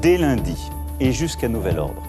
Dès 0.00 0.16
lundi 0.16 0.70
et 1.00 1.10
jusqu'à 1.10 1.48
nouvel 1.48 1.80
ordre, 1.80 2.02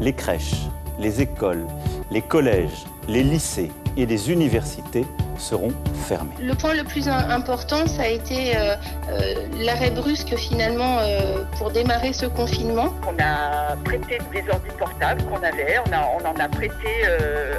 les 0.00 0.12
crèches, 0.12 0.66
les 0.98 1.20
écoles, 1.20 1.64
les 2.10 2.20
collèges, 2.20 2.86
les 3.06 3.22
lycées 3.22 3.70
et 3.96 4.04
les 4.04 4.32
universités 4.32 5.06
seront 5.38 5.72
fermés. 5.94 6.34
Le 6.40 6.54
point 6.54 6.74
le 6.74 6.82
plus 6.82 7.06
important, 7.06 7.86
ça 7.86 8.02
a 8.02 8.08
été 8.08 8.56
euh, 8.56 8.74
euh, 9.10 9.46
l'arrêt 9.60 9.92
brusque 9.92 10.34
finalement 10.34 10.98
euh, 10.98 11.44
pour 11.56 11.70
démarrer 11.70 12.12
ce 12.12 12.26
confinement. 12.26 12.92
On 13.06 13.14
a 13.22 13.76
prêté 13.84 14.18
des 14.32 14.42
ordi 14.50 14.70
portables 14.76 15.22
qu'on 15.26 15.36
avait, 15.36 15.76
on, 15.86 16.26
en 16.26 16.40
a 16.40 16.48
prêté 16.48 17.06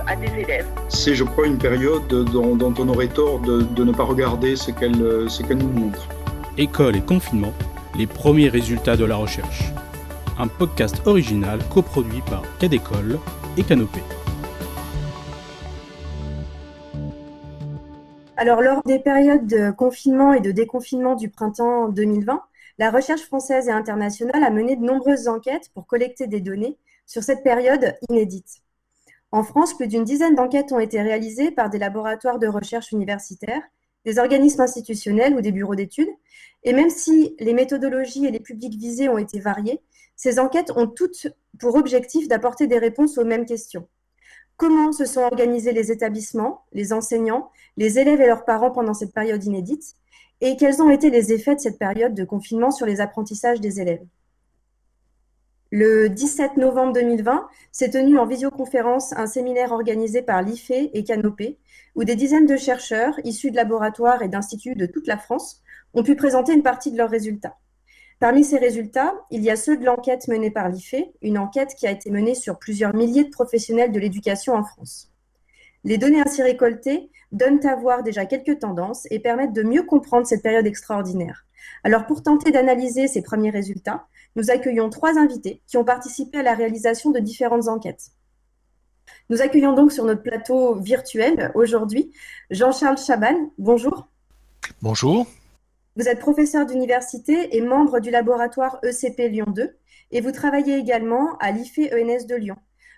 à 0.05 0.17
des 0.17 0.41
élèves. 0.41 0.65
C'est, 0.89 1.15
je 1.15 1.23
crois, 1.23 1.47
une 1.47 1.59
période 1.59 2.07
dont, 2.09 2.57
on 2.77 2.89
aurait 2.89 3.07
tort 3.07 3.39
de, 3.39 3.83
ne 3.83 3.91
pas 3.93 4.03
regarder 4.03 4.57
ce 4.57 4.71
qu'elle, 4.71 5.29
ce 5.29 5.43
qu'elle 5.43 5.59
nous 5.59 5.71
montre. 5.71 6.09
École 6.57 6.97
et 6.97 7.01
confinement, 7.01 7.53
les 7.97 8.05
premiers 8.05 8.49
résultats 8.49 8.95
de 8.95 9.05
la 9.05 9.15
recherche. 9.15 9.71
Un 10.37 10.47
podcast 10.47 11.01
original 11.07 11.59
coproduit 11.73 12.21
par 12.21 12.43
Cadécole 12.59 13.19
et 13.57 13.63
Canopée. 13.63 14.03
Alors, 18.35 18.61
lors 18.61 18.83
des 18.83 18.99
périodes 18.99 19.47
de 19.47 19.71
confinement 19.71 20.33
et 20.33 20.41
de 20.41 20.51
déconfinement 20.51 21.15
du 21.15 21.29
printemps 21.29 21.89
2020, 21.89 22.43
la 22.77 22.91
recherche 22.91 23.21
française 23.21 23.67
et 23.67 23.71
internationale 23.71 24.43
a 24.43 24.51
mené 24.51 24.75
de 24.75 24.85
nombreuses 24.85 25.27
enquêtes 25.27 25.71
pour 25.73 25.87
collecter 25.87 26.27
des 26.27 26.39
données 26.39 26.77
sur 27.07 27.23
cette 27.23 27.43
période 27.43 27.95
inédite. 28.09 28.61
En 29.31 29.41
France, 29.41 29.73
plus 29.73 29.87
d'une 29.87 30.03
dizaine 30.03 30.35
d'enquêtes 30.35 30.71
ont 30.71 30.79
été 30.79 31.01
réalisées 31.01 31.49
par 31.49 31.71
des 31.71 31.79
laboratoires 31.79 32.37
de 32.37 32.47
recherche 32.47 32.91
universitaires, 32.91 33.63
des 34.05 34.19
organismes 34.19 34.61
institutionnels 34.61 35.33
ou 35.33 35.41
des 35.41 35.51
bureaux 35.51 35.75
d'études. 35.75 36.07
Et 36.63 36.73
même 36.73 36.89
si 36.89 37.35
les 37.39 37.53
méthodologies 37.53 38.25
et 38.25 38.31
les 38.31 38.39
publics 38.39 38.77
visés 38.77 39.09
ont 39.09 39.17
été 39.17 39.39
variés, 39.39 39.81
ces 40.15 40.39
enquêtes 40.39 40.71
ont 40.75 40.87
toutes 40.87 41.27
pour 41.59 41.75
objectif 41.75 42.27
d'apporter 42.27 42.67
des 42.67 42.79
réponses 42.79 43.17
aux 43.17 43.25
mêmes 43.25 43.45
questions 43.45 43.87
comment 44.57 44.91
se 44.91 45.05
sont 45.05 45.21
organisés 45.21 45.71
les 45.71 45.91
établissements, 45.91 46.65
les 46.73 46.91
enseignants, 46.91 47.51
les 47.77 47.99
élèves 47.99 48.21
et 48.21 48.25
leurs 48.25 48.43
parents 48.43 48.71
pendant 48.71 48.95
cette 48.95 49.13
période 49.13 49.43
inédite, 49.43 49.93
et 50.41 50.57
quels 50.57 50.81
ont 50.81 50.89
été 50.89 51.09
les 51.09 51.31
effets 51.31 51.55
de 51.55 51.59
cette 51.59 51.79
période 51.79 52.13
de 52.13 52.25
confinement 52.25 52.71
sur 52.71 52.85
les 52.85 52.99
apprentissages 52.99 53.61
des 53.61 53.79
élèves? 53.79 54.05
Le 55.71 56.09
17 56.09 56.57
novembre 56.57 56.93
2020 56.93 57.47
s'est 57.71 57.89
tenu 57.89 58.17
en 58.17 58.25
visioconférence 58.25 59.13
un 59.13 59.27
séminaire 59.27 59.71
organisé 59.71 60.21
par 60.21 60.41
l'IFE 60.41 60.71
et 60.71 61.03
Canopé, 61.03 61.57
où 61.95 62.03
des 62.03 62.15
dizaines 62.15 62.45
de 62.45 62.55
chercheurs 62.55 63.19
issus 63.25 63.51
de 63.51 63.57
laboratoires 63.57 64.21
et 64.21 64.29
d'instituts 64.29 64.75
de 64.75 64.85
toute 64.85 65.07
la 65.07 65.17
France 65.17 65.61
ont 65.97 66.03
pu 66.03 66.15
présenter 66.15 66.53
une 66.53 66.61
partie 66.61 66.91
de 66.91 66.97
leurs 66.97 67.09
résultats. 67.09 67.57
Parmi 68.19 68.43
ces 68.43 68.57
résultats, 68.57 69.15
il 69.31 69.43
y 69.43 69.49
a 69.49 69.55
ceux 69.55 69.77
de 69.77 69.85
l'enquête 69.85 70.27
menée 70.27 70.51
par 70.51 70.69
l'IFE, 70.69 70.95
une 71.21 71.39
enquête 71.39 71.73
qui 71.75 71.87
a 71.87 71.91
été 71.91 72.11
menée 72.11 72.35
sur 72.35 72.59
plusieurs 72.59 72.95
milliers 72.95 73.23
de 73.23 73.29
professionnels 73.29 73.91
de 73.91 73.99
l'éducation 73.99 74.53
en 74.53 74.63
France. 74.63 75.11
Les 75.83 75.97
données 75.97 76.21
ainsi 76.21 76.43
récoltées 76.43 77.09
donnent 77.31 77.65
à 77.65 77.75
voir 77.75 78.03
déjà 78.03 78.25
quelques 78.25 78.59
tendances 78.59 79.07
et 79.09 79.19
permettent 79.19 79.53
de 79.53 79.63
mieux 79.63 79.83
comprendre 79.83 80.27
cette 80.27 80.43
période 80.43 80.67
extraordinaire. 80.67 81.45
Alors 81.83 82.05
pour 82.05 82.21
tenter 82.21 82.51
d'analyser 82.51 83.07
ces 83.07 83.23
premiers 83.23 83.49
résultats, 83.49 84.05
nous 84.35 84.51
accueillons 84.51 84.89
trois 84.89 85.17
invités 85.17 85.61
qui 85.65 85.77
ont 85.77 85.83
participé 85.83 86.39
à 86.39 86.43
la 86.43 86.53
réalisation 86.53 87.09
de 87.09 87.19
différentes 87.19 87.67
enquêtes. 87.67 88.11
Nous 89.29 89.41
accueillons 89.41 89.73
donc 89.73 89.91
sur 89.91 90.05
notre 90.05 90.21
plateau 90.21 90.75
virtuel 90.75 91.51
aujourd'hui 91.55 92.11
Jean-Charles 92.51 92.99
Chaban. 92.99 93.51
Bonjour. 93.57 94.07
Bonjour. 94.81 95.25
Vous 95.97 96.07
êtes 96.07 96.19
professeur 96.19 96.67
d'université 96.67 97.57
et 97.57 97.61
membre 97.61 97.99
du 97.99 98.11
laboratoire 98.11 98.79
ECP 98.83 99.29
Lyon 99.29 99.47
2 99.47 99.75
et 100.11 100.21
vous 100.21 100.31
travaillez 100.31 100.77
également 100.77 101.35
à 101.39 101.49
l'IFE 101.49 101.91
ENS 101.91 102.27
de 102.27 102.35
Lyon. 102.35 102.55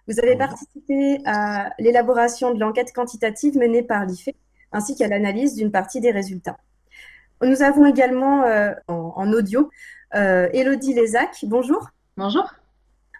Vous 0.10 0.20
avez 0.20 0.36
participé 0.36 1.22
à 1.26 1.72
l'élaboration 1.80 2.54
de 2.54 2.60
l'enquête 2.60 2.92
quantitative 2.92 3.58
menée 3.58 3.84
par 3.84 4.06
l'IFE 4.06 4.36
ainsi 4.74 4.98
qu'à 4.98 5.08
l'analyse 5.08 5.56
d'une 5.56 5.72
partie 5.72 6.02
des 6.02 6.12
résultats. 6.12 6.58
Nous 7.42 7.62
avons 7.62 7.86
également 7.86 8.44
euh, 8.44 8.74
en, 8.90 9.32
audio 9.32 9.70
euh, 10.16 10.50
Elodie 10.52 10.94
Lézac. 10.94 11.46
Bonjour. 11.48 11.88
Bonjour. 12.18 12.54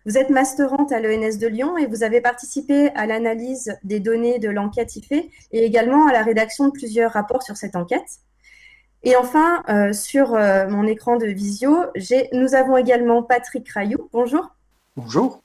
Vous 0.06 0.18
êtes 0.18 0.30
masterante 0.30 0.92
à 0.92 1.00
l'ENS 1.00 1.38
de 1.40 1.48
Lyon 1.48 1.78
et 1.78 1.86
vous 1.86 2.04
avez 2.04 2.20
participé 2.20 2.90
à 2.96 3.06
l'analyse 3.06 3.78
des 3.86 4.02
données 4.02 4.40
de 4.40 4.50
l'enquête 4.50 4.98
IFE 4.98 5.24
et 5.54 5.64
également 5.64 6.06
à 6.06 6.12
la 6.12 6.22
rédaction 6.22 6.68
de 6.68 6.72
plusieurs 6.72 7.14
rapports 7.14 7.44
sur 7.44 7.56
cette 7.56 7.78
enquête. 7.78 8.20
Et 9.04 9.16
enfin, 9.16 9.64
euh, 9.70 9.94
sur 9.94 10.34
euh, 10.34 10.68
mon 10.68 10.86
écran 10.86 11.16
de 11.16 11.26
visio, 11.26 11.86
nous 12.34 12.54
avons 12.54 12.76
également 12.76 13.24
Patrick 13.24 13.70
Rayou. 13.70 14.10
Bonjour. 14.12 14.56
Bonjour. 14.98 15.42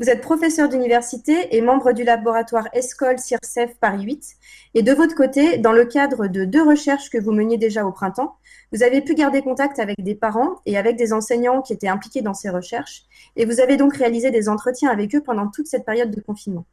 Vous 0.00 0.08
êtes 0.08 0.20
professeur 0.20 0.68
d'université 0.68 1.56
et 1.56 1.60
membre 1.60 1.92
du 1.92 2.04
laboratoire 2.04 2.68
ESCOL 2.72 3.18
CIRCEF 3.18 3.76
Paris 3.80 4.02
8. 4.02 4.36
Et 4.74 4.82
de 4.82 4.92
votre 4.92 5.14
côté, 5.14 5.58
dans 5.58 5.72
le 5.72 5.84
cadre 5.84 6.26
de 6.26 6.44
deux 6.44 6.62
recherches 6.62 7.10
que 7.10 7.18
vous 7.18 7.32
meniez 7.32 7.56
déjà 7.56 7.84
au 7.84 7.92
printemps, 7.92 8.36
vous 8.72 8.82
avez 8.82 9.00
pu 9.00 9.14
garder 9.14 9.42
contact 9.42 9.78
avec 9.78 10.02
des 10.02 10.14
parents 10.14 10.60
et 10.66 10.76
avec 10.76 10.96
des 10.96 11.12
enseignants 11.12 11.62
qui 11.62 11.72
étaient 11.72 11.88
impliqués 11.88 12.22
dans 12.22 12.34
ces 12.34 12.50
recherches. 12.50 13.04
Et 13.36 13.44
vous 13.44 13.60
avez 13.60 13.76
donc 13.76 13.96
réalisé 13.96 14.30
des 14.30 14.48
entretiens 14.48 14.90
avec 14.90 15.14
eux 15.14 15.22
pendant 15.22 15.48
toute 15.48 15.66
cette 15.66 15.84
période 15.84 16.10
de 16.10 16.20
confinement. 16.20 16.64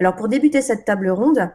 Alors 0.00 0.16
pour 0.16 0.28
débuter 0.28 0.62
cette 0.62 0.84
table 0.84 1.10
ronde, 1.10 1.50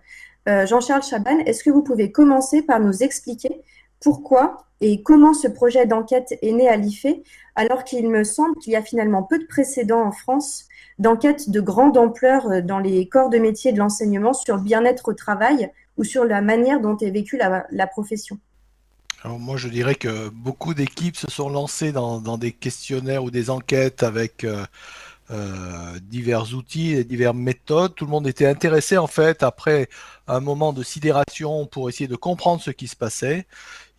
Jean-Charles 0.48 1.04
Chaban, 1.04 1.40
est-ce 1.40 1.64
que 1.64 1.70
vous 1.70 1.84
pouvez 1.84 2.12
commencer 2.12 2.62
par 2.62 2.80
nous 2.80 3.04
expliquer 3.04 3.62
pourquoi 4.00 4.68
et 4.82 5.02
comment 5.02 5.34
ce 5.34 5.48
projet 5.48 5.86
d'enquête 5.86 6.38
est 6.42 6.52
né 6.52 6.68
à 6.68 6.78
l'IFE, 6.78 7.08
alors 7.56 7.84
qu'il 7.84 8.10
me 8.10 8.24
semble 8.24 8.56
qu'il 8.58 8.74
y 8.74 8.76
a 8.76 8.84
finalement 8.84 9.24
peu 9.24 9.40
de 9.40 9.46
précédents 9.46 10.04
en 10.04 10.12
France 10.12 10.66
d'enquêtes 11.00 11.50
de 11.50 11.62
grande 11.62 11.98
ampleur 11.98 12.48
euh, 12.48 12.62
dans 12.62 12.80
les 12.80 13.08
corps 13.08 13.30
de 13.30 13.38
métier 13.38 13.72
de 13.72 13.78
l'enseignement 13.78 14.34
sur 14.34 14.56
le 14.58 14.64
bien-être 14.64 15.10
au 15.10 15.14
travail 15.14 15.72
ou 15.98 16.04
sur 16.04 16.26
la 16.26 16.42
manière 16.42 16.80
dont 16.80 16.98
est 16.98 17.12
vécue 17.12 17.38
la, 17.38 17.88
profession? 17.88 18.40
Alors 19.24 19.40
moi, 19.40 19.58
je 19.58 19.68
dirais 19.68 19.96
que 19.96 20.30
beaucoup 20.30 20.74
d'équipes 20.76 21.18
se 21.18 21.30
sont 21.30 21.50
lancées 21.50 21.92
dans, 21.92 22.38
des 22.38 22.52
questionnaires 22.52 23.24
ou 23.24 23.32
des 23.32 23.50
enquêtes 23.50 24.04
avec 24.04 24.44
euh, 24.44 24.64
euh, 25.30 26.00
divers 26.04 26.54
outils 26.54 26.94
et 26.94 27.04
diverses 27.04 27.36
méthodes. 27.36 27.96
Tout 27.96 28.06
le 28.06 28.12
monde 28.12 28.28
était 28.28 28.48
intéressé 28.48 28.98
en 28.98 29.08
fait 29.08 29.44
après 29.44 29.90
un 30.28 30.40
moment 30.40 30.72
de 30.72 30.84
sidération 30.84 31.66
pour 31.66 31.90
essayer 31.90 32.08
de 32.08 32.16
comprendre 32.16 32.62
ce 32.62 32.72
qui 32.72 32.88
se 32.88 32.96
passait. 32.96 33.46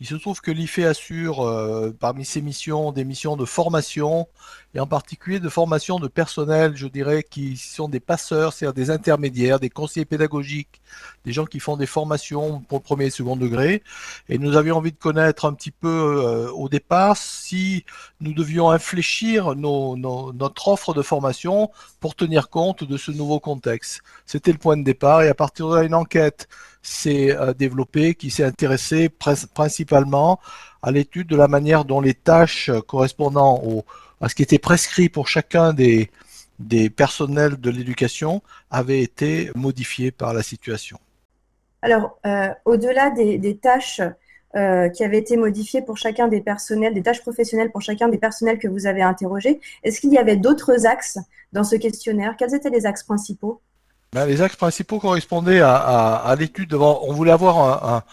Il 0.00 0.06
se 0.06 0.14
trouve 0.14 0.40
que 0.40 0.50
l'IFE 0.50 0.78
assure 0.78 1.40
euh, 1.40 1.94
parmi 1.98 2.24
ses 2.24 2.40
missions 2.40 2.92
des 2.92 3.04
missions 3.04 3.36
de 3.36 3.44
formation 3.44 4.28
et 4.74 4.80
en 4.80 4.86
particulier 4.86 5.40
de 5.40 5.48
formation 5.48 5.98
de 5.98 6.08
personnel, 6.08 6.76
je 6.76 6.86
dirais, 6.86 7.22
qui 7.22 7.56
sont 7.56 7.88
des 7.88 8.00
passeurs, 8.00 8.52
c'est-à-dire 8.52 8.74
des 8.74 8.90
intermédiaires, 8.90 9.60
des 9.60 9.70
conseillers 9.70 10.04
pédagogiques, 10.04 10.82
des 11.24 11.32
gens 11.32 11.46
qui 11.46 11.58
font 11.58 11.78
des 11.78 11.86
formations 11.86 12.60
pour 12.68 12.82
premier 12.82 13.06
et 13.06 13.10
second 13.10 13.36
degré. 13.36 13.82
Et 14.28 14.36
nous 14.36 14.56
avions 14.56 14.76
envie 14.76 14.92
de 14.92 14.98
connaître 14.98 15.46
un 15.46 15.54
petit 15.54 15.70
peu 15.70 15.88
euh, 15.88 16.50
au 16.52 16.68
départ 16.68 17.16
si 17.16 17.86
nous 18.20 18.34
devions 18.34 18.70
infléchir 18.70 19.54
nos, 19.54 19.96
notre 19.96 20.68
offre 20.68 20.92
de 20.92 21.02
formation 21.02 21.70
pour 22.00 22.14
tenir 22.14 22.50
compte 22.50 22.84
de 22.84 22.96
ce 22.98 23.10
nouveau 23.10 23.40
contexte. 23.40 24.02
C'était 24.26 24.52
le 24.52 24.58
point 24.58 24.76
de 24.76 24.84
départ 24.84 25.22
et 25.22 25.28
à 25.28 25.34
partir 25.34 25.70
de 25.70 25.76
là, 25.76 25.82
une 25.82 25.94
enquête 25.94 26.46
s'est 26.82 27.34
euh, 27.36 27.54
développé, 27.54 28.14
qui 28.14 28.30
s'est 28.30 28.44
intéressé 28.44 29.08
principalement 29.08 30.40
à 30.82 30.90
l'étude 30.90 31.26
de 31.26 31.36
la 31.36 31.48
manière 31.48 31.84
dont 31.84 32.00
les 32.00 32.14
tâches 32.14 32.70
correspondant 32.86 33.56
à 33.56 34.07
ce 34.26 34.34
qui 34.34 34.42
était 34.42 34.58
prescrit 34.58 35.08
pour 35.08 35.28
chacun 35.28 35.72
des, 35.72 36.10
des 36.58 36.90
personnels 36.90 37.56
de 37.56 37.70
l'éducation 37.70 38.42
avaient 38.70 39.00
été 39.00 39.50
modifiées 39.54 40.10
par 40.10 40.34
la 40.34 40.42
situation. 40.42 40.98
Alors, 41.82 42.18
euh, 42.26 42.48
au-delà 42.64 43.10
des, 43.10 43.56
tâches 43.56 44.00
euh, 44.56 44.88
qui 44.88 45.04
avaient 45.04 45.18
été 45.18 45.36
modifiées 45.36 45.82
pour 45.82 45.96
chacun 45.96 46.26
des 46.26 46.40
personnels, 46.40 46.94
des 46.94 47.02
tâches 47.02 47.20
professionnelles 47.20 47.70
pour 47.70 47.82
chacun 47.82 48.08
des 48.08 48.18
personnels 48.18 48.58
que 48.58 48.66
vous 48.66 48.86
avez 48.86 49.02
interrogés, 49.02 49.60
est-ce 49.84 50.00
qu'il 50.00 50.12
y 50.12 50.18
avait 50.18 50.36
d'autres 50.36 50.86
axes 50.86 51.18
dans 51.52 51.64
ce 51.64 51.76
questionnaire? 51.76 52.34
Quels 52.36 52.54
étaient 52.54 52.70
les 52.70 52.86
axes 52.86 53.04
principaux? 53.04 53.60
Ben, 54.12 54.26
les 54.26 54.42
axes 54.42 54.56
principaux 54.56 54.98
correspondaient 54.98 55.60
à, 55.60 56.34
l'étude. 56.38 56.74
On 56.74 57.12
voulait 57.12 57.30
avoir 57.30 58.04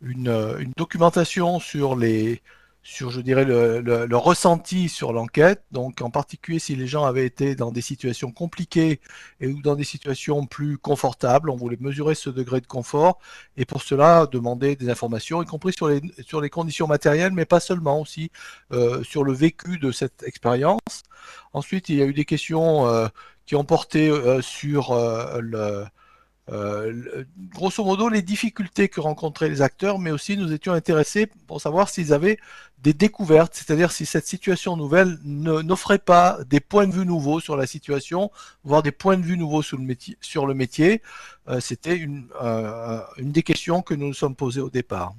une, 0.00 0.72
documentation 0.76 1.58
sur 1.58 1.96
les, 1.96 2.40
sur, 2.82 3.10
je 3.10 3.20
dirais, 3.20 3.44
le, 3.44 4.16
ressenti 4.16 4.88
sur 4.88 5.12
l'enquête. 5.12 5.62
Donc, 5.70 6.00
en 6.00 6.10
particulier, 6.10 6.58
si 6.58 6.76
les 6.76 6.86
gens 6.86 7.04
avaient 7.04 7.26
été 7.26 7.54
dans 7.54 7.72
des 7.72 7.80
situations 7.80 8.32
compliquées 8.32 9.00
et 9.40 9.48
ou 9.48 9.60
dans 9.60 9.74
des 9.74 9.84
situations 9.84 10.46
plus 10.46 10.78
confortables, 10.78 11.50
on 11.50 11.56
voulait 11.56 11.76
mesurer 11.80 12.14
ce 12.14 12.30
degré 12.30 12.60
de 12.60 12.66
confort 12.66 13.18
et 13.56 13.64
pour 13.64 13.82
cela 13.82 14.26
demander 14.26 14.76
des 14.76 14.88
informations, 14.88 15.42
y 15.42 15.46
compris 15.46 15.72
sur 15.72 15.88
les, 15.88 16.00
sur 16.26 16.40
les 16.40 16.50
conditions 16.50 16.86
matérielles, 16.86 17.32
mais 17.32 17.44
pas 17.44 17.60
seulement 17.60 18.00
aussi 18.00 18.30
euh, 18.72 19.02
sur 19.02 19.24
le 19.24 19.32
vécu 19.32 19.78
de 19.78 19.92
cette 19.92 20.22
expérience. 20.22 21.02
Ensuite, 21.52 21.88
il 21.88 21.96
y 21.96 22.02
a 22.02 22.06
eu 22.06 22.14
des 22.14 22.24
questions 22.24 22.86
euh, 22.86 23.08
qui 23.46 23.56
ont 23.56 23.64
porté 23.64 24.08
euh, 24.08 24.40
sur 24.40 24.92
euh, 26.50 27.24
grosso 27.52 27.84
modo, 27.84 28.08
les 28.08 28.22
difficultés 28.22 28.88
que 28.88 29.00
rencontraient 29.00 29.48
les 29.48 29.62
acteurs, 29.62 29.98
mais 29.98 30.10
aussi 30.10 30.36
nous 30.36 30.52
étions 30.52 30.72
intéressés 30.72 31.28
pour 31.46 31.60
savoir 31.60 31.88
s'ils 31.88 32.12
avaient 32.12 32.38
des 32.78 32.92
découvertes, 32.92 33.54
c'est-à-dire 33.54 33.92
si 33.92 34.06
cette 34.06 34.26
situation 34.26 34.76
nouvelle 34.76 35.18
n'offrait 35.24 35.98
pas 35.98 36.38
des 36.48 36.60
points 36.60 36.86
de 36.86 36.92
vue 36.92 37.06
nouveaux 37.06 37.40
sur 37.40 37.56
la 37.56 37.66
situation, 37.66 38.30
voire 38.64 38.82
des 38.82 38.92
points 38.92 39.18
de 39.18 39.22
vue 39.22 39.36
nouveaux 39.36 39.62
sur 39.62 39.76
le 39.76 39.84
métier. 39.84 40.16
Sur 40.20 40.46
le 40.46 40.54
métier. 40.54 41.02
C'était 41.58 41.96
une, 41.96 42.28
une 43.18 43.32
des 43.32 43.42
questions 43.42 43.82
que 43.82 43.92
nous 43.92 44.06
nous 44.06 44.14
sommes 44.14 44.36
posées 44.36 44.60
au 44.60 44.70
départ. 44.70 45.12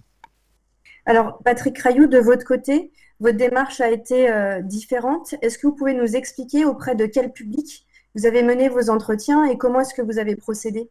Alors, 1.06 1.40
Patrick 1.44 1.78
Rayou, 1.80 2.08
de 2.08 2.20
votre 2.20 2.46
côté, 2.46 2.92
votre 3.20 3.38
démarche 3.38 3.82
a 3.82 3.90
été 3.90 4.30
euh, 4.30 4.62
différente. 4.62 5.36
Est-ce 5.42 5.58
que 5.58 5.68
vous 5.68 5.76
pouvez 5.76 5.94
nous 5.94 6.16
expliquer 6.16 6.66
auprès 6.66 6.96
de 6.96 7.06
quel 7.06 7.32
public 7.32 7.86
vous 8.16 8.26
avez 8.26 8.44
mené 8.44 8.70
vos 8.70 8.90
entretiens 8.90 9.46
et 9.46 9.58
comment 9.58 9.80
est-ce 9.80 9.94
que 9.94 10.02
vous 10.02 10.20
avez 10.20 10.36
procédé? 10.36 10.90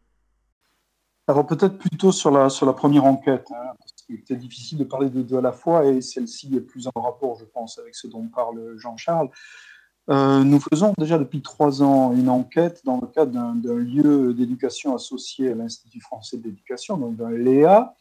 Alors 1.27 1.45
peut-être 1.45 1.77
plutôt 1.77 2.11
sur 2.11 2.31
la, 2.31 2.49
sur 2.49 2.65
la 2.65 2.73
première 2.73 3.05
enquête, 3.05 3.47
hein, 3.51 3.73
parce 3.79 3.91
qu'il 3.93 4.15
était 4.15 4.35
difficile 4.35 4.77
de 4.79 4.83
parler 4.83 5.09
de 5.09 5.21
deux 5.21 5.37
à 5.37 5.41
la 5.41 5.51
fois 5.51 5.85
et 5.85 6.01
celle-ci 6.01 6.55
est 6.55 6.61
plus 6.61 6.87
en 6.93 7.01
rapport, 7.01 7.37
je 7.37 7.45
pense, 7.45 7.77
avec 7.77 7.95
ce 7.95 8.07
dont 8.07 8.27
parle 8.27 8.77
Jean-Charles. 8.77 9.29
Euh, 10.09 10.43
nous 10.43 10.59
faisons 10.59 10.93
déjà 10.97 11.17
depuis 11.19 11.41
trois 11.41 11.83
ans 11.83 12.11
une 12.11 12.27
enquête 12.27 12.81
dans 12.85 12.99
le 12.99 13.07
cadre 13.07 13.31
d'un 13.31 13.75
lieu 13.75 14.33
d'éducation 14.33 14.95
associé 14.95 15.51
à 15.51 15.55
l'Institut 15.55 16.01
français 16.01 16.37
d'éducation, 16.37 16.97
donc 16.97 17.15
d'un 17.15 17.29
LEA, 17.29 17.95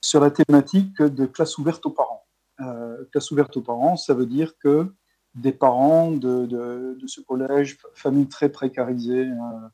sur 0.00 0.20
la 0.20 0.30
thématique 0.30 1.02
de 1.02 1.26
classe 1.26 1.58
ouverte 1.58 1.84
aux 1.84 1.90
parents. 1.90 2.24
Euh, 2.60 3.04
classe 3.10 3.30
ouverte 3.32 3.56
aux 3.56 3.62
parents, 3.62 3.96
ça 3.96 4.14
veut 4.14 4.26
dire 4.26 4.56
que 4.58 4.94
des 5.34 5.52
parents 5.52 6.12
de, 6.12 6.46
de, 6.46 7.06
ce 7.06 7.20
collège, 7.20 7.78
famille 7.94 8.28
très 8.28 8.50
précarisée, 8.50 9.26
euh, 9.26 9.68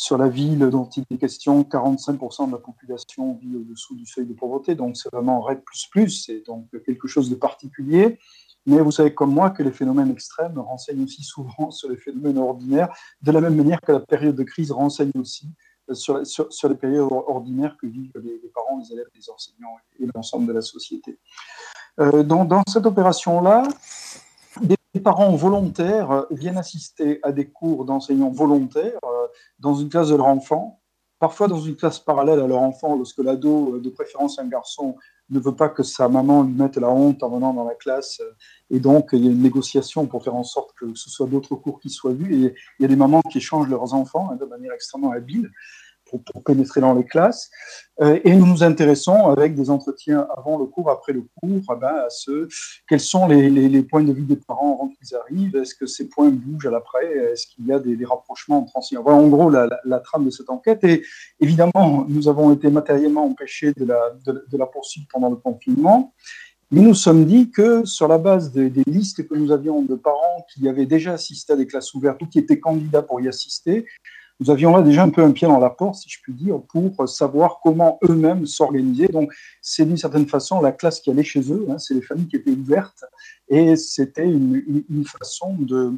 sur 0.00 0.16
la 0.16 0.30
ville 0.30 0.60
dont 0.70 0.88
il 0.96 1.04
est 1.10 1.18
question, 1.18 1.60
45% 1.60 2.46
de 2.46 2.52
la 2.52 2.58
population 2.58 3.34
vit 3.34 3.54
au-dessous 3.54 3.94
du 3.94 4.06
seuil 4.06 4.24
de 4.24 4.32
pauvreté, 4.32 4.74
donc 4.74 4.96
c'est 4.96 5.12
vraiment 5.12 5.42
RED++, 5.42 5.60
c'est 6.08 6.42
donc 6.46 6.68
quelque 6.86 7.06
chose 7.06 7.28
de 7.28 7.34
particulier. 7.34 8.18
Mais 8.64 8.80
vous 8.80 8.92
savez 8.92 9.12
comme 9.12 9.34
moi 9.34 9.50
que 9.50 9.62
les 9.62 9.72
phénomènes 9.72 10.10
extrêmes 10.10 10.58
renseignent 10.58 11.04
aussi 11.04 11.22
souvent 11.22 11.70
sur 11.70 11.90
les 11.90 11.98
phénomènes 11.98 12.38
ordinaires, 12.38 12.88
de 13.20 13.30
la 13.30 13.42
même 13.42 13.54
manière 13.54 13.78
que 13.82 13.92
la 13.92 14.00
période 14.00 14.36
de 14.36 14.42
crise 14.42 14.72
renseigne 14.72 15.12
aussi 15.16 15.48
sur, 15.92 16.26
sur, 16.26 16.68
les 16.70 16.76
périodes 16.76 17.06
ordinaires 17.10 17.76
que 17.78 17.86
vivent 17.86 18.10
les, 18.22 18.40
parents, 18.54 18.78
les 18.78 18.94
élèves, 18.94 19.08
les 19.14 19.28
enseignants 19.28 19.76
et 19.98 20.06
l'ensemble 20.14 20.46
de 20.46 20.54
la 20.54 20.62
société. 20.62 21.18
Euh, 21.98 22.22
dans, 22.22 22.46
dans, 22.46 22.62
cette 22.66 22.86
opération-là, 22.86 23.64
des 24.94 25.00
parents 25.00 25.34
volontaires 25.36 26.26
viennent 26.30 26.58
assister 26.58 27.20
à 27.22 27.32
des 27.32 27.48
cours 27.48 27.84
d'enseignants 27.84 28.30
volontaires 28.30 28.98
euh, 29.04 29.26
dans 29.58 29.74
une 29.74 29.88
classe 29.88 30.08
de 30.08 30.16
leur 30.16 30.26
enfant, 30.26 30.80
parfois 31.18 31.46
dans 31.46 31.60
une 31.60 31.76
classe 31.76 31.98
parallèle 32.00 32.40
à 32.40 32.46
leur 32.46 32.60
enfant, 32.60 32.96
lorsque 32.96 33.18
l'ado, 33.18 33.78
de 33.78 33.90
préférence 33.90 34.38
un 34.38 34.48
garçon, 34.48 34.96
ne 35.28 35.38
veut 35.38 35.54
pas 35.54 35.68
que 35.68 35.84
sa 35.84 36.08
maman 36.08 36.42
lui 36.42 36.54
mette 36.54 36.76
la 36.76 36.90
honte 36.90 37.22
en 37.22 37.30
venant 37.30 37.54
dans 37.54 37.64
la 37.64 37.74
classe. 37.74 38.20
Et 38.68 38.80
donc, 38.80 39.10
il 39.12 39.24
y 39.24 39.28
a 39.28 39.30
une 39.30 39.42
négociation 39.42 40.06
pour 40.06 40.24
faire 40.24 40.34
en 40.34 40.42
sorte 40.42 40.72
que 40.72 40.92
ce 40.94 41.08
soit 41.08 41.26
d'autres 41.26 41.54
cours 41.54 41.78
qui 41.78 41.90
soient 41.90 42.12
vus. 42.12 42.34
Et 42.34 42.54
il 42.78 42.82
y 42.82 42.84
a 42.84 42.88
des 42.88 42.96
mamans 42.96 43.22
qui 43.30 43.38
échangent 43.38 43.68
leurs 43.68 43.94
enfants 43.94 44.30
hein, 44.32 44.36
de 44.36 44.44
manière 44.44 44.72
extrêmement 44.72 45.12
habile 45.12 45.50
pour, 46.10 46.42
pénétrer 46.44 46.80
dans 46.80 46.94
les 46.94 47.04
classes. 47.04 47.50
Euh, 48.00 48.18
et 48.24 48.34
nous 48.34 48.46
nous 48.46 48.62
intéressons 48.62 49.28
avec 49.28 49.54
des 49.54 49.70
entretiens 49.70 50.26
avant 50.36 50.58
le 50.58 50.66
cours, 50.66 50.90
après 50.90 51.12
le 51.12 51.22
cours, 51.36 51.60
eh 51.74 51.80
ben, 51.80 51.86
à 51.86 52.10
ce 52.10 52.48
quels 52.88 53.00
sont 53.00 53.26
les, 53.28 53.82
points 53.82 54.02
de 54.02 54.12
vue 54.12 54.22
des 54.22 54.36
parents 54.36 54.74
avant 54.74 54.88
qu'ils 54.88 55.14
arrivent? 55.14 55.56
Est-ce 55.56 55.74
que 55.74 55.86
ces 55.86 56.08
points 56.08 56.30
bougent 56.30 56.66
à 56.66 56.70
l'après? 56.70 57.06
Est-ce 57.32 57.46
qu'il 57.46 57.66
y 57.66 57.72
a 57.72 57.78
des, 57.78 58.04
rapprochements 58.04 58.60
entre 58.60 58.76
anciens 58.76 59.00
Voilà 59.00 59.18
en 59.18 59.28
gros 59.28 59.50
la, 59.50 59.68
trame 60.00 60.24
de 60.24 60.30
cette 60.30 60.50
enquête. 60.50 60.82
Et 60.84 61.02
évidemment, 61.40 62.06
nous 62.08 62.28
avons 62.28 62.52
été 62.52 62.70
matériellement 62.70 63.24
empêchés 63.24 63.72
de 63.76 63.84
la, 63.84 64.12
de, 64.24 64.56
la 64.56 64.66
poursuite 64.66 65.08
pendant 65.10 65.30
le 65.30 65.36
confinement. 65.36 66.14
Mais 66.72 66.82
nous 66.82 66.94
sommes 66.94 67.24
dit 67.24 67.50
que 67.50 67.84
sur 67.84 68.06
la 68.06 68.18
base 68.18 68.52
des, 68.52 68.70
listes 68.86 69.26
que 69.26 69.34
nous 69.34 69.50
avions 69.50 69.82
de 69.82 69.96
parents 69.96 70.46
qui 70.52 70.68
avaient 70.68 70.86
déjà 70.86 71.12
assisté 71.14 71.52
à 71.52 71.56
des 71.56 71.66
classes 71.66 71.92
ouvertes 71.94 72.22
ou 72.22 72.26
qui 72.26 72.38
étaient 72.38 72.60
candidats 72.60 73.02
pour 73.02 73.20
y 73.20 73.26
assister, 73.26 73.86
nous 74.40 74.50
avions 74.50 74.74
là 74.74 74.82
déjà 74.82 75.02
un 75.02 75.10
peu 75.10 75.22
un 75.22 75.32
pied 75.32 75.46
dans 75.46 75.58
la 75.58 75.68
porte, 75.68 75.96
si 75.96 76.08
je 76.08 76.18
puis 76.22 76.32
dire, 76.32 76.60
pour 76.62 77.08
savoir 77.08 77.60
comment 77.62 77.98
eux-mêmes 78.08 78.46
s'organiser. 78.46 79.08
Donc, 79.08 79.32
c'est 79.60 79.84
d'une 79.84 79.98
certaine 79.98 80.26
façon 80.26 80.62
la 80.62 80.72
classe 80.72 81.00
qui 81.00 81.10
allait 81.10 81.22
chez 81.22 81.52
eux, 81.52 81.66
hein, 81.70 81.78
c'est 81.78 81.94
les 81.94 82.00
familles 82.00 82.26
qui 82.26 82.36
étaient 82.36 82.50
ouvertes, 82.50 83.04
et 83.48 83.76
c'était 83.76 84.26
une, 84.26 85.04
façon 85.04 85.54
de, 85.58 85.92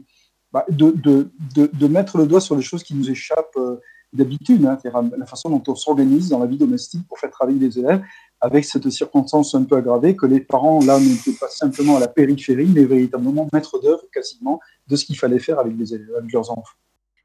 bah, 0.53 0.67
de, 0.69 1.87
mettre 1.87 2.19
le 2.19 2.27
doigt 2.27 2.41
sur 2.41 2.57
les 2.57 2.63
choses 2.63 2.83
qui 2.83 2.95
nous 2.95 3.09
échappent 3.09 3.57
euh, 3.57 3.81
d'habitude, 4.13 4.65
hein, 4.67 4.77
la 5.17 5.27
façon 5.27 5.49
dont 5.49 5.63
on 5.69 5.77
s'organise 5.77 6.29
dans 6.29 6.41
la 6.41 6.47
vie 6.47 6.59
domestique 6.59 7.07
pour 7.07 7.21
faire 7.21 7.31
travailler 7.31 7.61
les 7.61 7.79
élèves, 7.79 8.03
avec 8.41 8.65
cette 8.65 8.91
circonstance 8.91 9.55
un 9.55 9.63
peu 9.63 9.77
aggravée 9.77 10.17
que 10.17 10.27
les 10.27 10.41
parents, 10.41 10.81
là, 10.85 10.99
n'étaient 10.99 11.39
pas 11.39 11.49
simplement 11.49 11.97
à 11.97 12.01
la 12.01 12.09
périphérie, 12.09 12.69
mais 12.75 12.85
véritablement 12.85 13.49
maîtres 13.53 13.81
d'œuvre 13.81 14.03
quasiment 14.13 14.59
de 14.89 14.97
ce 14.97 15.05
qu'il 15.05 15.17
fallait 15.17 15.39
faire 15.39 15.61
avec, 15.61 15.75
les 15.79 15.95
élèves, 15.95 16.13
avec 16.19 16.33
leurs 16.33 16.51
enfants. 16.51 16.77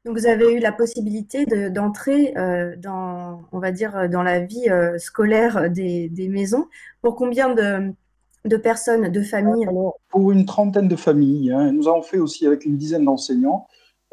Donc, 0.04 0.16
vous 0.16 0.26
avez 0.26 0.54
eu 0.54 0.58
la 0.60 0.72
possibilité 0.72 1.44
d'entrer 1.70 2.36
euh, 2.36 2.76
dans, 2.76 3.42
on 3.52 3.58
va 3.58 3.72
dire, 3.72 4.08
dans 4.08 4.22
la 4.22 4.40
vie 4.40 4.70
euh, 4.70 4.96
scolaire 4.98 5.70
des, 5.70 6.28
maisons. 6.30 6.66
Pour 7.02 7.16
combien 7.16 7.54
de, 7.54 8.56
personnes, 8.56 9.10
de 9.10 9.22
familles 9.22 9.66
Pour 10.08 10.30
une 10.30 10.46
trentaine 10.46 10.88
de 10.88 10.96
familles. 10.96 11.52
Hein. 11.52 11.72
Nous 11.72 11.88
avons 11.88 12.02
fait 12.02 12.18
aussi 12.18 12.46
avec 12.46 12.64
une 12.64 12.76
dizaine 12.76 13.04
d'enseignants. 13.04 13.66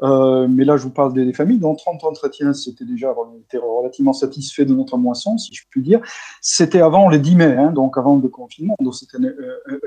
Euh, 0.04 0.48
mais 0.50 0.66
là, 0.66 0.76
je 0.76 0.84
vous 0.84 0.92
parle 0.92 1.14
des, 1.14 1.32
familles. 1.34 1.60
Dans 1.60 1.76
30 1.76 2.04
entretiens, 2.04 2.54
c'était 2.54 2.84
déjà 2.84 3.14
relativement 3.54 4.14
satisfait 4.14 4.66
de 4.66 4.74
notre 4.74 4.98
moisson, 4.98 5.38
si 5.38 5.54
je 5.54 5.64
puis 5.70 5.82
dire. 5.82 6.02
C'était 6.42 6.82
avant 6.82 7.10
le 7.10 7.20
10 7.20 7.36
mai, 7.36 7.56
hein, 7.58 7.72
donc 7.72 7.98
avant 7.98 8.18
le 8.18 8.28
confinement. 8.28 8.76
Donc, 8.82 8.96
c'était 8.96 9.18
un, 9.18 9.30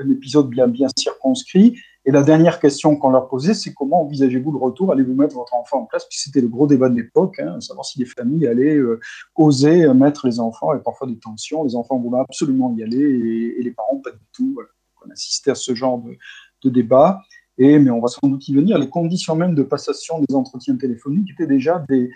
un, 0.01 0.09
épisode 0.09 0.49
bien, 0.49 0.67
bien 0.67 0.87
circonscrit. 0.97 1.77
Et 2.09 2.11
la 2.11 2.23
dernière 2.23 2.59
question 2.59 2.95
qu'on 2.95 3.11
leur 3.11 3.27
posait, 3.27 3.53
c'est 3.53 3.71
comment 3.71 4.01
envisagez-vous 4.01 4.51
le 4.51 4.57
retour? 4.57 4.91
Allez-vous 4.91 5.13
mettre 5.13 5.35
votre 5.35 5.53
enfant 5.53 5.81
en 5.81 5.85
classe 5.85 6.07
Puis 6.09 6.17
c'était 6.17 6.41
le 6.41 6.47
gros 6.47 6.65
débat 6.65 6.89
de 6.89 6.95
l'époque, 6.95 7.37
hein, 7.37 7.61
savoir 7.61 7.85
si 7.85 7.99
les 7.99 8.05
familles 8.05 8.47
allaient 8.47 8.77
euh, 8.77 8.99
oser 9.35 9.87
mettre 9.93 10.25
les 10.25 10.39
enfants, 10.39 10.73
et 10.73 10.79
parfois 10.79 11.05
des 11.05 11.19
tensions. 11.19 11.63
Les 11.63 11.75
enfants 11.75 11.99
voulaient 11.99 12.21
absolument 12.21 12.73
y 12.75 12.81
aller, 12.81 12.97
et, 12.97 13.61
les 13.61 13.69
parents 13.69 13.97
pas 14.03 14.09
du 14.09 14.25
tout. 14.33 14.57
On 15.05 15.11
assistait 15.11 15.51
à 15.51 15.55
ce 15.55 15.75
genre 15.75 16.01
de, 16.63 16.69
débat. 16.71 17.21
Et, 17.59 17.77
mais 17.77 17.91
on 17.91 17.99
va 17.99 18.07
sans 18.07 18.27
doute 18.27 18.47
y 18.47 18.55
venir, 18.55 18.79
les 18.79 18.89
conditions 18.89 19.35
même 19.35 19.53
de 19.53 19.61
passation 19.61 20.19
des 20.19 20.33
entretiens 20.33 20.77
téléphoniques 20.77 21.29
étaient 21.29 21.45
déjà 21.45 21.85
des, 21.87 22.09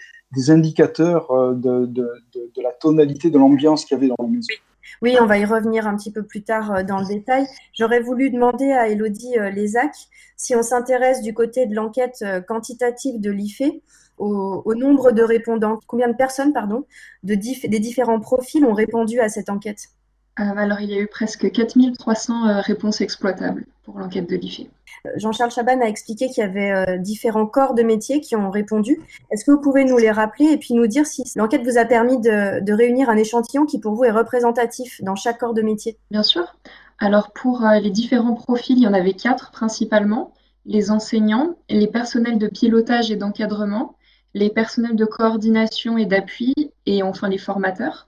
indicateurs 0.49 1.29
euh, 1.29 1.53
de, 1.53 1.85
de, 1.85 2.61
la 2.63 2.71
tonalité 2.71 3.29
de 3.29 3.37
l'ambiance 3.37 3.85
qu'il 3.85 3.95
y 3.95 3.99
avait 3.99 4.07
dans 4.07 4.15
la 4.17 4.27
maison. 4.27 4.55
Oui, 5.01 5.17
on 5.19 5.25
va 5.25 5.37
y 5.37 5.45
revenir 5.45 5.87
un 5.87 5.95
petit 5.95 6.11
peu 6.11 6.23
plus 6.23 6.43
tard 6.43 6.71
euh, 6.71 6.83
dans 6.83 6.99
le 6.99 7.05
détail. 7.05 7.45
J'aurais 7.73 7.99
voulu 7.99 8.29
demander 8.29 8.71
à 8.71 8.87
Elodie 8.87 9.37
euh, 9.37 9.49
Lézac 9.49 9.91
si 10.37 10.55
on 10.55 10.63
s'intéresse 10.63 11.21
du 11.21 11.33
côté 11.33 11.65
de 11.65 11.75
l'enquête 11.75 12.19
euh, 12.21 12.41
quantitative 12.41 13.19
de 13.19 13.31
l'IFE 13.31 13.81
au, 14.17 14.75
nombre 14.75 15.11
de 15.11 15.23
répondants, 15.23 15.79
combien 15.87 16.07
de 16.07 16.15
personnes, 16.15 16.53
pardon, 16.53 16.85
de 17.23 17.33
des 17.33 17.79
différents 17.79 18.19
profils 18.19 18.63
ont 18.63 18.73
répondu 18.73 19.19
à 19.19 19.27
cette 19.27 19.49
enquête? 19.49 19.89
Alors, 20.35 20.81
il 20.81 20.89
y 20.89 20.95
a 20.95 20.99
eu 20.99 21.07
presque 21.07 21.51
4300 21.51 22.61
réponses 22.61 23.01
exploitables 23.01 23.65
pour 23.83 23.99
l'enquête 23.99 24.29
de 24.29 24.35
l'IFE. 24.35 24.67
Jean-Charles 25.15 25.51
Chaban 25.51 25.81
a 25.81 25.85
expliqué 25.85 26.29
qu'il 26.29 26.43
y 26.43 26.47
avait 26.47 26.71
euh, 26.71 26.97
différents 26.97 27.45
corps 27.45 27.73
de 27.73 27.83
métiers 27.83 28.21
qui 28.21 28.35
ont 28.35 28.49
répondu. 28.49 29.01
Est-ce 29.31 29.43
que 29.43 29.51
vous 29.51 29.59
pouvez 29.59 29.83
nous 29.83 29.97
les 29.97 30.11
rappeler 30.11 30.45
et 30.45 30.57
puis 30.57 30.73
nous 30.73 30.87
dire 30.87 31.05
si 31.05 31.23
l'enquête 31.35 31.63
vous 31.63 31.77
a 31.77 31.85
permis 31.85 32.19
de, 32.19 32.73
réunir 32.73 33.09
un 33.09 33.17
échantillon 33.17 33.65
qui 33.65 33.79
pour 33.79 33.93
vous 33.93 34.05
est 34.05 34.11
représentatif 34.11 35.01
dans 35.01 35.15
chaque 35.15 35.39
corps 35.39 35.53
de 35.53 35.61
métier? 35.61 35.97
Bien 36.09 36.23
sûr. 36.23 36.55
Alors 36.99 37.31
pour 37.33 37.65
euh, 37.65 37.79
les 37.79 37.89
différents 37.89 38.33
profils, 38.33 38.77
il 38.77 38.83
y 38.83 38.87
en 38.87 38.93
avait 38.93 39.13
quatre 39.13 39.51
principalement. 39.51 40.33
Les 40.65 40.91
enseignants, 40.91 41.55
les 41.69 41.87
personnels 41.87 42.37
de 42.37 42.47
pilotage 42.47 43.11
et 43.11 43.17
d'encadrement, 43.17 43.97
les 44.33 44.49
personnels 44.49 44.95
de 44.95 45.05
coordination 45.05 45.97
et 45.97 46.05
d'appui 46.05 46.53
et 46.85 47.03
enfin 47.03 47.27
les 47.27 47.37
formateurs. 47.37 48.07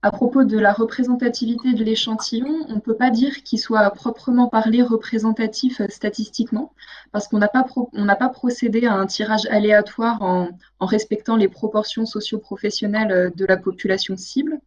À 0.00 0.12
propos 0.12 0.44
de 0.44 0.56
la 0.56 0.72
représentativité 0.72 1.72
de 1.72 1.82
l'échantillon, 1.82 2.66
on 2.68 2.76
ne 2.76 2.80
peut 2.80 2.94
pas 2.94 3.10
dire 3.10 3.42
qu'il 3.42 3.58
soit 3.58 3.90
proprement 3.90 4.46
parlé 4.46 4.80
représentatif 4.80 5.80
euh, 5.80 5.88
statistiquement, 5.88 6.72
parce 7.10 7.26
qu'on 7.26 7.38
n'a 7.38 7.48
pas, 7.48 7.64
pas, 7.64 8.28
procédé 8.28 8.86
à 8.86 8.94
un 8.94 9.06
tirage 9.06 9.46
aléatoire 9.46 10.22
en, 10.22 10.50
respectant 10.80 11.34
les 11.34 11.48
proportions 11.48 12.06
socio-professionnelles 12.06 13.10
euh, 13.10 13.30
de 13.34 13.44
la 13.44 13.56
population 13.56 14.16
cible, 14.16 14.60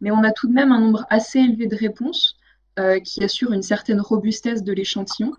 mais 0.00 0.12
on 0.12 0.22
a 0.22 0.30
tout 0.30 0.46
de 0.46 0.52
même 0.52 0.70
un 0.70 0.78
nombre 0.80 1.04
assez 1.10 1.40
élevé 1.40 1.66
de 1.66 1.74
réponses 1.74 2.36
euh, 2.78 3.00
qui 3.00 3.24
assure 3.24 3.52
une 3.52 3.62
certaine 3.62 4.00
robustesse 4.00 4.62
de 4.62 4.72
l'échantillon. 4.72 5.32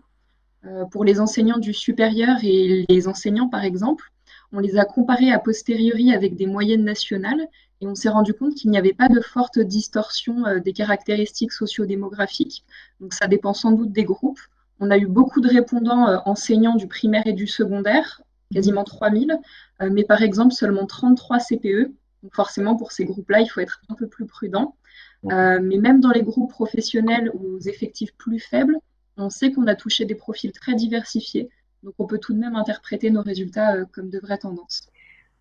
pour 0.91 1.05
les 1.05 1.21
enseignants 1.21 1.59
du 1.59 1.73
supérieur 1.73 2.37
et 2.43 2.85
les 2.89 3.07
enseignants, 3.07 3.47
par 3.47 3.63
exemple, 3.63 4.11
on 4.51 4.59
les 4.59 4.77
a 4.77 4.83
comparés 4.83 5.31
a 5.31 5.39
posteriori 5.39 6.13
avec 6.13 6.35
des 6.35 6.47
moyennes 6.47 6.83
nationales 6.83 7.47
et 7.81 7.87
on 7.87 7.95
s'est 7.95 8.09
rendu 8.09 8.33
compte 8.33 8.55
qu'il 8.55 8.71
n'y 8.71 8.77
avait 8.77 8.93
pas 8.93 9.07
de 9.07 9.21
forte 9.21 9.59
distorsion 9.59 10.45
euh, 10.45 10.59
des 10.59 10.73
caractéristiques 10.73 11.51
sociodémographiques. 11.51 12.63
Donc 12.99 13.13
ça 13.13 13.27
dépend 13.27 13.53
sans 13.53 13.71
doute 13.71 13.91
des 13.91 14.03
groupes. 14.03 14.39
On 14.79 14.89
a 14.89 14.97
eu 14.97 15.07
beaucoup 15.07 15.41
de 15.41 15.47
répondants 15.47 16.07
euh, 16.07 16.17
enseignants 16.25 16.75
du 16.75 16.87
primaire 16.87 17.27
et 17.27 17.33
du 17.33 17.47
secondaire, 17.47 18.21
quasiment 18.53 18.83
3000, 18.83 19.37
euh, 19.81 19.89
mais 19.91 20.03
par 20.03 20.21
exemple 20.21 20.53
seulement 20.53 20.85
33 20.85 21.39
CPE, 21.39 21.91
Donc 22.23 22.33
forcément, 22.33 22.75
pour 22.75 22.91
ces 22.91 23.05
groupes-là, 23.05 23.41
il 23.41 23.47
faut 23.47 23.59
être 23.59 23.81
un 23.89 23.95
peu 23.95 24.07
plus 24.07 24.25
prudent. 24.25 24.75
mais 25.23 25.77
même 25.77 25.99
dans 25.99 26.11
les 26.11 26.23
groupes 26.23 26.49
professionnels 26.49 27.31
aux 27.33 27.59
effectifs 27.59 28.15
plus 28.17 28.39
faibles, 28.39 28.77
on 29.17 29.29
sait 29.29 29.51
qu'on 29.51 29.67
a 29.67 29.75
touché 29.75 30.05
des 30.05 30.15
profils 30.15 30.51
très 30.51 30.75
diversifiés. 30.75 31.49
Donc 31.83 31.93
on 31.99 32.07
peut 32.07 32.19
tout 32.19 32.33
de 32.33 32.39
même 32.39 32.55
interpréter 32.55 33.11
nos 33.11 33.21
résultats 33.21 33.85
comme 33.91 34.09
de 34.09 34.19
vraies 34.19 34.37
tendances. 34.39 34.81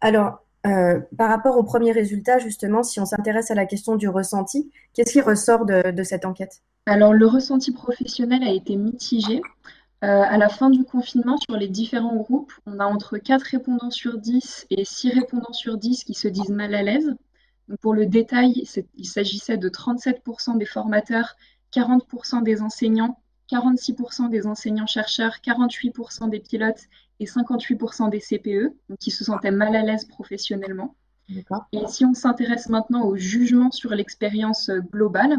Alors, 0.00 0.45
euh, 0.66 1.00
par 1.16 1.28
rapport 1.28 1.56
aux 1.56 1.62
premiers 1.62 1.92
résultats, 1.92 2.38
justement, 2.38 2.82
si 2.82 2.98
on 3.00 3.06
s'intéresse 3.06 3.50
à 3.50 3.54
la 3.54 3.66
question 3.66 3.96
du 3.96 4.08
ressenti, 4.08 4.70
qu'est-ce 4.94 5.12
qui 5.12 5.20
ressort 5.20 5.64
de, 5.64 6.02
cette 6.02 6.24
enquête? 6.24 6.62
Alors, 6.86 7.12
le 7.12 7.26
ressenti 7.26 7.72
professionnel 7.72 8.42
a 8.42 8.52
été 8.52 8.76
mitigé. 8.76 9.40
Euh, 10.04 10.22
à 10.22 10.36
la 10.36 10.48
fin 10.48 10.68
du 10.70 10.84
confinement, 10.84 11.36
sur 11.38 11.56
les 11.56 11.68
différents 11.68 12.16
groupes, 12.16 12.52
on 12.66 12.80
a 12.80 12.84
entre 12.84 13.16
4 13.16 13.42
répondants 13.42 13.90
sur 13.90 14.18
10 14.18 14.66
et 14.70 14.84
6 14.84 15.12
répondants 15.12 15.52
sur 15.52 15.78
10 15.78 16.04
qui 16.04 16.14
se 16.14 16.28
disent 16.28 16.50
mal 16.50 16.74
à 16.74 16.82
l'aise. 16.82 17.14
pour 17.80 17.94
le 17.94 18.06
détail, 18.06 18.64
il 18.96 19.06
s'agissait 19.06 19.56
de 19.56 19.68
37% 19.68 20.58
des 20.58 20.66
formateurs, 20.66 21.36
40% 21.74 22.42
des 22.42 22.62
enseignants, 22.62 23.18
46% 23.50 24.28
des 24.28 24.46
enseignants-chercheurs, 24.46 25.36
48% 25.44 26.28
des 26.28 26.40
pilotes 26.40 26.88
et 27.20 27.24
58% 27.24 28.10
des 28.10 28.20
CPE, 28.20 28.74
donc 28.88 28.98
qui 28.98 29.10
se 29.10 29.24
sentaient 29.24 29.50
mal 29.50 29.74
à 29.74 29.82
l'aise 29.82 30.04
professionnellement. 30.04 30.94
Et 31.72 31.86
si 31.88 32.04
on 32.04 32.14
s'intéresse 32.14 32.68
maintenant 32.68 33.04
au 33.04 33.16
jugement 33.16 33.70
sur 33.70 33.90
l'expérience 33.90 34.70
globale, 34.70 35.38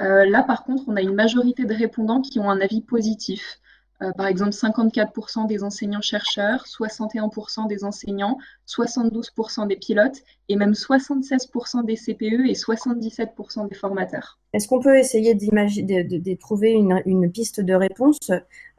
euh, 0.00 0.26
là 0.26 0.42
par 0.42 0.64
contre, 0.64 0.84
on 0.88 0.96
a 0.96 1.00
une 1.00 1.14
majorité 1.14 1.64
de 1.64 1.74
répondants 1.74 2.20
qui 2.20 2.38
ont 2.38 2.50
un 2.50 2.60
avis 2.60 2.82
positif. 2.82 3.60
Euh, 4.02 4.12
par 4.12 4.26
exemple, 4.26 4.50
54% 4.50 5.46
des 5.46 5.62
enseignants-chercheurs, 5.62 6.64
61% 6.66 7.68
des 7.68 7.84
enseignants, 7.84 8.36
72% 8.66 9.68
des 9.68 9.76
pilotes 9.76 10.22
et 10.48 10.56
même 10.56 10.72
76% 10.72 11.84
des 11.84 11.96
CPE 11.96 12.48
et 12.48 12.54
77% 12.54 13.68
des 13.68 13.74
formateurs. 13.74 14.38
Est-ce 14.52 14.66
qu'on 14.66 14.80
peut 14.80 14.98
essayer 14.98 15.34
de, 15.34 16.18
de, 16.18 16.34
trouver 16.34 16.72
une, 16.72 17.30
piste 17.30 17.60
de 17.60 17.74
réponse 17.74 18.30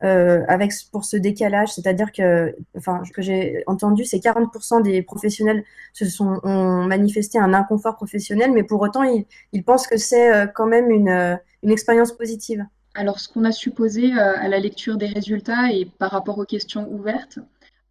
euh, 0.03 0.43
avec, 0.47 0.73
pour 0.91 1.05
ce 1.05 1.15
décalage? 1.17 1.73
C'est-à-dire 1.73 2.11
que, 2.11 2.55
enfin, 2.77 3.01
ce 3.05 3.11
que 3.11 3.21
j'ai 3.21 3.63
entendu, 3.65 4.03
c'est 4.03 4.19
40% 4.19 4.83
des 4.83 5.01
professionnels 5.01 5.63
se 5.93 6.05
sont, 6.05 6.39
ont 6.43 6.83
manifesté 6.83 7.39
un 7.39 7.53
inconfort 7.53 7.95
professionnel, 7.95 8.51
mais 8.51 8.63
pour 8.63 8.81
autant, 8.81 9.03
ils, 9.03 9.63
pensent 9.63 9.87
que 9.87 9.97
c'est 9.97 10.33
euh, 10.33 10.47
quand 10.47 10.67
même 10.67 10.91
une 10.91 11.71
expérience 11.71 12.11
positive. 12.11 12.65
Alors, 12.95 13.19
ce 13.19 13.27
qu'on 13.27 13.43
a 13.43 13.51
supposé 13.51 14.13
euh, 14.13 14.37
à 14.37 14.47
la 14.47 14.59
lecture 14.59 14.97
des 14.97 15.07
résultats 15.07 15.71
et 15.71 15.85
par 15.85 16.11
rapport 16.11 16.37
aux 16.37 16.45
questions 16.45 16.87
ouvertes, 16.91 17.39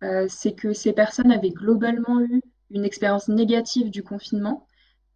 euh, 0.05 0.27
c'est 0.29 0.53
que 0.53 0.73
ces 0.73 0.93
personnes 0.93 1.33
avaient 1.33 1.51
globalement 1.51 2.21
eu 2.21 2.41
une 2.71 2.85
expérience 2.85 3.29
négative 3.29 3.91
du 3.91 4.03
confinement, 4.05 4.67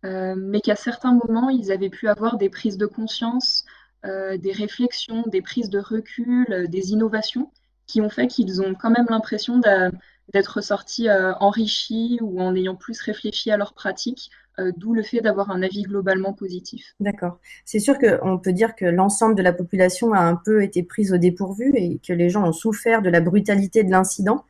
euh, 0.05 0.35
mais 0.37 0.61
qu'à 0.61 0.77
certains 0.77 1.13
moments, 1.15 1.51
ils 1.51 1.71
avaient 1.71 1.91
pu 1.91 2.09
avoir 2.09 2.37
des 2.37 2.51
prises 2.51 2.79
de 2.79 2.87
conscience, 2.87 3.65
des 4.05 4.53
réflexions, 4.53 5.25
des 5.27 5.43
prises 5.43 5.69
de 5.69 5.81
recul, 5.81 6.69
des 6.69 6.93
innovations 6.93 7.51
qui 7.89 8.01
ont 8.01 8.09
fait 8.09 8.29
qu'ils 8.29 8.63
ont 8.63 8.73
quand 8.77 8.91
même 8.91 9.07
l'impression 9.11 9.59
d'être 9.59 10.61
sortis 10.61 11.09
enrichis 11.11 12.21
ou 12.23 12.41
en 12.41 12.55
ayant 12.55 12.77
plus 12.77 13.01
réfléchi 13.01 13.51
à 13.51 13.57
leur 13.57 13.75
pratique 13.75 14.31
euh, 14.59 14.73
d'où 14.77 14.95
le 14.95 15.03
fait 15.03 15.21
d'avoir 15.21 15.51
un 15.51 15.63
avis 15.63 15.83
globalement 15.83 16.33
positif. 16.33 16.95
D'accord. 17.01 17.39
C'est 17.65 17.79
sûr 17.79 17.99
qu'on 17.99 18.39
peut 18.39 18.53
dire 18.53 18.75
que 18.75 18.85
l'ensemble 18.85 19.35
de 19.35 19.43
la 19.43 19.53
population 19.53 20.13
a 20.13 20.21
un 20.21 20.37
peu 20.37 20.63
été 20.63 20.83
prise 20.83 21.13
au 21.13 21.19
dépourvu 21.19 21.73
et 21.77 22.01
que 22.07 22.13
les 22.13 22.31
gens 22.31 22.47
ont 22.47 22.53
souffert 22.53 23.03
de 23.03 23.11
la 23.11 23.21
brutalité 23.21 23.85
de 23.85 23.91
l'incident 23.91 24.45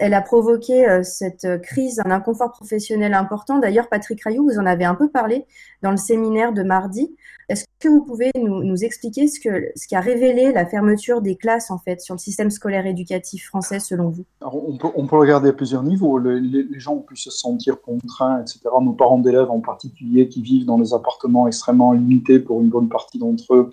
elle 0.00 0.14
a 0.14 0.22
provoqué 0.22 0.88
euh, 0.88 1.02
cette 1.02 1.60
crise, 1.62 2.00
un 2.04 2.10
inconfort 2.10 2.52
professionnel 2.52 3.14
important. 3.14 3.58
D'ailleurs, 3.58 3.88
Patrick 3.88 4.22
Rayou, 4.22 4.44
vous 4.44 4.58
en 4.58 4.66
avez 4.66 4.84
un 4.84 4.94
peu 4.94 5.08
parlé 5.08 5.46
dans 5.82 5.90
le 5.90 5.96
séminaire 5.96 6.52
de 6.52 6.62
mardi. 6.62 7.14
Est-ce 7.48 7.64
que 7.80 7.88
vous 7.88 8.04
pouvez 8.04 8.30
nous, 8.36 8.84
expliquer 8.84 9.28
ce, 9.28 9.38
que, 9.40 9.72
qui 9.86 9.94
a 9.94 10.00
révélé 10.00 10.52
la 10.52 10.66
fermeture 10.66 11.20
des 11.20 11.36
classes 11.36 11.70
en 11.70 11.78
fait 11.78 12.00
sur 12.00 12.14
le 12.14 12.18
système 12.18 12.50
scolaire 12.50 12.86
éducatif 12.86 13.46
français 13.46 13.80
selon 13.80 14.10
vous? 14.10 14.24
On, 14.40 15.06
peut, 15.06 15.16
regarder 15.16 15.50
à 15.50 15.52
plusieurs 15.52 15.82
niveaux. 15.82 16.18
les, 16.18 16.66
gens 16.78 16.94
ont 16.94 17.02
pu 17.02 17.16
se 17.16 17.30
sentir 17.30 17.80
contraints, 17.80 18.40
etc. 18.40 18.60
Nos 18.80 18.92
parents 18.92 19.18
d'élèves 19.18 19.50
en 19.50 19.60
particulier 19.60 20.28
qui 20.28 20.42
vivent 20.42 20.64
dans 20.64 20.78
des 20.78 20.94
appartements 20.94 21.46
extrêmement 21.46 21.92
limités 21.92 22.38
pour 22.38 22.60
une 22.60 22.68
bonne 22.68 22.88
partie 22.88 23.18
d'entre 23.18 23.54
eux 23.54 23.70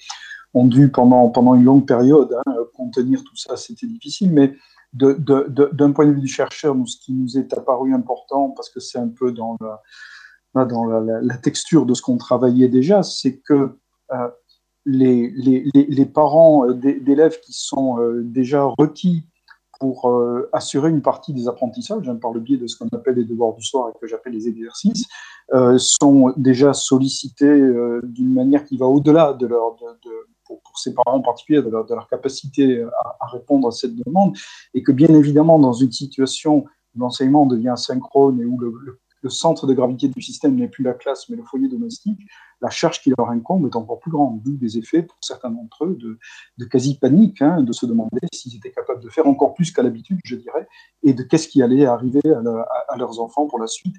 ont 0.53 0.67
dû 0.67 0.89
pendant, 0.89 1.29
pendant 1.29 1.55
une 1.55 1.63
longue 1.63 1.87
période 1.87 2.37
hein, 2.45 2.53
contenir 2.75 3.23
tout 3.23 3.37
ça. 3.37 3.55
C'était 3.55 3.87
difficile, 3.87 4.31
mais 4.33 4.53
d'un 4.93 5.91
point 5.93 6.05
de 6.05 6.11
vue 6.11 6.19
du 6.19 6.27
chercheur, 6.27 6.75
ce 6.85 6.97
qui 6.97 7.13
nous 7.13 7.37
est 7.37 7.53
apparu 7.53 7.93
important, 7.93 8.49
parce 8.49 8.69
que 8.69 8.81
c'est 8.81 8.97
un 8.97 9.07
peu 9.07 9.31
dans, 9.31 9.55
la, 9.61 9.81
dans 10.53 10.85
la, 10.85 11.37
texture 11.37 11.85
de 11.85 11.93
ce 11.93 12.01
qu'on 12.01 12.17
travaillait 12.17 12.67
déjà, 12.67 13.03
c'est 13.03 13.37
que 13.37 13.77
euh, 14.11 14.27
les, 14.85 15.29
les, 15.29 15.63
les, 15.73 16.05
parents 16.05 16.67
euh, 16.67 16.73
d'élèves 16.73 17.39
qui 17.39 17.53
sont 17.53 17.99
euh, 17.99 18.21
déjà 18.23 18.63
requis 18.77 19.23
pour 19.79 20.13
assurer 20.53 20.91
une 20.91 21.01
partie 21.01 21.33
des 21.33 21.47
apprentissages, 21.47 22.07
hein, 22.07 22.15
par 22.15 22.33
le 22.33 22.39
biais 22.39 22.57
de 22.57 22.67
ce 22.67 22.77
qu'on 22.77 22.87
appelle 22.95 23.15
les 23.15 23.23
devoirs 23.23 23.55
du 23.55 23.63
soir 23.63 23.89
et 23.89 23.97
que 23.99 24.05
j'appelle 24.05 24.33
les 24.33 24.47
exercices, 24.47 25.07
sont 25.77 26.31
déjà 26.37 26.71
sollicités 26.73 27.59
d'une 28.03 28.31
manière 28.31 28.63
qui 28.63 28.77
va 28.77 28.85
au-delà 28.85 29.33
de 29.33 29.47
leur, 29.47 29.77
de, 29.77 30.11
pour, 30.45 30.61
ces 30.75 30.93
parents 30.93 31.17
en 31.17 31.21
particulier, 31.21 31.63
de 31.63 31.69
leur, 31.71 32.07
capacité 32.07 32.83
à, 32.83 33.25
répondre 33.31 33.69
à 33.69 33.71
cette 33.71 33.95
demande, 33.95 34.37
et 34.75 34.83
que 34.83 34.91
bien 34.91 35.15
évidemment, 35.15 35.57
dans 35.57 35.73
une 35.73 35.91
situation 35.91 36.65
où 36.95 36.99
l'enseignement 36.99 37.47
devient 37.47 37.73
synchrone 37.75 38.39
et 38.39 38.45
où 38.45 38.59
le, 38.59 38.99
centre 39.29 39.67
de 39.67 39.73
gravité 39.73 40.07
du 40.07 40.21
système 40.21 40.55
n'est 40.55 40.67
plus 40.67 40.83
la 40.83 40.93
classe, 40.93 41.29
mais 41.29 41.35
le 41.35 41.43
foyer 41.43 41.67
domestique, 41.67 42.19
la 42.61 42.69
charge 42.69 43.01
qui 43.01 43.11
leur 43.17 43.29
incombe 43.29 43.65
est 43.65 43.75
encore 43.75 43.99
plus 43.99 44.11
grande, 44.11 44.41
d'où 44.43 44.55
des 44.55 44.77
effets 44.77 45.03
pour 45.03 45.17
certains 45.21 45.49
d'entre 45.49 45.85
eux 45.85 45.97
de, 46.57 46.65
quasi-panique, 46.65 47.41
hein, 47.41 47.61
de 47.61 47.73
se 47.73 47.85
demander 47.85 48.19
s'ils 48.33 48.55
étaient 48.55 48.71
capables 48.71 49.01
de 49.01 49.09
faire 49.09 49.27
encore 49.27 49.53
plus 49.53 49.71
qu'à 49.71 49.83
l'habitude, 49.83 50.19
je 50.23 50.35
dirais, 50.35 50.67
et 51.03 51.13
de 51.13 51.23
qu'est-ce 51.23 51.47
qui 51.47 51.61
allait 51.61 51.85
arriver 51.85 52.21
à, 52.25 52.97
leurs 52.97 53.19
enfants 53.19 53.47
pour 53.47 53.59
la 53.59 53.67
suite 53.67 53.95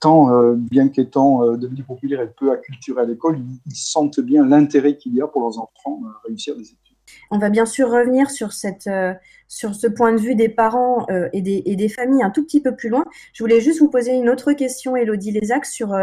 tant, 0.00 0.32
euh, 0.32 0.54
bien 0.56 0.88
qu'étant 0.88 1.44
euh, 1.44 1.56
devenu 1.56 1.82
populaire 1.82 2.22
et 2.22 2.30
peu 2.30 2.50
acculturé 2.52 3.02
à 3.02 3.04
l'école, 3.04 3.38
ils, 3.66 3.76
sentent 3.76 4.20
bien 4.20 4.46
l'intérêt 4.46 4.96
qu'il 4.96 5.14
y 5.14 5.20
a 5.20 5.26
pour 5.26 5.42
leurs 5.42 5.58
enfants 5.58 6.00
à 6.06 6.26
réussir 6.26 6.56
des 6.56 6.62
études. 6.62 6.89
On 7.30 7.38
va 7.38 7.50
bien 7.50 7.66
sûr 7.66 7.90
revenir 7.90 8.30
sur, 8.30 8.52
cette, 8.52 8.86
euh, 8.86 9.14
ce 9.48 9.86
point 9.86 10.12
de 10.12 10.20
vue 10.20 10.34
des 10.34 10.48
parents 10.48 11.06
et, 11.32 11.42
des, 11.42 11.62
et, 11.66 11.76
des, 11.76 11.88
familles 11.88 12.22
un 12.22 12.30
tout 12.30 12.44
petit 12.44 12.60
peu 12.60 12.74
plus 12.74 12.88
loin. 12.88 13.04
Je 13.32 13.42
voulais 13.42 13.60
juste 13.60 13.80
vous 13.80 13.90
poser 13.90 14.12
une 14.12 14.28
autre 14.28 14.52
question, 14.52 14.96
Elodie 14.96 15.32
Lézac, 15.32 15.66
sur, 15.66 15.96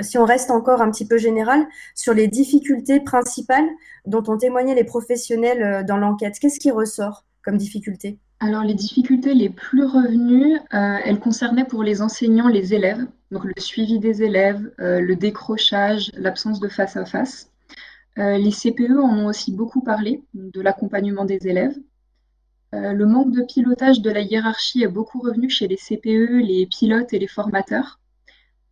si 0.00 0.18
on 0.18 0.24
reste 0.24 0.50
encore 0.50 0.82
un 0.82 0.90
petit 0.90 1.06
peu 1.06 1.18
général, 1.18 1.66
sur 1.94 2.14
les 2.14 2.28
difficultés 2.28 3.00
principales 3.00 3.68
dont 4.06 4.22
ont 4.28 4.38
témoigné 4.38 4.74
les 4.74 4.84
professionnels 4.84 5.84
dans 5.86 5.96
l'enquête. 5.96 6.38
Qu'est-ce 6.40 6.60
qui 6.60 6.70
ressort 6.70 7.24
comme 7.42 7.56
difficulté? 7.56 8.18
Alors 8.40 8.64
les 8.64 8.74
difficultés 8.74 9.32
les 9.32 9.48
plus 9.48 9.84
revenues, 9.84 10.58
euh, 10.74 10.98
elles 11.04 11.18
concernaient 11.18 11.64
pour 11.64 11.82
les 11.82 12.02
enseignants 12.02 12.48
les 12.48 12.74
élèves, 12.74 13.06
donc 13.30 13.44
le 13.44 13.54
suivi 13.56 13.98
des 13.98 14.22
élèves, 14.22 14.70
euh, 14.78 15.00
le 15.00 15.16
décrochage, 15.16 16.10
l'absence 16.14 16.60
de 16.60 16.68
face 16.68 16.96
à 16.98 17.06
face. 17.06 17.50
Euh, 18.18 18.38
les 18.38 18.50
CPE 18.50 18.98
en 18.98 19.18
ont 19.18 19.26
aussi 19.26 19.52
beaucoup 19.52 19.82
parlé, 19.82 20.22
de 20.34 20.60
l'accompagnement 20.60 21.24
des 21.24 21.46
élèves. 21.46 21.76
le 22.72 23.06
manque 23.06 23.32
de 23.32 23.42
pilotage 23.42 24.00
de 24.02 24.10
la 24.10 24.20
hiérarchie 24.20 24.82
est 24.82 24.88
beaucoup 24.88 25.20
revenu 25.20 25.48
chez 25.48 25.66
les 25.68 25.76
CPE, 25.76 26.42
les 26.42 26.66
pilotes 26.66 27.12
et 27.14 27.18
les 27.18 27.26
formateurs. 27.26 28.00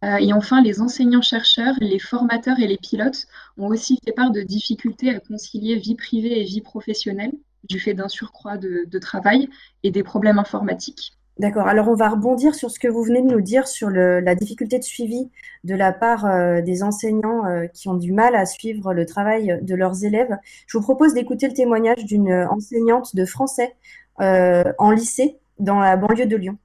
et 0.03 0.33
enfin, 0.35 0.63
les 0.63 0.81
enseignants-chercheurs, 0.81 1.77
les 1.81 1.99
formateurs 1.99 2.59
et 2.61 2.67
les 2.67 2.77
pilotes 2.77 3.27
ont 3.57 3.69
aussi 3.69 3.99
fait 4.05 4.13
part 4.13 4.31
de 4.31 4.43
difficultés 4.43 5.11
à 5.11 5.21
concilier 5.21 5.77
vie 5.77 5.95
privée 5.95 6.41
et 6.41 6.45
vie 6.45 6.61
professionnelle 6.61 7.33
du 7.69 7.81
fait 7.81 7.95
d'un 7.95 8.09
surcroît 8.09 8.59
de, 8.59 8.99
travail 8.99 9.49
et 9.83 9.91
des 9.91 10.03
problèmes 10.03 10.39
informatiques. 10.39 11.13
D'accord. 11.39 11.67
Alors, 11.67 11.89
on 11.89 11.95
va 11.95 12.11
rebondir 12.11 12.55
sur 12.55 12.71
ce 12.71 12.79
que 12.79 12.87
vous 12.87 13.03
venez 13.03 13.21
de 13.21 13.27
nous 13.27 13.41
dire 13.41 13.67
sur 13.67 13.91
la 13.91 14.35
difficulté 14.37 14.79
de 14.79 14.85
suivi 14.85 15.31
de 15.65 15.75
la 15.75 15.93
part 15.93 16.27
euh, 16.27 16.61
des 16.61 16.85
enseignants 16.85 17.45
euh, 17.47 17.67
qui 17.67 17.89
ont 17.89 17.95
du 17.95 18.13
mal 18.13 18.37
à 18.37 18.47
suivre 18.47 18.95
le 18.95 19.05
travail 19.05 19.59
de 19.61 19.75
leurs 19.75 20.05
élèves. 20.05 20.37
Je 20.69 20.79
vous 20.79 20.85
propose 20.85 21.13
d'écouter 21.13 21.49
le 21.49 21.55
témoignage 21.55 22.05
d'une 22.05 22.33
enseignante 22.33 23.17
de 23.17 23.25
français 23.25 23.75
euh, 24.21 24.63
en 24.79 24.93
lycée 24.93 25.39
dans 25.59 25.81
la 25.81 25.97
banlieue 25.97 26.27
de 26.27 26.37
Lyon. 26.37 26.57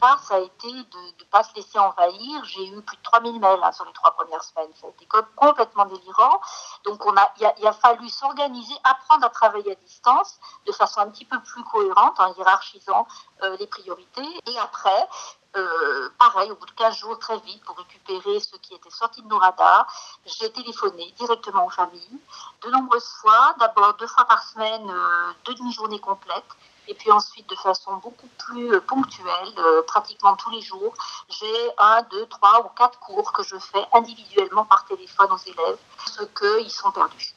Ça 0.00 0.36
a 0.36 0.38
été 0.38 0.68
de 0.68 0.98
ne 0.98 1.24
pas 1.30 1.42
se 1.42 1.54
laisser 1.54 1.78
envahir. 1.78 2.44
J'ai 2.44 2.66
eu 2.66 2.80
plus 2.82 2.96
de 2.96 3.02
3000 3.02 3.40
mails 3.40 3.60
hein, 3.62 3.72
sur 3.72 3.84
les 3.84 3.92
trois 3.92 4.12
premières 4.12 4.42
semaines. 4.42 4.70
Ça 4.80 4.86
a 4.86 4.90
été 4.90 5.06
complètement 5.36 5.84
délirant. 5.86 6.40
Donc, 6.84 7.04
on 7.06 7.16
a, 7.16 7.32
il, 7.38 7.66
a, 7.66 7.72
fallu 7.72 8.08
s'organiser, 8.08 8.74
apprendre 8.84 9.26
à 9.26 9.30
travailler 9.30 9.72
à 9.72 9.74
distance 9.76 10.40
de 10.66 10.72
façon 10.72 11.00
un 11.00 11.10
petit 11.10 11.24
peu 11.24 11.40
plus 11.40 11.62
cohérente 11.64 12.18
en 12.18 12.34
hiérarchisant 12.34 13.06
euh, 13.42 13.56
les 13.58 13.66
priorités. 13.66 14.28
Et 14.46 14.58
après, 14.58 15.08
euh, 15.56 16.10
pareil, 16.18 16.50
au 16.50 16.56
bout 16.56 16.66
de 16.66 16.70
15 16.72 16.96
jours, 16.96 17.18
très 17.18 17.38
vite, 17.40 17.62
pour 17.64 17.76
récupérer 17.76 18.38
ce 18.38 18.56
qui 18.56 18.74
était 18.74 18.90
sorti 18.90 19.20
de 19.22 19.26
nos 19.26 19.38
radars, 19.38 19.86
j'ai 20.24 20.50
téléphoné 20.52 21.12
directement 21.18 21.66
aux 21.66 21.70
familles, 21.70 22.20
de 22.62 22.70
nombreuses 22.70 23.08
fois, 23.20 23.54
d'abord 23.58 23.94
deux 23.94 24.06
fois 24.06 24.24
par 24.26 24.42
semaine, 24.44 24.88
euh, 24.88 25.32
deux 25.44 25.54
demi-journées 25.54 25.98
complètes, 25.98 26.44
Et 26.90 26.94
puis 26.94 27.12
ensuite, 27.12 27.48
de 27.48 27.54
façon 27.54 27.92
beaucoup 28.02 28.26
plus 28.36 28.74
euh, 28.74 28.80
ponctuelle, 28.80 29.54
euh, 29.58 29.80
pratiquement 29.86 30.34
tous 30.34 30.50
les 30.50 30.60
jours, 30.60 30.92
j'ai 31.28 31.70
un, 31.78 32.02
deux, 32.10 32.26
trois 32.26 32.66
ou 32.66 32.68
quatre 32.76 32.98
cours 32.98 33.32
que 33.32 33.44
je 33.44 33.54
fais 33.58 33.78
individuellement 33.92 34.64
par 34.64 34.84
téléphone 34.86 35.28
aux 35.30 35.38
élèves, 35.38 35.78
parce 35.96 36.18
qu'ils 36.36 36.70
sont 36.70 36.90
perdus. 36.90 37.32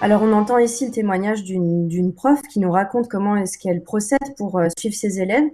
Alors, 0.00 0.22
on 0.22 0.32
entend 0.32 0.58
ici 0.58 0.86
le 0.86 0.92
témoignage 0.92 1.42
d'une 1.42 2.14
prof 2.14 2.40
qui 2.42 2.60
nous 2.60 2.70
raconte 2.70 3.08
comment 3.08 3.34
est-ce 3.34 3.58
qu'elle 3.58 3.82
procède 3.82 4.36
pour 4.36 4.56
euh, 4.60 4.68
suivre 4.78 4.94
ses 4.94 5.20
élèves. 5.20 5.50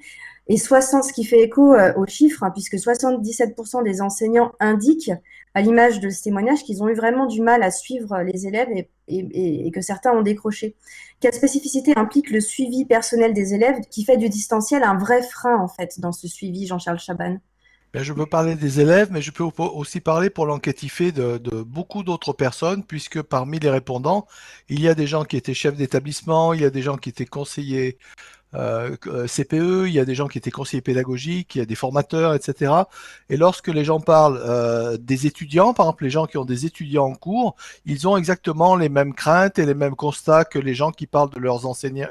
Et 0.48 0.58
60, 0.58 1.04
ce 1.04 1.14
qui 1.14 1.24
fait 1.24 1.40
écho 1.40 1.74
aux 1.74 2.06
chiffres, 2.06 2.42
hein, 2.42 2.50
puisque 2.50 2.74
77% 2.74 3.82
des 3.82 4.02
enseignants 4.02 4.52
indiquent, 4.60 5.10
à 5.54 5.62
l'image 5.62 6.00
de 6.00 6.10
ce 6.10 6.22
témoignage, 6.22 6.64
qu'ils 6.64 6.82
ont 6.82 6.88
eu 6.88 6.94
vraiment 6.94 7.26
du 7.26 7.40
mal 7.40 7.62
à 7.62 7.70
suivre 7.70 8.20
les 8.22 8.46
élèves 8.46 8.68
et, 9.06 9.70
que 9.70 9.80
certains 9.80 10.12
ont 10.12 10.22
décroché. 10.22 10.74
Quelle 11.20 11.34
spécificité 11.34 11.92
implique 11.96 12.30
le 12.30 12.40
suivi 12.40 12.84
personnel 12.84 13.32
des 13.32 13.54
élèves 13.54 13.80
qui 13.90 14.04
fait 14.04 14.16
du 14.16 14.28
distanciel 14.28 14.82
un 14.82 14.98
vrai 14.98 15.22
frein, 15.22 15.56
en 15.56 15.68
fait, 15.68 16.00
dans 16.00 16.12
ce 16.12 16.26
suivi, 16.28 16.66
Jean-Charles 16.66 16.98
Chaban 16.98 17.38
ben, 17.92 18.02
je 18.02 18.12
peux 18.12 18.26
parler 18.26 18.56
des 18.56 18.80
élèves, 18.80 19.10
mais 19.12 19.22
je 19.22 19.30
peux 19.30 19.44
aussi 19.44 20.00
parler 20.00 20.28
pour 20.28 20.46
de, 20.48 21.38
de 21.38 21.62
beaucoup 21.62 22.02
d'autres 22.02 22.32
personnes, 22.32 22.82
puisque 22.82 23.22
parmi 23.22 23.60
les 23.60 23.70
répondants, 23.70 24.26
il 24.68 24.80
y 24.80 24.88
a 24.88 24.96
des 24.96 25.06
gens 25.06 25.22
qui 25.22 25.36
étaient 25.36 25.54
chefs 25.54 25.76
d'établissement, 25.76 26.54
il 26.54 26.62
y 26.62 26.64
a 26.64 26.70
des 26.70 26.82
gens 26.82 26.96
qui 26.96 27.10
étaient 27.10 27.24
conseillers 27.24 27.98
euh, 28.54 28.96
euh 29.06 29.26
CPE, 29.26 29.86
il 29.86 29.92
y 29.92 29.98
a 29.98 30.04
des 30.04 30.14
gens 30.14 30.28
qui 30.28 30.38
étaient 30.38 30.50
conseillers 30.50 30.82
pédagogiques, 30.82 31.54
il 31.54 31.58
y 31.58 31.62
a 31.62 31.66
des 31.66 31.74
formateurs, 31.74 32.34
etc. 32.34 32.72
Et 33.30 33.36
lorsque 33.36 33.68
les 33.68 33.84
gens 33.84 34.00
parlent 34.00 34.40
euh, 34.44 34.96
des 34.96 35.26
étudiants, 35.26 35.74
par 35.74 35.86
exemple 35.86 36.04
les 36.04 36.10
gens 36.10 36.26
qui 36.26 36.38
ont 36.38 36.44
des 36.44 36.66
étudiants 36.66 37.06
en 37.06 37.14
cours, 37.14 37.56
ils 37.86 38.06
ont 38.08 38.16
exactement 38.16 38.76
les 38.76 38.88
mêmes 38.88 39.14
craintes 39.14 39.58
et 39.58 39.66
les 39.66 39.74
mêmes 39.74 39.96
constats 39.96 40.44
que 40.44 40.58
les 40.58 40.74
gens 40.74 40.90
qui 40.90 41.06
parlent 41.06 41.30
de 41.30 41.40
leurs 41.40 41.66
enseignants, 41.66 42.08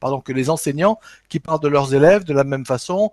pardon, 0.00 0.20
que 0.20 0.32
les 0.32 0.50
enseignants 0.50 0.98
qui 1.28 1.40
parlent 1.40 1.60
de 1.60 1.68
leurs 1.68 1.94
élèves 1.94 2.24
de 2.24 2.34
la 2.34 2.44
même 2.44 2.66
façon. 2.66 3.10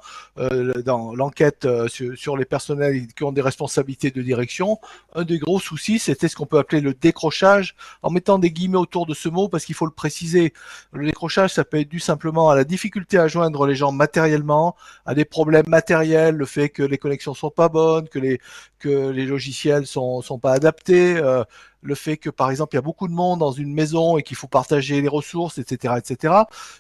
Dans 0.86 1.14
l'enquête 1.16 1.68
sur, 1.88 2.18
sur, 2.18 2.38
les 2.38 2.46
personnels 2.46 3.08
qui 3.16 3.24
ont 3.24 3.32
des 3.32 3.42
responsabilités 3.42 4.12
de 4.12 4.22
direction, 4.22 4.80
un 5.16 5.24
des 5.24 5.38
gros 5.38 5.60
soucis, 5.60 6.00
c'était 6.00 6.28
ce 6.28 6.36
qu'on 6.36 6.46
peut 6.46 6.58
appeler 6.58 6.82
le 6.82 6.94
décrochage, 6.94 7.76
en 8.02 8.10
mettant 8.10 8.40
des 8.40 8.52
guillemets 8.52 8.78
autour 8.78 9.06
de 9.06 9.14
ce 9.14 9.30
mot 9.30 9.50
parce 9.50 9.66
qu'il 9.66 9.76
faut 9.76 9.86
le 9.86 9.92
préciser. 9.92 10.54
Le 10.94 11.06
décrochage, 11.06 11.54
ça 11.54 11.64
peut 11.64 11.80
être 11.80 11.90
dû 11.90 12.00
simplement 12.00 12.50
à 12.50 12.56
la 12.56 12.64
difficulté 12.72 13.18
à 13.20 13.28
joindre 13.28 13.66
les 13.68 13.76
gens 13.76 13.92
matériellement, 13.92 14.76
à 15.06 15.14
des 15.14 15.26
problèmes 15.26 15.68
matériels, 15.68 16.36
le 16.36 16.46
fait 16.46 16.70
que 16.70 16.84
les 16.84 16.98
connexions 16.98 17.34
sont 17.36 17.52
pas 17.52 17.70
bonnes, 17.70 18.08
que 18.10 18.20
les 18.20 18.40
que 18.80 19.10
les 19.12 19.26
logiciels 19.26 19.86
sont 19.86 20.22
sont 20.22 20.40
pas 20.40 20.54
adaptés, 20.54 21.18
euh, 21.18 21.44
le 21.82 21.96
fait 21.96 22.18
que 22.18 22.30
par 22.30 22.52
exemple 22.52 22.74
il 22.74 22.78
y 22.78 22.80
a 22.80 22.84
beaucoup 22.84 23.08
de 23.08 23.14
monde 23.14 23.40
dans 23.40 23.52
une 23.52 23.74
maison 23.74 24.18
et 24.18 24.24
qu'il 24.24 24.38
faut 24.38 24.48
partager 24.48 25.02
les 25.02 25.08
ressources, 25.08 25.58
etc., 25.58 25.96
etc. 25.98 26.34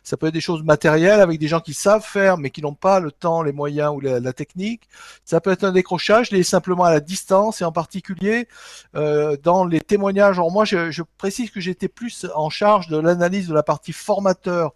Ça 0.04 0.18
peut 0.18 0.28
être 0.28 0.34
des 0.34 0.42
choses 0.42 0.64
matérielles 0.64 1.20
avec 1.22 1.40
des 1.40 1.48
gens 1.48 1.60
qui 1.60 1.74
savent 1.74 2.06
faire 2.06 2.38
mais 2.38 2.50
qui 2.50 2.62
n'ont 2.62 2.74
pas 2.74 3.00
le 3.00 3.12
temps, 3.12 3.44
les 3.44 3.52
moyens 3.52 3.94
ou 3.96 4.00
la, 4.00 4.34
technique. 4.34 4.88
Ça 5.26 5.42
peut 5.42 5.52
être 5.52 5.64
un 5.64 5.72
décrochage 5.72 6.32
lié 6.32 6.44
simplement 6.44 6.86
à 6.86 6.92
la 6.92 7.00
distance 7.00 7.62
et 7.62 7.66
en 7.66 7.72
particulier 7.72 8.48
euh, 8.96 9.36
dans 9.44 9.66
les 9.66 9.82
témoignages. 9.82 10.38
Alors 10.38 10.52
moi 10.52 10.66
je, 10.66 10.92
je 10.92 11.04
précise 11.18 11.52
que 11.52 11.60
j'étais 11.60 11.88
plus 11.90 12.28
en 12.36 12.50
charge 12.50 12.88
de 12.88 12.98
l'analyse 12.98 13.48
de 13.48 13.54
la 13.54 13.64
partie 13.64 13.94
formateur 13.94 14.74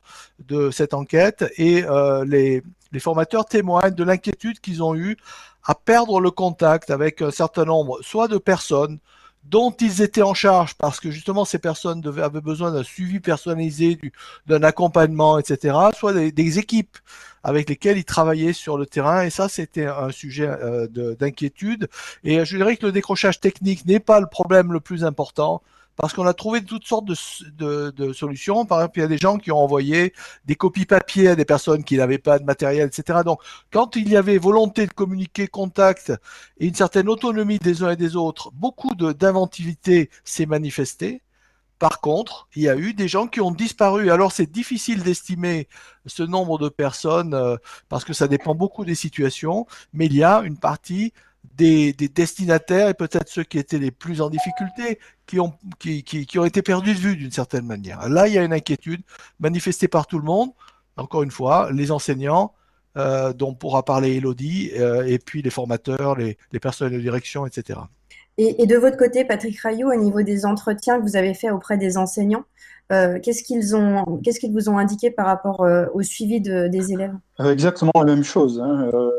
de 0.48 0.72
cette 0.72 0.94
enquête 0.94 1.46
et 1.58 1.84
euh, 1.86 2.25
les, 2.25 2.63
les 2.91 3.00
formateurs 3.00 3.46
témoignent 3.46 3.94
de 3.94 4.03
l'inquiétude 4.03 4.60
qu'ils 4.60 4.84
ont 4.84 4.96
eue 4.96 5.17
à 5.65 5.75
perdre 5.75 6.20
le 6.22 6.32
contact 6.32 6.91
avec 6.91 7.22
un 7.22 7.32
certain 7.32 7.65
nombre, 7.65 8.00
soit 8.01 8.27
de 8.27 8.38
personnes, 8.38 9.00
dont 9.49 9.71
ils 9.71 10.01
étaient 10.01 10.21
en 10.21 10.33
charge 10.33 10.73
parce 10.75 10.99
que 10.99 11.11
justement 11.11 11.45
ces 11.45 11.59
personnes 11.59 12.01
avaient 12.05 12.41
besoin 12.41 12.71
d'un 12.71 12.83
suivi 12.83 13.19
personnalisé, 13.19 13.99
d'un 14.47 14.63
accompagnement, 14.63 15.37
etc., 15.37 15.75
soit 15.95 16.13
des, 16.13 16.59
équipes 16.59 16.97
avec 17.43 17.69
lesquelles 17.69 17.97
ils 17.97 18.05
travaillaient 18.05 18.53
sur 18.53 18.77
le 18.77 18.85
terrain. 18.85 19.23
Et 19.23 19.29
ça, 19.29 19.47
c'était 19.49 19.85
un 19.85 20.09
sujet 20.09 20.47
euh, 20.47 20.87
d'inquiétude. 21.15 21.89
Et 22.23 22.43
je 22.43 22.57
dirais 22.57 22.75
que 22.75 22.87
le 22.87 22.91
décrochage 22.91 23.39
technique 23.39 23.85
n'est 23.85 23.99
pas 23.99 24.19
le 24.19 24.27
problème 24.27 24.73
le 24.73 24.79
plus 24.79 25.03
important 25.03 25.61
parce 25.95 26.13
qu'on 26.13 26.25
a 26.25 26.34
trouvé 26.34 26.63
toutes 26.63 26.86
sortes 26.86 27.05
de, 27.05 28.13
solutions. 28.13 28.65
Par 28.65 28.79
exemple, 28.79 28.99
il 28.99 29.01
y 29.01 29.05
a 29.05 29.08
des 29.08 29.17
gens 29.17 29.38
qui 29.38 29.51
ont 29.51 29.58
envoyé 29.58 30.13
des 30.45 30.55
copies 30.55 30.86
papier 30.86 31.29
à 31.29 31.36
des 31.36 31.45
personnes 31.45 31.84
qui 31.84 31.97
n'avaient 31.97 32.17
pas 32.17 32.39
de 32.39 32.43
matériel, 32.43 32.88
etc. 32.88 33.19
Donc, 33.25 33.41
quand 33.71 33.95
il 33.95 34.10
y 34.10 34.17
avait 34.17 34.38
volonté 34.38 34.88
de 34.88 34.93
communiquer, 34.93 35.47
contact 35.47 36.13
et 36.60 36.67
une 36.67 36.75
certaine 36.75 37.10
autonomie 37.10 37.60
des 37.60 37.84
uns 37.84 37.91
et 37.91 37.95
des 37.95 38.15
autres, 38.15 38.51
beaucoup 38.51 38.95
d'inventivité 38.95 40.10
s'est 40.23 40.45
manifestée. 40.45 41.21
Par 41.77 41.99
contre, 41.99 42.47
il 42.55 42.63
y 42.63 42.69
a 42.69 42.77
eu 42.77 42.93
des 42.93 43.08
gens 43.10 43.27
qui 43.27 43.41
ont 43.41 43.51
disparu. 43.51 44.10
Alors 44.10 44.31
c'est 44.31 44.49
difficile 44.49 45.03
d'estimer 45.03 45.67
ce 46.05 46.23
nombre 46.23 46.58
de 46.58 46.69
personnes 46.69 47.34
euh, 47.34 47.58
parce 47.89 48.05
que 48.05 48.13
ça 48.13 48.27
dépend 48.29 48.55
beaucoup 48.55 48.86
des 48.86 48.95
situations, 48.95 49.67
mais 49.91 50.05
il 50.05 50.15
y 50.15 50.23
a 50.23 50.41
une 50.41 50.58
partie 50.58 51.12
des, 51.58 51.93
des, 51.93 52.08
destinataires 52.08 52.89
et 52.89 52.93
peut-être 52.93 53.27
ceux 53.27 53.43
qui 53.43 53.58
étaient 53.58 53.77
les 53.77 53.91
plus 53.91 54.21
en 54.21 54.29
difficulté, 54.29 54.99
qui 55.27 55.39
ont, 55.39 55.53
qui, 55.79 56.03
qui, 56.03 56.25
qui 56.25 56.39
ont 56.39 56.45
été 56.45 56.62
perdus 56.62 56.93
de 56.93 56.99
vue 56.99 57.15
d'une 57.15 57.31
certaine 57.31 57.65
manière. 57.65 58.08
Là, 58.10 58.27
il 58.27 58.34
y 58.34 58.38
a 58.38 58.43
une 58.43 58.53
inquiétude 58.53 59.01
manifestée 59.39 59.88
par 59.88 60.08
tout 60.08 60.19
le 60.19 60.25
monde. 60.25 60.49
Encore 60.97 61.23
une 61.23 61.31
fois, 61.31 61.69
les 61.71 61.91
enseignants, 61.91 62.53
euh, 62.97 63.34
dont 63.34 63.53
pourra 63.53 63.84
parler 63.84 64.15
Elodie, 64.15 64.71
euh, 64.77 65.05
et 65.05 65.19
puis 65.19 65.41
les 65.41 65.49
formateurs, 65.49 66.15
les, 66.15 66.38
les 66.51 66.60
personnels 66.60 66.93
de 66.93 67.01
direction, 67.01 67.45
etc. 67.45 67.79
Et, 68.38 68.63
et, 68.63 68.65
de 68.65 68.75
votre 68.75 68.97
côté, 68.97 69.23
Patrick 69.23 69.60
Rayou, 69.60 69.91
au 69.91 69.95
niveau 69.95 70.21
des 70.21 70.45
entretiens 70.45 70.97
que 70.97 71.03
vous 71.03 71.15
avez 71.15 71.34
faits 71.34 71.51
auprès 71.51 71.77
des 71.77 71.97
enseignants, 71.97 72.43
euh, 72.91 73.19
qu'est-ce 73.19 73.43
qu'ils 73.43 73.75
ont, 73.75 74.19
qu'est-ce 74.23 74.39
qu'ils 74.39 74.51
vous 74.51 74.69
ont 74.69 74.77
indiqué 74.77 75.10
par 75.10 75.25
rapport 75.25 75.62
euh, 75.62 75.86
au 75.93 76.03
suivi 76.03 76.39
de, 76.39 76.67
des 76.67 76.93
élèves? 76.93 77.15
Exactement 77.39 77.91
la 77.95 78.03
même 78.03 78.23
chose, 78.23 78.62
hein, 78.63 78.89
euh, 78.93 79.12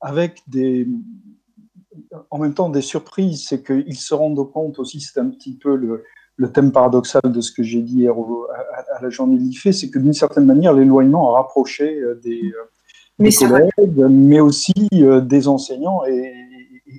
avec 0.00 0.42
des, 0.46 0.86
en 2.30 2.38
même 2.38 2.54
temps 2.54 2.68
des 2.68 2.80
surprises, 2.80 3.46
c'est 3.48 3.62
qu'ils 3.62 3.96
se 3.96 4.14
rendent 4.14 4.50
compte 4.50 4.78
aussi, 4.78 5.00
c'est 5.00 5.20
un 5.20 5.28
petit 5.28 5.56
peu 5.56 5.76
le, 5.76 6.04
le, 6.36 6.50
thème 6.50 6.72
paradoxal 6.72 7.22
de 7.24 7.40
ce 7.40 7.52
que 7.52 7.62
j'ai 7.62 7.80
dit 7.80 8.00
hier 8.00 8.18
au, 8.18 8.46
à, 8.50 8.96
à, 8.96 9.02
la 9.02 9.10
journée 9.10 9.36
de 9.36 9.42
l'IFE, 9.42 9.70
c'est 9.70 9.90
que 9.90 9.98
d'une 9.98 10.12
certaine 10.12 10.46
manière, 10.46 10.72
l'éloignement 10.72 11.34
a 11.34 11.38
rapproché 11.38 12.00
euh, 12.00 12.20
des, 12.22 12.42
euh, 12.42 12.70
des 13.18 13.30
collègues, 13.30 14.06
mais 14.10 14.40
aussi 14.40 14.74
euh, 14.94 15.20
des 15.20 15.48
enseignants 15.48 16.04
et, 16.06 16.32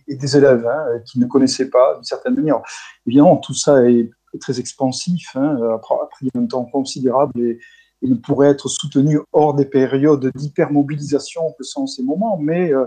et 0.08 0.15
des 0.15 0.38
élèves 0.38 0.65
hein, 0.67 0.99
qui 1.05 1.19
ne 1.19 1.25
connaissaient 1.25 1.69
pas 1.69 1.95
d'une 1.95 2.03
certaine 2.03 2.36
manière. 2.36 2.62
Évidemment, 3.05 3.38
tout 3.38 3.53
ça 3.53 3.84
est 3.89 4.10
très 4.39 4.60
expansif, 4.60 5.36
hein, 5.36 5.58
après, 5.73 5.95
après 6.03 6.27
un 6.38 6.45
temps 6.45 6.65
considérable 6.65 7.39
et, 7.39 7.60
et 8.05 8.07
ne 8.07 8.15
pourrait 8.15 8.49
être 8.49 8.69
soutenu 8.69 9.19
hors 9.33 9.55
des 9.55 9.65
périodes 9.65 10.31
d'hypermobilisation 10.35 11.53
que 11.57 11.63
sont 11.63 11.87
ces 11.87 12.03
moments, 12.03 12.37
mais 12.37 12.71
euh, 12.71 12.85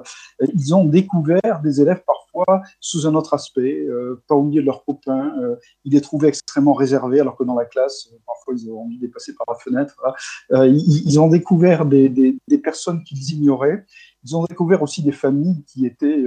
ils 0.55 0.75
ont 0.75 0.85
découvert 0.85 1.61
des 1.63 1.81
élèves 1.81 2.03
parfois 2.07 2.63
sous 2.81 3.07
un 3.07 3.15
autre 3.15 3.35
aspect, 3.35 3.85
euh, 3.89 4.23
pas 4.29 4.37
au 4.37 4.43
milieu 4.43 4.61
de 4.61 4.67
leurs 4.67 4.85
copains, 4.85 5.33
euh, 5.43 5.57
ils 5.85 5.93
les 5.93 6.01
trouvaient 6.01 6.29
extrêmement 6.29 6.75
réservés, 6.75 7.21
alors 7.21 7.37
que 7.37 7.43
dans 7.43 7.57
la 7.57 7.65
classe, 7.65 8.11
parfois 8.27 8.55
ils 8.57 8.71
ont 8.71 8.83
envie 8.83 8.99
de 8.99 9.09
passer 9.09 9.35
par 9.35 9.47
la 9.49 9.59
fenêtre. 9.59 10.01
Hein. 10.05 10.67
Ils, 10.67 11.19
ont 11.19 11.29
découvert 11.29 11.85
des, 11.85 12.39
personnes 12.63 13.03
qu'ils 13.03 13.33
ignoraient, 13.33 13.85
ils 14.25 14.37
ont 14.37 14.45
découvert 14.45 14.83
aussi 14.83 15.03
des 15.03 15.13
familles 15.13 15.65
qui 15.67 15.85
étaient 15.85 16.25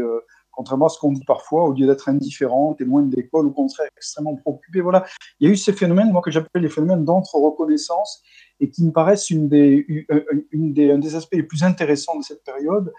contrairement 0.52 0.88
à 0.88 0.90
ce 0.90 1.00
qu'on 1.00 1.12
dit 1.12 1.24
parfois, 1.26 1.64
au 1.64 1.74
lieu 1.74 1.88
d'être 1.88 2.10
indifférents, 2.10 2.74
témoins 2.74 3.04
d'école, 3.04 3.48
au 3.48 3.52
contraire, 3.52 3.90
extrêmement 3.98 4.36
préoccupés. 4.36 4.82
Voilà, 4.82 5.06
il 5.40 5.48
y 5.48 5.50
a 5.50 5.54
eu 5.54 5.58
ces 5.58 5.74
phénomènes, 5.74 6.12
moi, 6.12 6.22
que 6.22 6.32
j'appelle 6.32 6.62
les 6.62 6.70
phénomènes 6.70 7.06
d'entre-reconnaissance, 7.06 8.22
et 8.62 8.70
qui 8.70 8.86
me 8.86 8.92
paraissent 8.92 9.30
une 9.30 9.50
des, 9.50 9.86
une 10.52 10.72
des, 10.72 10.92
un 10.92 11.00
des 11.00 11.16
aspects 11.16 11.34
les 11.34 11.44
plus 11.44 11.64
intéressants 11.64 12.18
de 12.18 12.24
cette 12.24 12.44
période, 12.44 12.94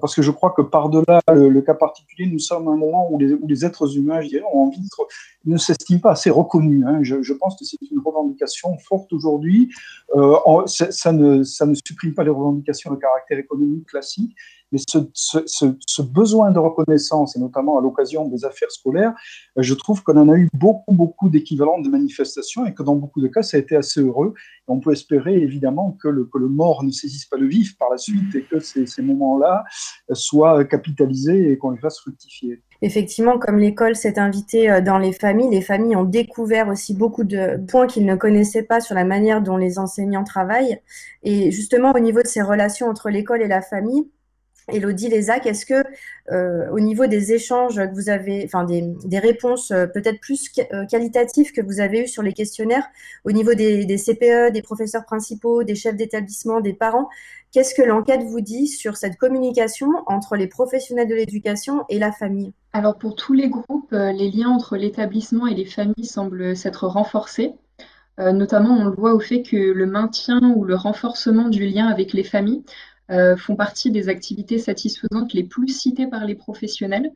parce 0.00 0.14
que 0.14 0.22
je 0.22 0.30
crois 0.30 0.50
que 0.50 0.62
par-delà 0.62 1.20
le, 1.32 1.60
cas 1.62 1.74
particulier, 1.74 2.28
nous 2.30 2.38
sommes 2.38 2.68
à 2.68 2.72
un 2.72 2.76
moment 2.76 3.10
où 3.10 3.18
les, 3.18 3.64
êtres 3.64 3.96
humains, 3.96 4.20
je 4.20 4.28
dirais, 4.28 4.44
ont 4.52 4.66
envie 4.66 4.80
d'être, 4.80 5.06
ne 5.46 5.56
s'estiment 5.56 6.00
pas 6.00 6.12
assez 6.12 6.30
reconnus. 6.30 6.84
Hein. 6.86 7.00
Je, 7.02 7.32
pense 7.32 7.56
que 7.58 7.64
c'est 7.64 7.78
une 7.90 8.00
revendication 8.04 8.76
forte 8.78 9.12
aujourd'hui. 9.12 9.70
Euh, 10.14 10.36
ça, 10.66 11.12
ne, 11.12 11.42
ça 11.42 11.66
ne 11.66 11.74
supprime 11.74 12.14
pas 12.14 12.22
les 12.22 12.30
revendications 12.30 12.92
de 12.92 12.96
caractère 12.96 13.38
économique 13.38 13.86
classique, 13.86 14.36
mais 14.72 14.78
ce, 15.14 16.02
besoin 16.02 16.50
de 16.50 16.58
reconnaissance, 16.58 17.36
et 17.36 17.40
notamment 17.40 17.78
à 17.78 17.80
l'occasion 17.80 18.28
des 18.28 18.44
affaires 18.44 18.70
scolaires, 18.70 19.14
euh, 19.56 19.62
je 19.62 19.74
trouve 19.74 20.02
qu'on 20.02 20.16
en 20.16 20.28
a 20.28 20.36
eu 20.36 20.48
beaucoup, 20.52 20.92
beaucoup 20.92 21.28
d'équivalents 21.28 21.80
de 21.80 21.88
manifestations 21.88 22.66
et 22.66 22.74
que 22.74 22.82
dans 22.82 22.96
beaucoup 22.96 23.20
de 23.20 23.28
cas, 23.28 23.42
ça 23.42 23.56
a 23.56 23.60
été 23.60 23.76
assez 23.76 24.00
heureux. 24.00 24.34
On 24.66 24.80
peut 24.80 24.92
espérer 24.92 25.36
évidemment 25.36 25.96
que 26.02 26.08
le, 26.08 26.28
mort 26.48 26.82
ne 26.82 26.90
saisisse 26.90 27.26
pas 27.26 27.36
le 27.36 27.46
vif 27.46 27.76
par 27.78 27.90
la 27.90 27.98
suite 27.98 28.34
et 28.34 28.42
que 28.42 28.58
ces, 28.60 28.86
moments-là 29.02 29.64
soient 30.12 30.64
capitalisés 30.64 31.52
et 31.52 31.58
qu'on 31.58 31.70
les 31.70 31.78
fasse 31.78 32.00
fructifier. 32.00 32.60
Effectivement, 32.80 33.38
comme 33.38 33.58
l'école 33.58 33.96
s'est 33.96 34.18
invitée 34.20 34.70
euh, 34.70 34.80
dans 34.80 34.98
les 34.98 35.12
familles, 35.12 35.50
les 35.50 35.62
familles 35.62 35.96
ont 35.96 36.04
découvert 36.04 36.68
aussi 36.68 36.94
beaucoup 36.94 37.24
de 37.24 37.60
points 37.66 37.88
qu'ils 37.88 38.06
ne 38.06 38.14
connaissaient 38.14 38.62
pas 38.62 38.80
sur 38.80 38.94
la 38.94 39.04
manière 39.04 39.42
dont 39.42 39.56
les 39.56 39.78
enseignants 39.78 40.22
travaillent. 40.22 40.80
Et 41.24 41.50
justement, 41.50 41.92
au 41.92 41.98
niveau 41.98 42.22
de 42.22 42.26
ces 42.28 42.42
relations 42.42 42.86
entre 42.86 43.10
l'école 43.10 43.42
et 43.42 43.48
la 43.48 43.62
famille, 43.62 44.08
Elodie 44.72 45.08
Lézac, 45.08 45.46
est-ce 45.46 45.66
que 45.66 45.82
euh, 46.30 46.68
au 46.70 46.80
niveau 46.80 47.06
des 47.06 47.32
échanges 47.32 47.76
que 47.76 47.94
vous 47.94 48.10
avez, 48.10 48.42
enfin 48.44 48.64
des, 48.64 49.18
réponses 49.18 49.70
euh, 49.70 49.86
peut-être 49.86 50.20
plus 50.20 50.50
euh, 50.72 50.84
qualitatives 50.86 51.52
que 51.52 51.62
vous 51.62 51.80
avez 51.80 52.04
eues 52.04 52.08
sur 52.08 52.22
les 52.22 52.32
questionnaires, 52.32 52.86
au 53.24 53.32
niveau 53.32 53.54
des, 53.54 53.86
CPE, 53.96 54.52
des 54.52 54.62
professeurs 54.62 55.04
principaux, 55.04 55.64
des 55.64 55.74
chefs 55.74 55.96
d'établissement, 55.96 56.60
des 56.60 56.74
parents, 56.74 57.08
qu'est-ce 57.52 57.74
que 57.74 57.82
l'enquête 57.82 58.22
vous 58.22 58.40
dit 58.40 58.66
sur 58.66 58.96
cette 58.96 59.16
communication 59.16 59.88
entre 60.06 60.36
les 60.36 60.46
professionnels 60.46 61.08
de 61.08 61.14
l'éducation 61.14 61.84
et 61.88 61.98
la 61.98 62.12
famille? 62.12 62.52
Alors 62.72 62.98
pour 62.98 63.14
tous 63.14 63.32
les 63.32 63.48
groupes, 63.48 63.92
les 63.92 64.30
liens 64.30 64.50
entre 64.50 64.76
l'établissement 64.76 65.46
et 65.46 65.54
les 65.54 65.64
familles 65.64 66.04
semblent 66.04 66.54
s'être 66.54 66.86
renforcés. 66.86 67.54
notamment, 68.18 68.76
on 68.76 68.84
le 68.84 68.94
voit 68.94 69.14
au 69.14 69.20
fait 69.20 69.42
que 69.42 69.56
le 69.56 69.86
maintien 69.86 70.40
ou 70.54 70.64
le 70.64 70.74
renforcement 70.74 71.48
du 71.48 71.66
lien 71.66 71.86
avec 71.86 72.12
les 72.12 72.24
familles 72.24 72.62
euh, 73.10 73.36
font 73.36 73.56
partie 73.56 73.90
des 73.90 74.10
activités 74.10 74.58
satisfaisantes 74.58 75.32
les 75.32 75.44
plus 75.44 75.68
citées 75.68 76.06
par 76.06 76.26
les 76.26 76.34
professionnels. 76.34 77.10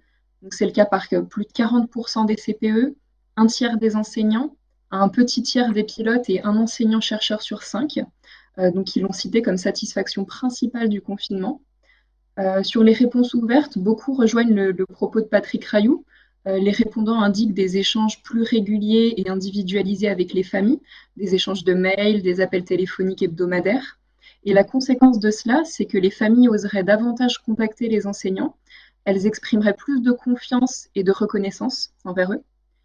C'est 0.50 0.64
le 0.64 0.72
cas 0.72 0.86
par 0.86 1.06
plus 1.28 1.44
de 1.44 1.50
40% 1.50 2.26
des 2.26 2.36
CPE, 2.36 2.96
un 3.36 3.46
tiers 3.46 3.76
des 3.76 3.94
enseignants, 3.94 4.56
un 4.90 5.08
petit 5.08 5.42
tiers 5.42 5.72
des 5.72 5.84
pilotes 5.84 6.28
et 6.30 6.42
un 6.42 6.56
enseignant-chercheur 6.56 7.42
sur 7.42 7.62
cinq. 7.62 8.00
Euh, 8.58 8.70
donc, 8.70 8.96
ils 8.96 9.02
l'ont 9.02 9.12
cité 9.12 9.42
comme 9.42 9.58
satisfaction 9.58 10.24
principale 10.24 10.88
du 10.88 11.02
confinement. 11.02 11.60
Euh, 12.38 12.62
sur 12.62 12.82
les 12.82 12.94
réponses 12.94 13.34
ouvertes, 13.34 13.76
beaucoup 13.76 14.14
rejoignent 14.14 14.54
le, 14.54 14.86
propos 14.86 15.20
de 15.20 15.26
Patrick 15.26 15.64
Rayou. 15.66 16.04
les 16.46 16.72
répondants 16.72 17.20
indiquent 17.20 17.54
des 17.54 17.76
échanges 17.76 18.22
plus 18.22 18.42
réguliers 18.42 19.14
et 19.18 19.28
individualisés 19.28 20.08
avec 20.08 20.32
les 20.32 20.42
familles, 20.42 20.80
des 21.16 21.34
échanges 21.34 21.64
de 21.64 21.74
mails, 21.74 22.22
des 22.22 22.40
appels 22.40 22.64
téléphoniques 22.64 23.22
hebdomadaires. 23.22 24.00
Et 24.44 24.52
la 24.52 24.64
conséquence 24.64 25.18
de 25.18 25.30
cela, 25.30 25.62
c'est 25.64 25.86
que 25.86 25.98
les 25.98 26.10
familles 26.10 26.48
oseraient 26.48 26.82
davantage 26.82 27.38
contacter 27.38 27.88
les 27.88 28.06
enseignants, 28.06 28.56
elles 29.04 29.26
exprimeraient 29.26 29.74
plus 29.74 30.00
de 30.02 30.12
confiance 30.12 30.88
et 30.94 31.04
de 31.04 31.12
reconnaissance 31.12 31.92
envers 32.04 32.32
eux. 32.32 32.42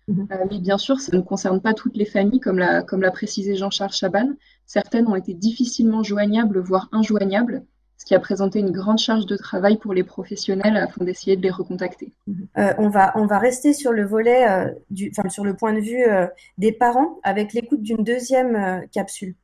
Mhm. 0.08 0.28
Euh, 0.32 0.46
mais 0.50 0.60
bien 0.60 0.78
sûr, 0.78 1.00
ça 1.00 1.16
ne 1.16 1.22
concerne 1.22 1.62
pas 1.62 1.74
toutes 1.74 1.98
les 1.98 2.06
familles, 2.06 2.40
comme 2.40 2.60
l'a, 2.60 2.82
comme 2.82 3.02
l'a 3.02 3.12
précisé 3.12 3.56
Jean-Charles 3.56 3.92
Chaban. 3.92 4.30
Certaines 4.66 5.08
ont 5.08 5.16
été 5.16 5.34
difficilement 5.34 6.04
joignables, 6.04 6.60
voire 6.60 6.90
injoignables, 6.92 7.64
ce 7.98 8.06
qui 8.06 8.16
a 8.16 8.20
présenté 8.20 8.60
une 8.60 8.72
grande 8.72 9.00
charge 9.00 9.26
de 9.26 9.36
travail 9.36 9.78
pour 9.78 9.94
les 9.94 10.04
professionnels 10.04 10.78
afin 10.78 11.04
d'essayer 11.04 11.36
de 11.36 11.42
les 11.42 11.52
recontacter. 11.52 12.14
Mhm. 12.28 12.48
Euh, 12.58 12.74
on, 12.78 12.90
va, 12.90 13.12
on 13.16 13.26
va 13.26 13.38
rester 13.38 13.74
sur 13.74 13.92
le 13.92 14.06
volet, 14.06 14.48
euh, 14.50 14.72
du, 14.90 15.12
sur 15.30 15.44
le 15.44 15.56
point 15.56 15.74
de 15.74 15.80
vue 15.80 16.06
des 16.58 16.72
parents 16.72 17.20
avec 17.24 17.54
l'écoute 17.54 17.82
d'une 17.82 18.04
deuxième 18.04 18.88
capsule. 18.92 19.36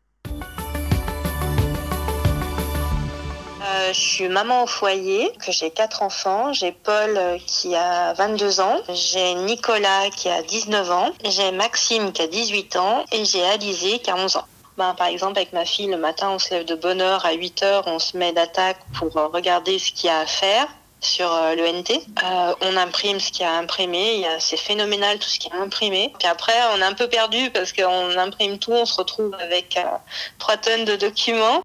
Je 3.91 3.99
suis 3.99 4.29
maman 4.29 4.63
au 4.63 4.67
foyer, 4.67 5.31
que 5.45 5.51
j'ai 5.51 5.71
quatre 5.71 6.03
enfants. 6.03 6.53
J'ai 6.53 6.71
Paul 6.71 7.17
euh, 7.17 7.37
qui 7.45 7.75
a 7.75 8.13
22 8.13 8.59
ans, 8.59 8.79
j'ai 8.89 9.33
Nicolas 9.35 10.09
qui 10.15 10.29
a 10.29 10.41
19 10.43 10.91
ans, 10.91 11.11
j'ai 11.25 11.51
Maxime 11.51 12.11
qui 12.11 12.21
a 12.21 12.27
18 12.27 12.75
ans 12.77 13.03
et 13.11 13.25
j'ai 13.25 13.43
Alizé 13.43 13.99
qui 13.99 14.09
a 14.11 14.15
11 14.15 14.37
ans. 14.37 14.45
Ben, 14.77 14.93
par 14.95 15.07
exemple, 15.07 15.37
avec 15.37 15.53
ma 15.53 15.65
fille, 15.65 15.87
le 15.87 15.97
matin, 15.97 16.31
on 16.31 16.39
se 16.39 16.51
lève 16.51 16.65
de 16.65 16.75
bonne 16.75 17.01
heure, 17.01 17.25
à 17.25 17.33
8 17.33 17.63
heures, 17.63 17.83
on 17.87 17.99
se 17.99 18.17
met 18.17 18.31
d'attaque 18.31 18.79
pour 18.97 19.15
euh, 19.17 19.27
regarder 19.27 19.77
ce 19.79 19.91
qu'il 19.91 20.07
y 20.07 20.09
a 20.09 20.19
à 20.19 20.25
faire 20.25 20.67
sur 20.99 21.31
euh, 21.31 21.53
le 21.55 21.67
NT. 21.67 22.05
on 22.61 22.77
imprime 22.77 23.19
ce 23.19 23.31
qu'il 23.31 23.41
y 23.41 23.45
a 23.45 23.53
imprimé. 23.57 24.25
C'est 24.39 24.57
phénoménal 24.57 25.19
tout 25.19 25.27
ce 25.27 25.37
qui 25.37 25.49
est 25.49 25.55
imprimé. 25.55 26.13
Puis 26.17 26.27
après, 26.27 26.55
on 26.73 26.79
est 26.79 26.85
un 26.85 26.93
peu 26.93 27.07
perdu 27.07 27.51
parce 27.51 27.73
qu'on 27.73 28.17
imprime 28.17 28.57
tout, 28.57 28.71
on 28.71 28.85
se 28.85 28.95
retrouve 28.95 29.35
avec 29.39 29.77
trois 30.39 30.57
tonnes 30.57 30.85
de 30.85 30.95
documents. 30.95 31.61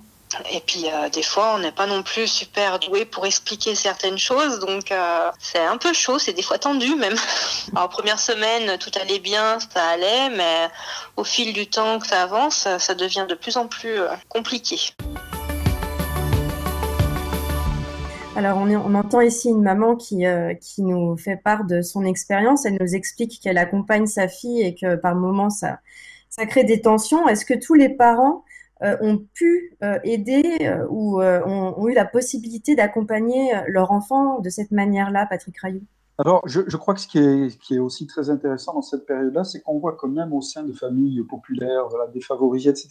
Et 0.50 0.60
puis 0.60 0.84
euh, 0.86 1.08
des 1.08 1.22
fois, 1.22 1.54
on 1.54 1.58
n'est 1.58 1.72
pas 1.72 1.86
non 1.86 2.02
plus 2.02 2.26
super 2.26 2.78
doué 2.78 3.04
pour 3.04 3.26
expliquer 3.26 3.74
certaines 3.74 4.18
choses, 4.18 4.58
donc 4.60 4.92
euh, 4.92 5.30
c'est 5.38 5.58
un 5.58 5.76
peu 5.76 5.92
chaud, 5.92 6.18
c'est 6.18 6.32
des 6.32 6.42
fois 6.42 6.58
tendu 6.58 6.94
même. 6.94 7.14
Alors 7.74 7.88
première 7.88 8.18
semaine, 8.18 8.78
tout 8.78 8.90
allait 9.00 9.18
bien, 9.18 9.58
ça 9.60 9.84
allait, 9.88 10.30
mais 10.30 10.68
au 11.16 11.24
fil 11.24 11.52
du 11.52 11.66
temps 11.66 11.98
que 11.98 12.06
ça 12.06 12.22
avance, 12.22 12.68
ça 12.78 12.94
devient 12.94 13.26
de 13.28 13.34
plus 13.34 13.56
en 13.56 13.66
plus 13.66 14.00
euh, 14.00 14.08
compliqué. 14.28 14.78
Alors, 18.36 18.58
on, 18.58 18.94
entend 18.94 19.20
ici 19.20 19.48
une 19.48 19.62
maman 19.62 19.96
qui, 19.96 20.22
qui 20.60 20.82
nous 20.82 21.16
fait 21.16 21.36
part 21.36 21.64
de 21.64 21.82
son 21.82 22.04
expérience. 22.04 22.64
Elle 22.64 22.78
nous 22.80 22.94
explique 22.94 23.40
qu'elle 23.42 23.58
accompagne 23.58 24.06
sa 24.06 24.28
fille 24.28 24.62
et 24.62 24.76
que 24.76 24.94
par 24.94 25.16
moments, 25.16 25.50
ça, 25.50 25.80
ça 26.30 26.46
crée 26.46 26.62
des 26.62 26.80
tensions. 26.80 27.26
Est-ce 27.26 27.44
que 27.44 27.54
tous 27.54 27.74
les 27.74 27.88
parents 27.88 28.44
ont 28.80 29.18
pu 29.34 29.76
euh, 29.82 29.98
aider 30.04 30.44
euh, 30.62 30.86
ou 30.88 31.20
ont, 31.22 31.88
eu 31.88 31.94
la 31.94 32.04
possibilité 32.04 32.74
d'accompagner 32.74 33.52
leur 33.66 33.90
enfant 33.90 34.40
de 34.40 34.50
cette 34.50 34.70
manière-là, 34.70 35.26
Patrick 35.26 35.58
Rayou 35.60 35.82
alors, 36.20 36.42
je, 36.48 36.76
crois 36.76 36.94
que 36.94 37.00
ce 37.00 37.06
qui, 37.06 37.18
est, 37.74 37.78
aussi 37.78 38.08
très 38.08 38.28
intéressant 38.28 38.74
dans 38.74 38.82
cette 38.82 39.06
période-là, 39.06 39.44
c'est 39.44 39.60
qu'on 39.60 39.78
voit 39.78 39.96
quand 39.96 40.08
même 40.08 40.32
au 40.32 40.42
sein 40.42 40.64
de 40.64 40.72
familles 40.72 41.22
populaires, 41.22 41.84
défavorisées, 42.12 42.70
etc., 42.70 42.88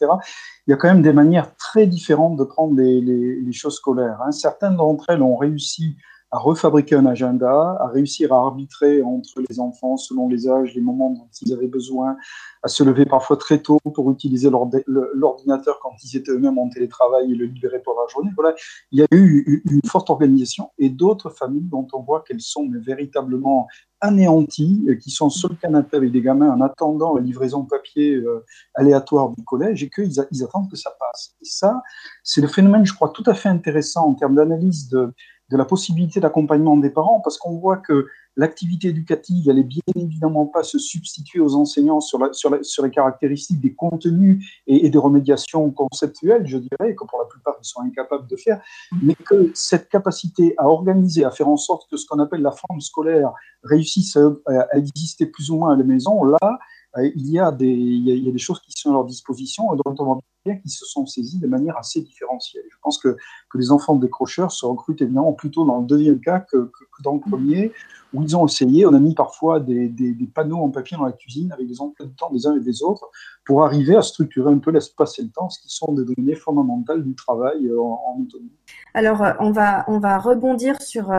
il 0.65 0.71
y 0.71 0.73
a 0.73 0.78
quand 0.78 0.88
même 0.88 1.02
des 1.02 1.12
manières 1.12 1.54
très 1.58 1.88
différentes 1.88 2.38
de 2.38 2.45
prendre 2.45 2.78
les, 2.78 3.02
les, 3.02 3.52
choses 3.52 3.76
scolaires. 3.76 4.21
Hein. 4.26 4.32
Certaines 4.32 4.78
d'entre 4.78 5.10
elles 5.10 5.21
ont 5.21 5.36
réussi 5.36 5.97
à 6.31 6.39
refabriquer 6.39 6.95
un 6.95 7.05
agenda, 7.05 7.77
à 7.79 7.87
réussir 7.87 8.33
à 8.33 8.37
arbitrer 8.37 9.01
entre 9.01 9.41
les 9.49 9.59
enfants 9.59 9.95
selon 9.95 10.27
les 10.27 10.49
âges, 10.49 10.75
les 10.75 10.81
moments 10.81 11.11
dont 11.11 11.29
ils 11.41 11.53
avaient 11.53 11.67
besoin, 11.67 12.17
à 12.63 12.67
se 12.67 12.83
lever 12.83 13.05
parfois 13.05 13.37
très 13.37 13.59
tôt 13.59 13.79
pour 13.93 14.11
utiliser 14.11 14.49
l'ordinateur 14.49 15.79
quand 15.81 15.93
ils 16.03 16.17
étaient 16.17 16.31
eux-mêmes 16.31 16.57
en 16.57 16.69
télétravail 16.69 17.31
et 17.31 17.35
le 17.35 17.45
libérer 17.45 17.79
pour 17.79 17.95
la 17.95 18.11
journée. 18.11 18.31
Voilà, 18.35 18.55
il 18.91 18.99
y 18.99 19.03
a 19.03 19.07
eu 19.11 19.63
une 19.69 19.81
forte 19.85 20.09
organisation 20.09 20.71
et 20.77 20.89
d'autres 20.89 21.29
familles 21.29 21.69
dont 21.69 21.87
on 21.93 22.01
voit 22.01 22.21
qu'elles 22.27 22.41
sont 22.41 22.67
véritablement 22.85 23.67
anéanties, 24.01 24.87
qui 25.01 25.09
sont 25.09 25.29
sur 25.29 25.49
le 25.49 25.55
canapé 25.55 25.97
avec 25.97 26.11
des 26.11 26.21
gamins 26.21 26.51
en 26.51 26.61
attendant 26.61 27.15
la 27.15 27.21
livraison 27.21 27.63
papier 27.63 28.13
euh, 28.13 28.45
aléatoire 28.75 29.29
du 29.29 29.43
collège 29.43 29.83
et 29.83 29.89
qu'ils 29.89 30.13
ils 30.31 30.43
attendent 30.43 30.69
que 30.69 30.77
ça 30.77 30.91
passe. 30.99 31.35
Et 31.41 31.45
ça, 31.45 31.81
c'est 32.23 32.41
le 32.41 32.47
phénomène, 32.47 32.85
je 32.85 32.93
crois, 32.93 33.09
tout 33.09 33.23
à 33.25 33.33
fait 33.33 33.49
intéressant 33.49 34.07
en 34.07 34.13
termes 34.13 34.35
d'analyse 34.35 34.89
de 34.89 35.13
de 35.49 35.57
la 35.57 35.65
possibilité 35.65 36.19
d'accompagnement 36.19 36.77
des 36.77 36.89
parents, 36.89 37.21
parce 37.21 37.38
qu'on 37.38 37.57
voit 37.57 37.77
que 37.77 38.07
l'activité 38.36 38.89
éducative, 38.89 39.49
elle 39.49 39.60
est 39.60 39.63
bien 39.63 39.81
évidemment 39.95 40.45
pas 40.45 40.62
se 40.62 40.77
substituer 40.77 41.39
aux 41.39 41.55
enseignants 41.55 42.01
sur, 42.01 42.19
sur, 42.36 42.83
les 42.83 42.91
caractéristiques 42.91 43.60
des 43.60 43.73
contenus 43.73 44.45
et, 44.67 44.89
des 44.89 44.97
remédiations 44.97 45.71
conceptuelles, 45.71 46.45
je 46.45 46.57
dirais, 46.57 46.95
que 46.95 47.03
pour 47.05 47.19
la 47.19 47.25
plupart 47.25 47.55
ils 47.62 47.67
sont 47.67 47.81
incapables 47.81 48.27
de 48.27 48.36
faire, 48.36 48.62
mais 49.01 49.15
que 49.15 49.51
cette 49.55 49.89
capacité 49.89 50.53
à 50.57 50.67
organiser, 50.67 51.23
à 51.23 51.31
faire 51.31 51.47
en 51.47 51.57
sorte 51.57 51.89
que 51.89 51.97
ce 51.97 52.05
qu'on 52.05 52.19
appelle 52.19 52.41
la 52.41 52.51
forme 52.51 52.79
scolaire 52.79 53.31
réussisse 53.63 54.15
à, 54.17 54.67
à 54.71 54.77
exister 54.77 55.25
plus 55.25 55.49
ou 55.49 55.57
moins 55.57 55.73
à 55.73 55.75
la 55.75 55.83
maison, 55.83 56.23
là, 56.23 56.60
il 57.03 57.29
y, 57.29 57.39
a 57.39 57.51
des, 57.51 57.67
il, 57.67 58.07
y 58.07 58.29
a, 58.29 58.31
des 58.31 58.38
choses 58.38 58.60
qui 58.62 58.71
sont 58.71 58.89
à 58.89 58.93
leur 58.93 59.05
disposition 59.05 59.73
et 59.73 59.77
dont 59.86 59.95
on 59.99 60.19
bien 60.47 60.55
qu'ils 60.57 60.71
se 60.71 60.86
sont 60.86 61.05
saisis 61.05 61.39
de 61.39 61.47
manière 61.47 61.77
assez 61.77 62.01
différenciée. 62.01 62.62
Je 62.69 62.77
pense 62.81 62.97
que, 62.97 63.17
les 63.55 63.71
enfants 63.71 63.95
décrocheurs 63.95 64.51
se 64.51 64.67
recrutent 64.67 65.01
évidemment 65.01 65.33
plutôt 65.33 65.65
dans 65.65 65.79
le 65.79 65.88
deuxième 65.88 66.19
cas 66.19 66.39
que, 66.39 66.69
dans 67.03 67.15
le 67.15 67.19
premier, 67.19 67.71
où 68.13 68.21
ils 68.21 68.38
ont 68.38 68.45
essayé, 68.45 68.86
on 68.86 68.93
a 68.93 68.99
mis 68.99 69.15
parfois 69.15 69.60
des, 69.60 69.91
panneaux 70.33 70.57
en 70.57 70.69
papier 70.69 70.95
dans 70.95 71.05
la 71.05 71.12
cuisine 71.12 71.51
avec 71.51 71.67
des 71.67 71.81
emplois 71.81 72.05
de 72.05 72.12
temps 72.12 72.29
des 72.31 72.45
uns 72.45 72.55
et 72.55 72.60
des 72.60 72.83
autres 72.83 73.10
pour 73.45 73.65
arriver 73.65 73.95
à 73.95 74.03
structurer 74.03 74.51
un 74.51 74.60
peu 74.60 74.69
l'espace 74.69 75.17
et 75.17 75.23
le 75.23 75.29
temps, 75.29 75.49
ce 75.49 75.60
qui 75.60 75.69
sont 75.69 75.91
des 75.93 76.05
données 76.05 76.36
fondamentales 76.36 77.03
du 77.03 77.15
travail 77.15 77.65
euh, 77.65 77.81
en, 77.81 78.21
autonomie. 78.21 78.51
Alors, 78.93 79.23
euh, 79.23 79.51
va, 79.51 79.86
on 79.88 79.99
va 79.99 80.19
rebondir 80.19 80.79
sur 80.79 81.12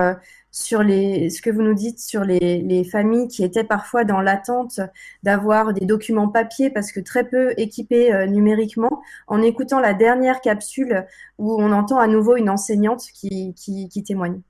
sur 0.58 0.82
les, 0.82 1.30
ce 1.30 1.40
que 1.40 1.50
vous 1.50 1.62
nous 1.62 1.74
dites 1.74 2.00
sur 2.00 2.24
les, 2.24 2.84
familles 2.90 3.28
qui 3.28 3.44
étaient 3.44 3.64
parfois 3.64 4.04
dans 4.04 4.20
l'attente 4.20 4.80
d'avoir 5.22 5.72
des 5.72 5.86
documents 5.86 6.28
papier 6.28 6.70
parce 6.70 6.90
que 6.90 7.00
très 7.00 7.24
peu 7.24 7.52
équipés 7.56 8.12
euh, 8.12 8.26
numériquement, 8.26 9.02
en 9.26 9.40
écoutant 9.42 9.78
la 9.78 9.94
dernière 9.94 10.40
capsule 10.40 11.06
où 11.38 11.60
on 11.60 11.72
entend 11.72 11.98
à 11.98 12.06
nouveau 12.06 12.36
une 12.36 12.50
enseignante 12.50 13.04
qui, 13.12 13.54
témoigne. 14.04 14.40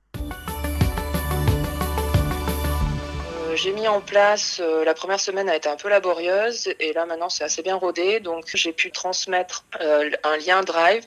J'ai 3.61 3.71
mis 3.73 3.87
en 3.87 4.01
place, 4.01 4.59
euh, 4.61 4.85
la 4.85 4.93
première 4.93 5.19
semaine 5.19 5.49
a 5.49 5.55
été 5.55 5.67
un 5.67 5.75
peu 5.75 5.89
laborieuse 5.89 6.73
et 6.79 6.93
là 6.93 7.05
maintenant 7.05 7.29
c'est 7.29 7.43
assez 7.43 7.61
bien 7.61 7.75
rodé, 7.75 8.19
donc 8.19 8.45
j'ai 8.53 8.73
pu 8.73 8.91
transmettre 8.91 9.65
un 10.23 10.37
lien 10.37 10.61
Drive 10.63 11.05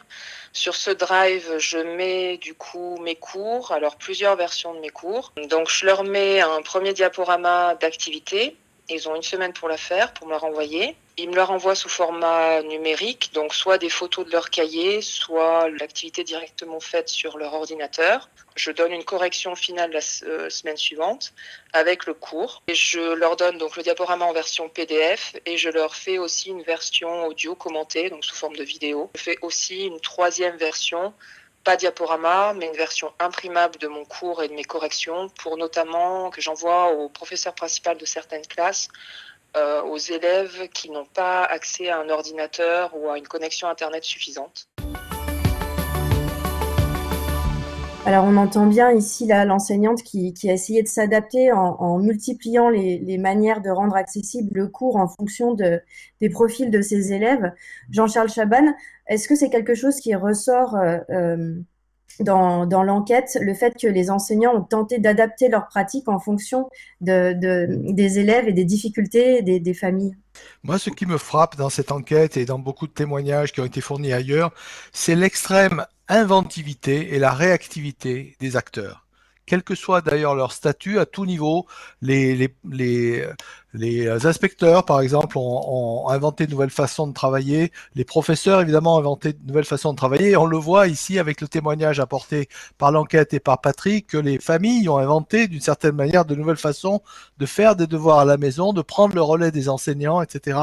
sur 0.53 0.77
ce 0.77 0.91
drive, 0.91 1.59
je 1.59 1.79
mets 1.79 2.37
du 2.37 2.55
coup 2.55 2.99
mes 3.01 3.17
cours, 3.17 3.73
alors 3.73 3.97
plusieurs 3.97 4.37
versions 4.37 4.75
de 4.75 4.81
mes 4.81 4.91
cours. 4.91 5.33
Donc 5.49 5.71
je 5.71 5.87
leur 5.87 6.05
mets 6.05 6.41
un 6.41 6.61
premier 6.63 6.93
diaporama 6.93 7.75
d'activité. 7.77 8.57
Ils 8.89 9.09
ont 9.09 9.15
une 9.15 9.23
semaine 9.23 9.53
pour 9.53 9.69
la 9.69 9.77
faire, 9.77 10.13
pour 10.13 10.27
me 10.27 10.33
la 10.33 10.39
renvoyer. 10.39 10.97
Ils 11.19 11.29
me 11.29 11.37
la 11.37 11.45
renvoient 11.45 11.75
sous 11.75 11.91
format 11.91 12.63
numérique, 12.63 13.33
donc 13.35 13.55
soit 13.55 13.77
des 13.77 13.91
photos 13.91 14.27
de 14.27 14.33
leur 14.33 14.49
cahier, 14.49 15.03
soit 15.03 15.69
l'activité 15.69 16.25
directement 16.25 16.81
faite 16.81 17.09
sur 17.09 17.37
leur 17.37 17.53
ordinateur. 17.53 18.31
Je 18.57 18.71
donne 18.71 18.93
une 18.93 19.05
correction 19.05 19.55
finale 19.55 19.93
la 19.93 20.01
euh, 20.27 20.49
semaine 20.51 20.77
suivante 20.77 21.35
avec 21.73 22.07
le 22.07 22.15
cours. 22.15 22.63
Et 22.67 22.75
je 22.75 23.13
leur 23.13 23.37
donne 23.37 23.59
donc 23.59 23.77
le 23.77 23.83
diaporama 23.83 24.25
en 24.25 24.33
version 24.33 24.69
PDF 24.69 25.37
et 25.47 25.57
je 25.59 25.69
leur 25.69 25.95
fais 25.95 26.19
aussi 26.19 26.51
une 26.51 26.63
version 26.63 27.27
audio 27.27 27.55
commentée, 27.55 28.11
donc 28.11 28.25
sous 28.25 28.35
forme 28.35 28.57
de 28.57 28.65
vidéo. 28.65 29.11
Je 29.15 29.21
fais 29.21 29.39
aussi 29.43 29.85
une 29.87 30.01
troisième 30.01 30.57
version 30.57 31.13
pas 31.65 31.77
diaporama, 31.77 32.55
mais 32.55 32.67
une 32.67 32.77
version 32.77 33.13
imprimable 33.19 33.79
de 33.79 33.87
mon 33.87 34.05
cours 34.05 34.43
et 34.43 34.49
de 34.49 34.55
mes 34.55 34.65
corrections 34.65 35.29
pour 35.43 35.57
notamment 35.57 36.31
que 36.31 36.41
j'envoie 36.41 36.93
au 36.93 37.09
professeur 37.09 37.55
principal 37.55 37.97
de 37.97 38.05
certaines 38.05 38.47
classes, 38.47 38.89
euh, 39.57 39.83
aux 39.83 39.99
élèves 39.99 40.69
qui 40.69 40.91
n'ont 40.91 41.05
pas 41.05 41.45
accès 41.45 41.89
à 41.89 41.99
un 41.99 42.09
ordinateur 42.09 42.91
ou 42.97 43.11
à 43.11 43.19
une 43.19 43.29
connexion 43.29 43.69
Internet 43.69 44.03
suffisante. 44.03 44.69
Alors 48.05 48.25
on 48.25 48.37
entend 48.37 48.67
bien 48.67 48.91
ici 48.91 49.29
l'enseignante 49.29 50.03
qui, 50.03 50.35
a 50.49 50.53
essayé 50.53 50.83
de 50.83 50.89
s'adapter 50.89 51.53
en, 51.53 51.99
multipliant 51.99 52.69
les, 52.69 53.17
manières 53.19 53.61
de 53.61 53.71
rendre 53.71 53.95
accessible 53.95 54.51
le 54.55 54.67
cours 54.67 54.97
en 54.97 55.07
fonction 55.07 55.55
des 55.55 56.29
profils 56.31 56.71
de 56.71 56.83
ses 56.83 57.13
élèves. 57.13 57.53
Jean-Charles 57.91 58.29
Chaban, 58.31 58.75
est-ce 59.13 59.29
que 59.29 59.37
c'est 59.37 59.51
quelque 59.51 59.75
chose 59.75 59.97
qui 59.97 60.15
ressort 60.15 60.77
euh, 60.77 60.99
euh, 61.11 61.55
dans, 62.21 62.65
l'enquête, 62.83 63.39
le 63.41 63.55
fait 63.55 63.75
que 63.81 63.87
les 63.87 64.11
enseignants 64.11 64.55
ont 64.55 64.63
tenté 64.63 64.99
d'adapter 64.99 65.49
leurs 65.49 65.67
pratiques 65.67 66.09
en 66.09 66.19
fonction 66.19 66.69
des 67.01 68.19
élèves 68.19 68.49
et 68.49 68.53
des 68.53 68.65
difficultés 68.65 69.43
des 69.43 69.75
familles? 69.75 70.17
Moi, 70.63 70.79
ce 70.79 70.91
qui 70.91 71.07
me 71.07 71.19
frappe 71.19 71.57
dans 71.57 71.71
cette 71.71 71.93
enquête 71.93 72.37
et 72.37 72.45
dans 72.45 72.59
beaucoup 72.59 72.87
de 72.87 72.93
témoignages 72.93 73.53
qui 73.53 73.61
ont 73.61 73.65
été 73.65 73.81
fournis 73.81 74.13
ailleurs, 74.13 74.53
c'est 74.93 75.15
l'extrême 75.15 75.85
inventivité 76.09 77.15
et 77.15 77.19
la 77.19 77.33
réactivité 77.33 78.37
des 78.41 78.57
acteurs. 78.57 79.07
Quel 79.47 79.63
que 79.63 79.75
soit 79.75 80.03
d'ailleurs 80.03 80.35
leur 80.35 80.53
statut, 80.53 80.99
à 80.99 81.07
tout 81.07 81.27
niveau, 81.27 81.67
les, 82.01 82.51
les 83.75 84.27
inspecteurs, 84.27 84.85
par 84.85 85.01
exemple, 85.01 85.39
ont, 85.39 86.09
inventé 86.09 86.47
de 86.47 86.51
nouvelles 86.51 86.71
façons 86.71 87.07
de 87.07 87.15
travailler. 87.15 87.73
Les 87.95 88.05
professeurs, 88.05 88.61
évidemment, 88.61 88.97
ont 88.97 88.99
inventé 88.99 89.33
de 89.33 89.39
nouvelles 89.47 89.65
façons 89.65 89.93
de 89.93 89.97
travailler. 89.97 90.37
On 90.37 90.47
le 90.47 90.59
voit 90.59 90.89
ici 90.89 91.19
avec 91.19 91.41
le 91.41 91.49
témoignage 91.49 92.01
apporté 92.01 92.49
par 92.77 92.93
l'enquête 92.93 93.33
et 93.33 93.41
par 93.41 93.61
Patrick, 93.61 94.09
que 94.09 94.19
les 94.19 94.39
familles 94.39 94.89
ont 94.89 94.99
inventé 94.99 95.49
d'une 95.49 95.61
certaine 95.61 95.95
manière 95.95 96.25
de 96.25 96.35
nouvelles 96.35 96.57
façons 96.57 97.01
de 97.39 97.47
faire 97.47 97.75
des 97.75 97.87
devoirs 97.87 98.19
à 98.19 98.25
la 98.25 98.37
maison, 98.37 98.73
de 98.75 98.83
prendre 98.83 99.15
le 99.15 99.23
relais 99.23 99.51
des 99.51 99.69
enseignants, 99.69 100.21
etc. 100.21 100.59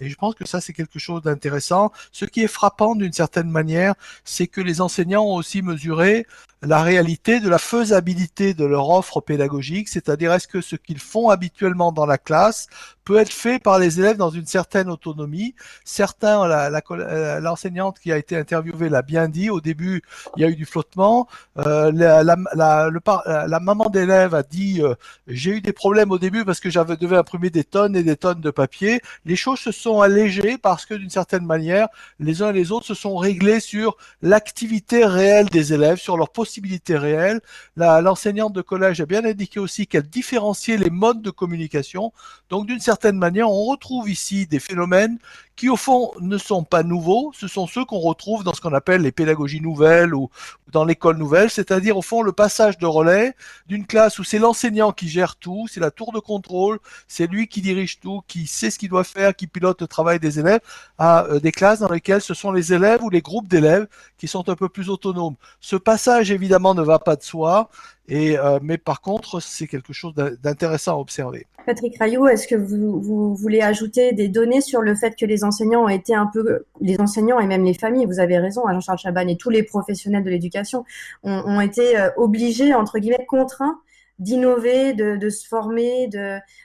Et 0.00 0.08
je 0.08 0.16
pense 0.16 0.34
que 0.34 0.48
ça, 0.48 0.60
c'est 0.60 0.72
quelque 0.72 0.98
chose 0.98 1.22
d'intéressant. 1.22 1.92
Ce 2.12 2.24
qui 2.24 2.42
est 2.42 2.48
frappant 2.48 2.94
d'une 2.94 3.12
certaine 3.12 3.50
manière, 3.50 3.94
c'est 4.24 4.46
que 4.46 4.62
les 4.62 4.80
enseignants 4.80 5.24
ont 5.24 5.34
aussi 5.34 5.60
mesuré 5.60 6.26
la 6.62 6.82
réalité 6.82 7.38
de 7.40 7.48
la 7.48 7.58
faisabilité 7.58 8.52
de 8.52 8.64
leur 8.64 8.90
offre 8.90 9.20
pédagogique, 9.20 9.88
c'est-à-dire 9.88 10.32
est-ce 10.32 10.48
que 10.48 10.60
ce 10.60 10.74
qu'ils 10.74 10.98
font 10.98 11.28
habituellement 11.28 11.92
dans 11.92 12.06
la 12.06 12.18
classe 12.18 12.37
raz 12.38 12.68
peut 13.08 13.16
être 13.16 13.32
fait 13.32 13.58
par 13.58 13.78
les 13.78 13.98
élèves 13.98 14.18
dans 14.18 14.28
une 14.28 14.44
certaine 14.44 14.90
autonomie. 14.90 15.54
Certains, 15.82 16.42
euh, 16.44 17.40
l'enseignante 17.40 17.98
qui 18.00 18.12
a 18.12 18.18
été 18.18 18.36
interviewée 18.36 18.90
l'a 18.90 19.00
bien 19.00 19.30
dit. 19.30 19.48
Au 19.48 19.62
début, 19.62 20.02
il 20.36 20.42
y 20.42 20.44
a 20.44 20.50
eu 20.50 20.56
du 20.56 20.66
flottement. 20.66 21.26
Euh, 21.56 21.90
la, 21.90 23.60
maman 23.60 23.88
d'élève 23.88 24.34
a 24.34 24.42
dit 24.42 24.82
euh, 24.82 24.94
j'ai 25.26 25.52
eu 25.52 25.60
des 25.62 25.72
problèmes 25.72 26.10
au 26.10 26.18
début 26.18 26.44
parce 26.44 26.60
que 26.60 26.68
j'avais 26.68 26.98
devais 26.98 27.16
imprimer 27.16 27.48
des 27.48 27.64
tonnes 27.64 27.96
et 27.96 28.02
des 28.02 28.16
tonnes 28.16 28.42
de 28.42 28.50
papier. 28.50 29.00
Les 29.24 29.36
choses 29.36 29.60
se 29.60 29.72
sont 29.72 30.02
allégées 30.02 30.58
parce 30.58 30.84
que 30.84 30.92
d'une 30.92 31.08
certaine 31.08 31.46
manière, 31.46 31.88
les 32.20 32.42
uns 32.42 32.50
et 32.50 32.52
les 32.52 32.72
autres 32.72 32.84
se 32.84 32.94
sont 32.94 33.16
réglés 33.16 33.60
sur 33.60 33.96
l'activité 34.20 35.06
réelle 35.06 35.48
des 35.48 35.72
élèves, 35.72 35.96
sur 35.96 36.18
leurs 36.18 36.30
possibilités 36.30 36.98
réelles. 36.98 37.40
L'enseignante 37.76 38.52
de 38.52 38.60
collège 38.60 39.00
a 39.00 39.06
bien 39.06 39.24
indiqué 39.24 39.60
aussi 39.60 39.86
qu'elle 39.86 40.10
différenciait 40.10 40.76
les 40.76 40.90
modes 40.90 41.22
de 41.22 41.30
communication. 41.30 42.12
Donc 42.50 42.66
d'une 42.66 42.80
certaine 42.80 42.97
manière, 43.04 43.50
on 43.50 43.64
retrouve 43.64 44.10
ici 44.10 44.46
des 44.46 44.60
phénomènes 44.60 45.18
qui, 45.58 45.68
au 45.68 45.76
fond, 45.76 46.12
ne 46.20 46.38
sont 46.38 46.62
pas 46.62 46.84
nouveaux. 46.84 47.32
Ce 47.34 47.48
sont 47.48 47.66
ceux 47.66 47.84
qu'on 47.84 47.98
retrouve 47.98 48.44
dans 48.44 48.54
ce 48.54 48.60
qu'on 48.60 48.72
appelle 48.72 49.02
les 49.02 49.10
pédagogies 49.10 49.60
nouvelles 49.60 50.14
ou 50.14 50.30
dans 50.70 50.84
l'école 50.84 51.16
nouvelle, 51.16 51.50
c'est-à-dire, 51.50 51.96
au 51.96 52.02
fond, 52.02 52.22
le 52.22 52.32
passage 52.32 52.78
de 52.78 52.86
relais 52.86 53.34
d'une 53.66 53.86
classe 53.86 54.18
où 54.18 54.24
c'est 54.24 54.38
l'enseignant 54.38 54.92
qui 54.92 55.08
gère 55.08 55.34
tout, 55.36 55.66
c'est 55.68 55.80
la 55.80 55.90
tour 55.90 56.12
de 56.12 56.20
contrôle, 56.20 56.78
c'est 57.08 57.26
lui 57.26 57.48
qui 57.48 57.60
dirige 57.60 57.98
tout, 57.98 58.22
qui 58.28 58.46
sait 58.46 58.70
ce 58.70 58.78
qu'il 58.78 58.88
doit 58.88 59.04
faire, 59.04 59.34
qui 59.34 59.46
pilote 59.46 59.80
le 59.80 59.88
travail 59.88 60.20
des 60.20 60.38
élèves, 60.38 60.60
à 60.98 61.24
euh, 61.24 61.40
des 61.40 61.52
classes 61.52 61.80
dans 61.80 61.88
lesquelles 61.88 62.22
ce 62.22 62.34
sont 62.34 62.52
les 62.52 62.72
élèves 62.72 63.02
ou 63.02 63.10
les 63.10 63.22
groupes 63.22 63.48
d'élèves 63.48 63.88
qui 64.18 64.28
sont 64.28 64.48
un 64.48 64.54
peu 64.54 64.68
plus 64.68 64.90
autonomes. 64.90 65.34
Ce 65.60 65.76
passage, 65.76 66.30
évidemment, 66.30 66.74
ne 66.74 66.82
va 66.82 66.98
pas 66.98 67.16
de 67.16 67.22
soi. 67.22 67.68
Et, 68.08 68.38
euh, 68.38 68.58
mais 68.62 68.78
par 68.78 69.02
contre, 69.02 69.40
c'est 69.40 69.66
quelque 69.66 69.92
chose 69.92 70.14
d'intéressant 70.14 70.96
à 70.96 71.00
observer. 71.00 71.46
Patrick 71.66 71.98
Rayou, 71.98 72.26
est-ce 72.26 72.48
que 72.48 72.54
vous, 72.54 73.34
voulez 73.34 73.60
ajouter 73.60 74.12
des 74.12 74.28
données 74.28 74.62
sur 74.62 74.80
le 74.80 74.94
fait 74.94 75.14
que 75.14 75.26
les 75.26 75.44
enseignants 75.44 75.84
ont 75.84 75.88
été 75.88 76.14
un 76.14 76.26
peu, 76.26 76.64
les 76.80 76.98
enseignants 76.98 77.38
et 77.38 77.46
même 77.46 77.64
les 77.64 77.74
familles, 77.74 78.06
vous 78.06 78.20
avez 78.20 78.38
raison, 78.38 78.66
hein, 78.66 78.72
Jean-Charles 78.72 78.98
Chaban 78.98 79.28
et 79.28 79.36
tous 79.36 79.50
les 79.50 79.62
professionnels 79.62 80.24
de 80.24 80.30
l'éducation 80.30 80.84
ont, 81.22 81.60
été 81.60 81.98
euh, 81.98 82.08
obligés, 82.16 82.72
entre 82.72 82.98
guillemets, 82.98 83.26
contraints 83.28 83.78
d'innover, 84.18 84.94
de, 84.94 85.28
se 85.28 85.46
former, 85.46 86.08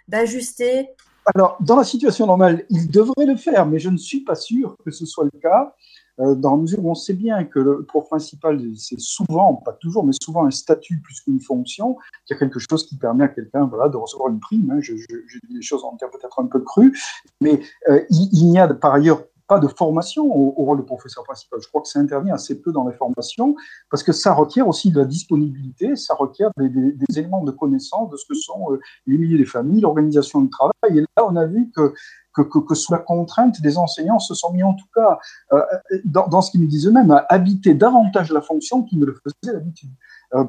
d'ajuster? 0.08 0.88
Alors, 1.36 1.58
dans 1.60 1.76
la 1.76 1.84
situation 1.84 2.26
normale, 2.26 2.64
ils 2.70 2.90
devraient 2.90 3.26
le 3.26 3.36
faire, 3.36 3.66
mais 3.66 3.80
je 3.80 3.90
ne 3.90 3.98
suis 3.98 4.22
pas 4.22 4.36
sûr 4.36 4.76
que 4.84 4.92
ce 4.92 5.06
soit 5.06 5.26
le 5.26 5.40
cas. 5.40 5.76
Euh, 6.20 6.36
dans 6.36 6.52
la 6.52 6.62
mesure 6.62 6.86
où 6.86 6.92
on 6.92 6.96
sait 6.96 7.14
bien 7.14 7.44
que 7.44 7.60
le 7.60 7.84
prof 7.84 8.06
principal, 8.08 8.62
c'est 8.78 9.00
souvent, 9.00 9.56
pas 9.56 9.74
toujours, 9.74 10.06
mais 10.06 10.14
souvent 10.22 10.46
un 10.46 10.52
statut 10.52 11.02
plus 11.02 11.22
qu'une 11.22 11.40
fonction, 11.40 11.98
a 12.30 12.36
quelque 12.36 12.60
chose 12.60 12.86
qui 12.86 12.98
permet 12.98 13.24
à 13.24 13.28
quelqu'un 13.30 13.66
voilà, 13.66 13.90
de 13.90 13.98
recevoir 13.98 14.30
une 14.30 14.40
prime. 14.40 14.70
Hein. 14.72 14.80
Je, 14.80 14.94
dis 14.94 15.56
les 15.56 15.62
choses 15.62 15.84
en 15.84 15.96
termes 15.98 16.12
peut-être 16.12 16.40
un 16.40 16.46
peu 16.46 16.60
crus, 16.60 17.00
mais 17.42 17.62
euh, 17.90 18.02
il, 18.10 18.50
n'y 18.50 18.60
a 18.60 18.68
par 18.68 18.94
ailleurs 18.94 19.24
pas 19.48 19.60
de 19.60 19.68
formation 19.68 20.26
au, 20.26 20.52
rôle 20.64 20.78
de 20.78 20.84
professeur 20.84 21.24
principal. 21.24 21.60
Je 21.62 21.68
crois 21.68 21.82
que 21.82 21.88
ça 21.88 22.00
intervient 22.00 22.34
assez 22.34 22.62
peu 22.62 22.72
dans 22.72 22.88
les 22.88 22.96
formations 22.96 23.56
parce 23.90 24.04
que 24.04 24.12
ça 24.12 24.34
requiert 24.34 24.68
aussi 24.68 24.92
de 24.92 25.00
la 25.00 25.06
disponibilité, 25.06 25.96
ça 25.96 26.14
requiert 26.14 26.50
des, 26.58 26.96
éléments 27.18 27.44
de 27.44 27.52
connaissance 27.52 28.10
de 28.10 28.18
ce 28.18 28.26
que 28.26 28.36
sont 28.36 28.72
euh, 28.72 28.80
les 29.06 29.18
milieux 29.18 29.38
des 29.38 29.46
familles, 29.46 29.82
l'organisation 29.82 30.42
du 30.42 30.50
travail. 30.50 31.00
Et 31.00 31.02
là, 31.02 31.28
on 31.28 31.36
a 31.36 31.46
vu 31.46 31.70
que 31.76 31.94
que, 32.34 32.76
sous 32.76 32.92
la 32.92 33.00
contrainte 33.00 33.62
des 33.62 33.78
enseignants 33.78 34.20
se 34.20 34.34
sont 34.34 34.52
mis 34.52 34.64
en 34.64 34.74
tout 34.74 34.88
cas, 34.94 35.20
euh, 35.52 35.62
dans, 36.06 36.42
ce 36.42 36.52
qu'ils 36.52 36.62
nous 36.62 36.68
disent 36.68 36.88
eux-mêmes, 36.88 37.12
à 37.12 37.26
habiter 37.30 37.74
davantage 37.74 38.32
la 38.32 38.42
fonction 38.42 38.84
qu'ils 38.84 39.00
ne 39.00 39.06
le 39.06 39.14
faisaient 39.14 39.54
d'habitude. 39.54 39.92
Euh, 40.34 40.46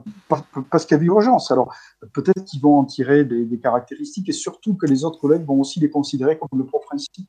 parce 0.70 0.86
qu'il 0.86 0.94
y 0.94 0.98
avait 0.98 1.06
urgence. 1.06 1.50
Alors, 1.50 1.74
peut-être 2.14 2.44
qu'ils 2.44 2.62
vont 2.62 2.78
en 2.78 2.84
tirer 2.84 3.24
des, 3.24 3.44
des, 3.44 3.58
caractéristiques 3.58 4.28
et 4.30 4.32
surtout 4.32 4.74
que 4.74 4.86
les 4.86 5.04
autres 5.04 5.20
collègues 5.20 5.44
vont 5.44 5.60
aussi 5.60 5.78
les 5.78 5.90
considérer 5.90 6.38
comme 6.38 6.58
le 6.58 6.64
prof 6.64 6.82
principal 6.86 7.26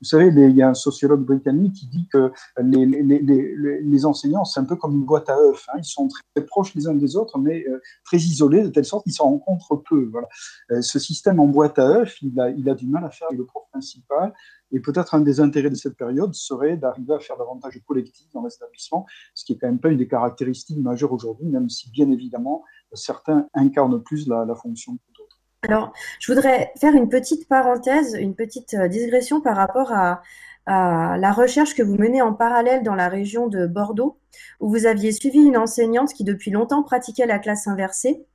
vous 0.00 0.04
savez, 0.04 0.26
il 0.28 0.56
y 0.56 0.62
a 0.62 0.68
un 0.68 0.74
sociologue 0.74 1.24
britannique 1.24 1.74
qui 1.74 1.86
dit 1.86 2.06
que 2.12 2.32
les, 2.60 4.06
enseignants, 4.06 4.44
c'est 4.44 4.60
un 4.60 4.64
peu 4.64 4.76
comme 4.76 4.92
une 4.94 5.04
boîte 5.04 5.28
à 5.28 5.38
œufs. 5.38 5.66
Hein. 5.68 5.78
Ils 5.78 5.84
sont 5.84 6.08
très 6.08 6.44
proches 6.44 6.74
les 6.74 6.86
uns 6.86 6.94
des 6.94 7.16
autres, 7.16 7.38
mais 7.38 7.64
euh, 7.68 7.80
très 8.04 8.18
isolés, 8.18 8.62
de 8.62 8.68
telle 8.68 8.84
sorte 8.84 9.04
qu'ils 9.04 9.12
se 9.12 9.22
rencontrent 9.22 9.76
peu. 9.76 10.08
Voilà. 10.10 10.28
Euh, 10.70 10.82
ce 10.82 10.98
système 10.98 11.40
en 11.40 11.46
boîte 11.46 11.78
à 11.78 11.88
œufs, 11.88 12.16
il 12.22 12.38
a, 12.38 12.74
du 12.74 12.86
mal 12.86 13.04
à 13.04 13.10
faire 13.10 13.28
avec 13.28 13.38
le 13.38 13.46
prof 13.46 13.64
principal. 13.72 14.32
Et 14.70 14.80
peut-être 14.80 15.14
un 15.14 15.20
des 15.20 15.40
intérêts 15.40 15.70
de 15.70 15.74
cette 15.74 15.96
période 15.96 16.34
serait 16.34 16.76
d'arriver 16.76 17.14
à 17.14 17.18
faire 17.18 17.38
davantage 17.38 17.74
de 17.74 17.80
collectif 17.80 18.30
dans 18.34 18.44
l'établissement, 18.44 19.06
ce 19.34 19.44
qui 19.44 19.54
est 19.54 19.56
quand 19.56 19.66
même 19.66 19.80
pas 19.80 19.88
une 19.88 19.96
des 19.96 20.08
caractéristiques 20.08 20.78
majeures 20.78 21.12
aujourd'hui, 21.12 21.46
même 21.46 21.70
si 21.70 21.90
bien 21.90 22.10
évidemment 22.10 22.64
certains 22.92 23.48
incarnent 23.54 24.02
plus 24.02 24.28
la, 24.28 24.44
la 24.44 24.54
fonction 24.54 24.92
d'autres. 24.92 25.17
Alors, 25.62 25.92
je 26.20 26.32
voudrais 26.32 26.72
faire 26.76 26.94
une 26.94 27.08
petite 27.08 27.48
parenthèse, 27.48 28.14
une 28.14 28.36
petite 28.36 28.74
euh, 28.74 28.86
digression 28.86 29.40
par 29.40 29.56
rapport 29.56 29.92
à, 29.92 30.22
la 30.70 31.32
recherche 31.32 31.74
que 31.74 31.82
vous 31.82 31.96
menez 31.96 32.20
en 32.20 32.34
parallèle 32.34 32.82
dans 32.82 32.94
la 32.94 33.08
région 33.08 33.46
de 33.46 33.66
Bordeaux, 33.66 34.18
où 34.60 34.68
vous 34.68 34.84
aviez 34.84 35.12
suivi 35.12 35.38
une 35.38 35.56
enseignante 35.56 36.12
qui 36.12 36.24
depuis 36.24 36.50
longtemps 36.50 36.82
pratiquait 36.82 37.24
la 37.24 37.38
classe 37.38 37.66
inversée. 37.66 38.26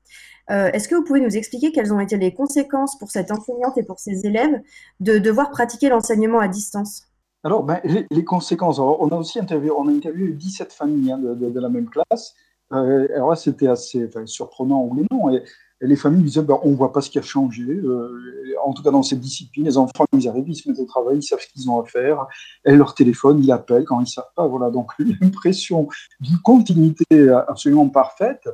Euh, 0.50 0.72
est-ce 0.72 0.88
que 0.88 0.96
vous 0.96 1.04
pouvez 1.04 1.22
nous 1.22 1.38
expliquer 1.38 1.72
quelles 1.72 1.94
ont 1.94 2.00
été 2.00 2.18
les 2.18 2.34
conséquences 2.34 2.98
pour 2.98 3.12
cette 3.12 3.32
enseignante 3.32 3.78
et 3.78 3.84
pour 3.84 4.00
ses 4.00 4.26
élèves 4.26 4.60
de 5.00 5.20
devoir 5.20 5.52
pratiquer 5.52 5.90
l'enseignement 5.90 6.40
à 6.40 6.48
distance? 6.48 7.04
Alors, 7.44 7.62
ben, 7.62 7.80
les, 7.84 8.24
conséquences, 8.24 8.80
on 8.80 9.10
a 9.10 9.16
aussi 9.16 9.38
interviewé, 9.38 9.70
on 9.70 9.88
a 9.88 9.92
interviewé 9.92 10.32
17 10.32 10.74
familles 10.74 11.12
hein, 11.12 11.20
de, 11.20 11.60
la 11.60 11.70
même 11.70 11.88
classe. 11.88 12.34
Euh, 12.72 13.08
alors 13.14 13.30
là, 13.30 13.36
c'était 13.36 13.68
assez 13.68 14.10
surprenant 14.26 14.82
ou 14.86 15.06
non. 15.12 15.30
Et, 15.36 15.44
les 15.88 15.96
familles 15.96 16.24
disaient 16.24 16.42
ben, 16.42 16.60
on 16.64 16.72
ne 16.72 16.76
voit 16.76 16.92
pas 16.92 17.02
ce 17.02 17.10
qui 17.10 17.20
a 17.20 17.22
changé. 17.22 17.64
Euh, 17.64 18.56
en 18.64 18.74
tout 18.74 18.84
cas, 18.84 18.92
dans 18.92 19.04
cette 19.04 19.20
discipline, 19.20 19.66
les 19.66 19.78
enfants, 19.78 20.06
ils 20.14 20.28
arrivent, 20.28 20.48
ils 20.48 20.56
se 20.56 20.70
mettent 20.70 20.80
au 20.80 20.86
travail, 20.86 21.18
ils 21.18 21.24
savent 21.24 21.40
ce 21.40 21.48
qu'ils 21.48 21.70
ont 21.70 21.82
à 21.82 21.86
faire. 21.86 22.26
Et 22.66 22.76
leur 22.76 22.96
téléphone, 22.96 23.40
ils 23.44 23.52
appellent 23.52 23.86
quand 23.86 24.00
ils 24.00 24.04
ne 24.04 24.08
savent 24.08 24.32
pas. 24.36 24.48
Voilà, 24.48 24.72
donc 24.72 24.92
l'impression 25.22 25.88
d'une 26.20 26.40
continuité 26.40 27.30
absolument 27.48 27.90
parfaite 27.90 28.48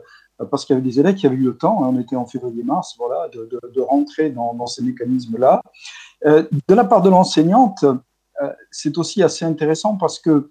parce 0.45 0.65
qu'il 0.65 0.75
y 0.75 0.79
avait 0.79 0.87
des 0.87 0.99
élèves 0.99 1.15
qui 1.15 1.27
avaient 1.27 1.35
eu 1.35 1.43
le 1.43 1.57
temps, 1.57 1.83
hein, 1.83 1.89
on 1.93 1.99
était 1.99 2.15
en 2.15 2.25
février-mars, 2.25 2.95
voilà, 2.97 3.27
de, 3.29 3.81
rentrer 3.81 4.29
dans, 4.29 4.65
ces 4.67 4.83
mécanismes-là. 4.83 5.61
Euh, 6.25 6.43
de 6.67 6.75
la 6.75 6.83
part 6.83 7.01
de 7.01 7.09
l'enseignante, 7.09 7.83
euh, 7.83 8.53
c'est 8.71 8.97
aussi 8.97 9.23
assez 9.23 9.45
intéressant 9.45 9.97
parce 9.97 10.19
que 10.19 10.49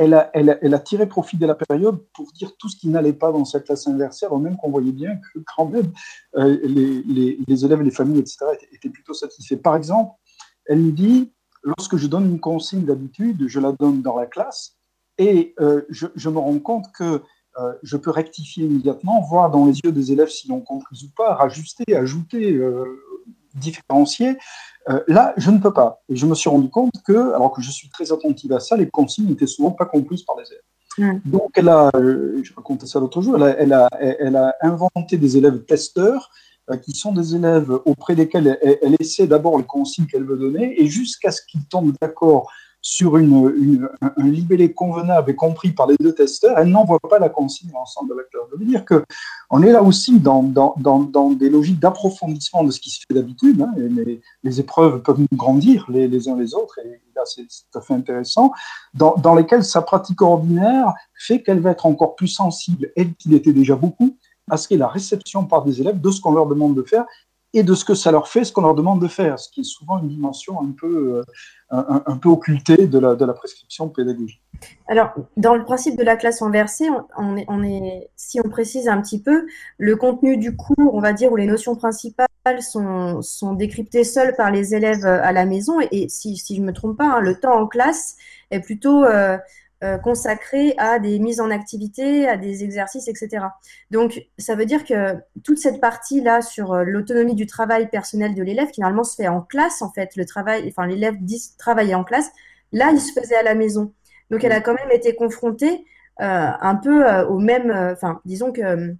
elle 0.00 0.74
a, 0.74 0.78
tiré 0.78 1.06
profit 1.06 1.36
de 1.36 1.46
la 1.46 1.54
période 1.54 1.98
pour 2.14 2.32
dire 2.32 2.56
tout 2.58 2.68
ce 2.68 2.76
qui 2.76 2.88
n'allait 2.88 3.12
pas 3.12 3.32
dans 3.32 3.44
cette 3.44 3.64
classe 3.64 3.86
inversée, 3.86 4.26
même 4.38 4.56
qu'on 4.56 4.70
voyait 4.70 4.92
bien 4.92 5.16
que 5.16 5.40
quand 5.54 5.66
même 5.66 5.92
euh, 6.36 6.58
les, 6.64 7.64
élèves, 7.64 7.82
les 7.82 7.90
familles, 7.90 8.20
etc., 8.20 8.38
étaient, 8.72 8.88
plutôt 8.88 9.12
satisfaits. 9.12 9.56
Par 9.56 9.76
exemple, 9.76 10.12
elle 10.66 10.82
nous 10.82 10.92
dit, 10.92 11.32
lorsque 11.62 11.96
je 11.96 12.06
donne 12.06 12.26
une 12.26 12.40
consigne 12.40 12.84
d'habitude, 12.84 13.46
je 13.46 13.60
la 13.60 13.72
donne 13.72 14.00
dans 14.00 14.16
la 14.16 14.26
classe, 14.26 14.78
Et 15.18 15.54
je, 15.90 16.28
me 16.30 16.38
rends 16.38 16.58
compte 16.60 16.86
que 16.96 17.22
je 17.82 17.96
peux 17.98 18.10
rectifier 18.10 18.64
immédiatement, 18.64 19.20
voir 19.20 19.50
dans 19.50 19.66
les 19.66 19.78
yeux 19.84 19.92
des 19.92 20.12
élèves 20.12 20.30
s'ils 20.30 20.52
ont 20.52 20.62
compris 20.62 21.04
ou 21.04 21.10
pas, 21.14 21.34
rajuster, 21.34 21.94
ajouter, 21.94 22.58
différencier. 23.54 24.36
là, 25.06 25.34
je 25.36 25.50
ne 25.50 25.58
peux 25.58 25.72
pas. 25.72 26.02
Et 26.08 26.16
je 26.16 26.26
me 26.26 26.34
suis 26.34 26.50
rendu 26.50 26.68
compte 26.68 26.92
que, 27.06 27.32
alors 27.34 27.52
que 27.52 27.62
je 27.62 27.70
suis 27.70 27.88
très 27.90 28.12
attentive 28.12 28.52
à 28.52 28.60
ça, 28.60 28.76
les 28.76 28.88
consignes 28.88 29.26
n'étaient 29.26 29.46
souvent 29.46 29.70
pas 29.70 29.86
comprises 29.86 30.22
par 30.22 30.36
les 30.36 30.46
élèves. 30.46 30.62
Donc, 31.24 31.52
elle 31.54 31.68
a, 31.68 31.90
euh, 31.94 32.40
je 32.42 32.52
racontais 32.54 32.86
ça 32.86 33.00
l'autre 33.00 33.22
jour, 33.22 33.36
elle 33.46 33.72
a, 33.72 33.88
elle, 34.00 34.36
a, 34.36 34.54
inventé 34.60 35.16
des 35.16 35.36
élèves 35.36 35.64
testeurs 35.64 36.30
euh, 36.70 36.76
qui 36.76 36.92
sont 36.92 37.12
des 37.12 37.34
élèves 37.36 37.70
auprès 37.84 38.14
desquels 38.14 38.58
elle, 38.82 38.96
essaie 38.98 39.26
d'abord 39.26 39.56
le 39.56 39.64
consigne 39.64 40.06
qu'elle 40.06 40.24
veut 40.24 40.36
donner 40.36 40.80
et 40.80 40.86
jusqu'à 40.86 41.30
ce 41.30 41.40
qu'ils 41.46 41.64
tombent 41.66 41.94
d'accord 42.00 42.50
sur 42.82 43.18
une, 43.18 43.88
un 44.00 44.26
libellé 44.26 44.72
convenable 44.72 45.30
et 45.30 45.36
compris 45.36 45.72
par 45.72 45.86
les 45.86 45.96
deux 45.98 46.14
testeurs, 46.14 46.58
elle 46.58 46.68
n'envoie 46.68 46.98
pas 46.98 47.18
la 47.18 47.28
consigne 47.28 47.70
à 47.70 47.78
l'ensemble 47.78 48.10
de 48.10 48.14
la 48.14 48.22
classe. 48.24 48.42
Ça 48.50 48.56
veut 48.56 48.64
dire 48.64 48.84
qu'on 48.84 49.62
est 49.62 49.72
là 49.72 49.82
aussi 49.82 50.18
dans, 50.18 50.42
des 51.34 51.50
logiques 51.50 51.78
d'approfondissement 51.78 52.64
de 52.64 52.70
ce 52.70 52.80
qui 52.80 52.90
se 52.90 53.00
fait 53.00 53.14
d'habitude. 53.14 53.60
Hein, 53.60 53.72
les, 54.42 54.60
épreuves 54.60 55.02
peuvent 55.02 55.20
nous 55.20 55.36
grandir 55.36 55.86
les, 55.88 56.28
uns 56.28 56.36
les 56.36 56.54
autres, 56.54 56.78
et 56.84 57.00
là 57.14 57.22
c'est 57.24 57.42
tout 57.42 57.78
à 57.78 57.80
fait 57.82 57.94
intéressant, 57.94 58.52
dans, 58.94 59.34
lesquelles 59.34 59.64
sa 59.64 59.82
pratique 59.82 60.22
ordinaire 60.22 60.92
fait 61.14 61.42
qu'elle 61.42 61.60
va 61.60 61.70
être 61.70 61.86
encore 61.86 62.16
plus 62.16 62.28
sensible, 62.28 62.90
elle 62.96 63.14
qu'il 63.14 63.34
était 63.34 63.52
déjà 63.52 63.76
beaucoup, 63.76 64.16
à 64.50 64.56
ce 64.56 64.66
qu'est 64.66 64.76
la 64.76 64.88
réception 64.88 65.44
par 65.44 65.64
des 65.64 65.80
élèves 65.80 66.00
de 66.00 66.10
ce 66.10 66.20
qu'on 66.20 66.32
leur 66.32 66.46
demande 66.46 66.74
de 66.74 66.82
faire 66.82 67.04
et 67.52 67.62
de 67.62 67.74
ce 67.74 67.84
que 67.84 67.94
ça 67.94 68.12
leur 68.12 68.28
fait, 68.28 68.44
ce 68.44 68.52
qu'on 68.52 68.60
leur 68.60 68.74
demande 68.74 69.00
de 69.00 69.08
faire, 69.08 69.38
ce 69.38 69.50
qui 69.50 69.60
est 69.60 69.64
souvent 69.64 69.98
une 69.98 70.08
dimension 70.08 70.60
un 70.62 70.70
peu, 70.70 71.22
euh, 71.72 71.82
un, 72.06 72.16
peu 72.16 72.28
occultée 72.28 72.86
de 72.86 72.98
la, 72.98 73.16
de 73.16 73.24
la, 73.24 73.32
prescription 73.32 73.88
pédagogique. 73.88 74.40
Alors, 74.86 75.12
dans 75.36 75.56
le 75.56 75.64
principe 75.64 75.98
de 75.98 76.04
la 76.04 76.16
classe 76.16 76.42
inversée, 76.42 76.88
on, 77.16 77.62
est, 77.62 78.10
si 78.14 78.40
on 78.44 78.48
précise 78.48 78.88
un 78.88 79.00
petit 79.00 79.20
peu, 79.20 79.46
le 79.78 79.96
contenu 79.96 80.36
du 80.36 80.56
cours, 80.56 80.94
on 80.94 81.00
va 81.00 81.12
dire, 81.12 81.32
où 81.32 81.36
les 81.36 81.46
notions 81.46 81.74
principales 81.74 82.28
sont, 82.60 83.20
sont 83.22 83.54
décryptées 83.54 84.04
seules 84.04 84.34
par 84.36 84.50
les 84.50 84.74
élèves 84.74 85.04
à 85.04 85.32
la 85.32 85.44
maison, 85.44 85.80
et, 85.90 86.08
si, 86.08 86.36
si 86.36 86.54
je 86.54 86.60
ne 86.60 86.66
me 86.66 86.72
trompe 86.72 86.98
pas, 86.98 87.16
hein, 87.16 87.20
le 87.20 87.34
temps 87.34 87.60
en 87.60 87.66
classe 87.66 88.16
est 88.50 88.60
plutôt 88.60 89.04
euh, 89.04 89.38
euh, 89.82 89.96
consacré 89.96 90.74
à 90.76 90.98
des 90.98 91.18
mises 91.18 91.40
en 91.40 91.50
activité, 91.50 92.28
à 92.28 92.36
des 92.36 92.64
exercices, 92.64 93.08
etc. 93.08 93.46
Donc, 93.90 94.26
ça 94.36 94.54
veut 94.54 94.66
dire 94.66 94.84
que 94.84 95.14
toute 95.42 95.56
cette 95.56 95.80
partie-là 95.80 96.42
sur 96.42 96.74
euh, 96.74 96.84
l'autonomie 96.84 97.34
du 97.34 97.46
travail 97.46 97.88
personnel 97.88 98.34
de 98.34 98.42
l'élève, 98.42 98.68
finalement, 98.74 99.04
se 99.04 99.16
fait 99.16 99.28
en 99.28 99.40
classe, 99.40 99.80
en 99.80 99.90
fait. 99.90 100.16
Le 100.16 100.26
travail, 100.26 100.68
enfin, 100.68 100.86
l'élève 100.86 101.14
dit 101.20 101.42
travailler 101.58 101.94
en 101.94 102.04
classe. 102.04 102.30
Là, 102.72 102.90
il 102.92 103.00
se 103.00 103.18
faisait 103.18 103.36
à 103.36 103.42
la 103.42 103.54
maison. 103.54 103.94
Donc, 104.30 104.44
elle 104.44 104.52
a 104.52 104.60
quand 104.60 104.74
même 104.74 104.90
été 104.92 105.14
confrontée 105.14 105.86
euh, 106.20 106.50
un 106.60 106.74
peu 106.76 107.02
au 107.22 107.38
même, 107.38 107.70
enfin, 107.70 108.20
disons 108.26 108.52
que 108.52 108.94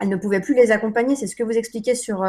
elle 0.00 0.08
ne 0.10 0.16
pouvait 0.16 0.40
plus 0.40 0.54
les 0.54 0.70
accompagner. 0.72 1.16
C'est 1.16 1.26
ce 1.26 1.36
que 1.36 1.42
vous 1.42 1.56
expliquez 1.56 1.94
sur 1.94 2.22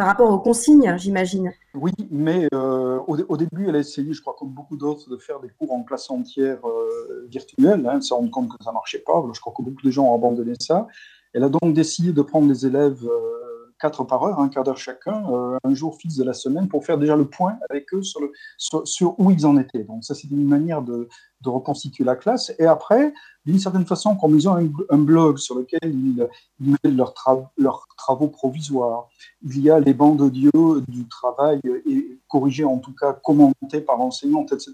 par 0.00 0.06
rapport 0.06 0.30
aux 0.30 0.38
consignes, 0.38 0.96
j'imagine. 0.96 1.52
Oui, 1.74 1.92
mais 2.10 2.48
euh, 2.54 3.00
au, 3.06 3.36
début, 3.36 3.68
elle 3.68 3.76
a 3.76 3.80
essayé, 3.80 4.14
je 4.14 4.22
crois, 4.22 4.34
comme 4.38 4.48
beaucoup 4.48 4.78
d'autres, 4.78 5.10
de 5.10 5.18
faire 5.18 5.40
des 5.40 5.50
cours 5.50 5.70
en 5.74 5.82
classe 5.82 6.10
entière 6.10 6.66
euh, 6.66 7.26
virtuelle. 7.28 7.86
Hein, 7.86 7.96
elle 7.96 8.02
s'est 8.02 8.14
compte 8.32 8.48
que 8.48 8.64
ça 8.64 8.70
ne 8.70 8.76
marchait 8.76 9.00
pas. 9.00 9.22
Je 9.34 9.38
crois 9.38 9.52
que 9.54 9.60
beaucoup 9.60 9.82
de 9.84 9.90
gens 9.90 10.06
ont 10.06 10.14
abandonné 10.14 10.54
ça. 10.58 10.86
Elle 11.34 11.44
a 11.44 11.50
donc 11.50 11.74
décidé 11.74 12.14
de 12.14 12.22
prendre 12.22 12.48
les 12.48 12.64
élèves 12.64 13.04
euh, 13.04 13.74
quatre 13.78 14.04
par 14.04 14.22
heure, 14.22 14.40
un 14.40 14.48
quart 14.48 14.64
d'heure 14.64 14.78
chacun, 14.78 15.22
un 15.62 15.74
jour 15.74 15.94
fixe 15.98 16.16
de 16.16 16.24
la 16.24 16.32
semaine, 16.32 16.66
pour 16.66 16.86
faire 16.86 16.96
déjà 16.96 17.14
le 17.14 17.26
point 17.26 17.58
avec 17.68 17.92
eux 17.92 18.02
sur, 18.02 18.22
le, 18.22 18.32
sur, 18.56 19.20
où 19.20 19.30
ils 19.30 19.46
en 19.46 19.58
étaient. 19.58 19.84
Donc 19.84 20.04
ça, 20.04 20.14
c'est 20.14 20.30
une 20.30 20.48
manière 20.48 20.80
de, 20.80 21.08
de 21.42 21.48
reconstituer 21.48 22.04
la 22.04 22.16
classe. 22.16 22.52
Et 22.58 22.66
après, 22.66 23.12
d'une 23.46 23.58
certaine 23.58 23.86
façon, 23.86 24.16
comme 24.16 24.34
ils 24.36 24.48
ont 24.48 24.54
un, 24.90 24.98
blog 24.98 25.38
sur 25.38 25.54
lequel 25.54 25.80
ils, 25.84 26.28
mettent 26.60 26.94
leurs, 26.94 27.14
leurs, 27.56 27.86
travaux 27.96 28.28
provisoires, 28.28 29.08
il 29.42 29.60
y 29.60 29.70
a 29.70 29.80
les 29.80 29.94
bandes 29.94 30.20
audio 30.20 30.80
du 30.88 31.08
travail 31.08 31.60
et 31.86 32.18
corrigées, 32.28 32.64
en 32.64 32.78
tout 32.78 32.94
cas 32.94 33.12
commentées 33.12 33.80
par 33.80 33.96
l'enseignante, 33.96 34.52
etc. 34.52 34.72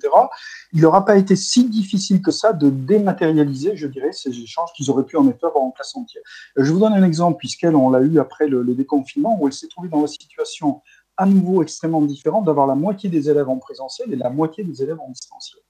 Il 0.73 0.81
n'aura 0.83 1.05
pas 1.05 1.17
été 1.17 1.37
si 1.37 1.69
difficile 1.69 2.21
que 2.23 2.33
ça 2.33 2.53
de 2.53 2.71
dématérialiser, 2.71 3.77
je 3.77 3.87
dirais, 3.87 4.13
ces 4.13 4.31
échanges 4.31 4.73
qu'ils 4.75 4.91
auraient 4.91 5.07
pu 5.07 5.17
en 5.17 5.29
effet 5.29 5.47
avoir 5.47 5.63
en 5.63 5.71
classe 5.71 5.95
entière. 5.97 6.23
Je 6.57 6.73
vous 6.73 6.81
donne 6.81 6.95
un 6.95 7.05
exemple, 7.05 7.39
puisqu'elle, 7.39 7.77
on 7.77 7.91
l'a 7.91 8.01
eu 8.01 8.19
après 8.19 8.49
le, 8.49 8.63
le 8.63 8.75
déconfinement, 8.75 9.39
où 9.41 9.47
elle 9.47 9.53
s'est 9.53 9.69
trouvée 9.69 9.89
dans 9.89 10.01
la 10.01 10.09
situation 10.09 10.83
à 11.17 11.27
nouveau 11.27 11.63
extrêmement 11.63 12.03
différente 12.03 12.45
d'avoir 12.45 12.67
la 12.67 12.75
moitié 12.75 13.09
des 13.09 13.31
élèves 13.31 13.49
en 13.49 13.59
présentiel 13.59 14.13
et 14.13 14.17
la 14.17 14.31
moitié 14.31 14.65
des 14.65 14.83
élèves 14.83 15.01
en 15.01 15.09
distanciel. 15.09 15.61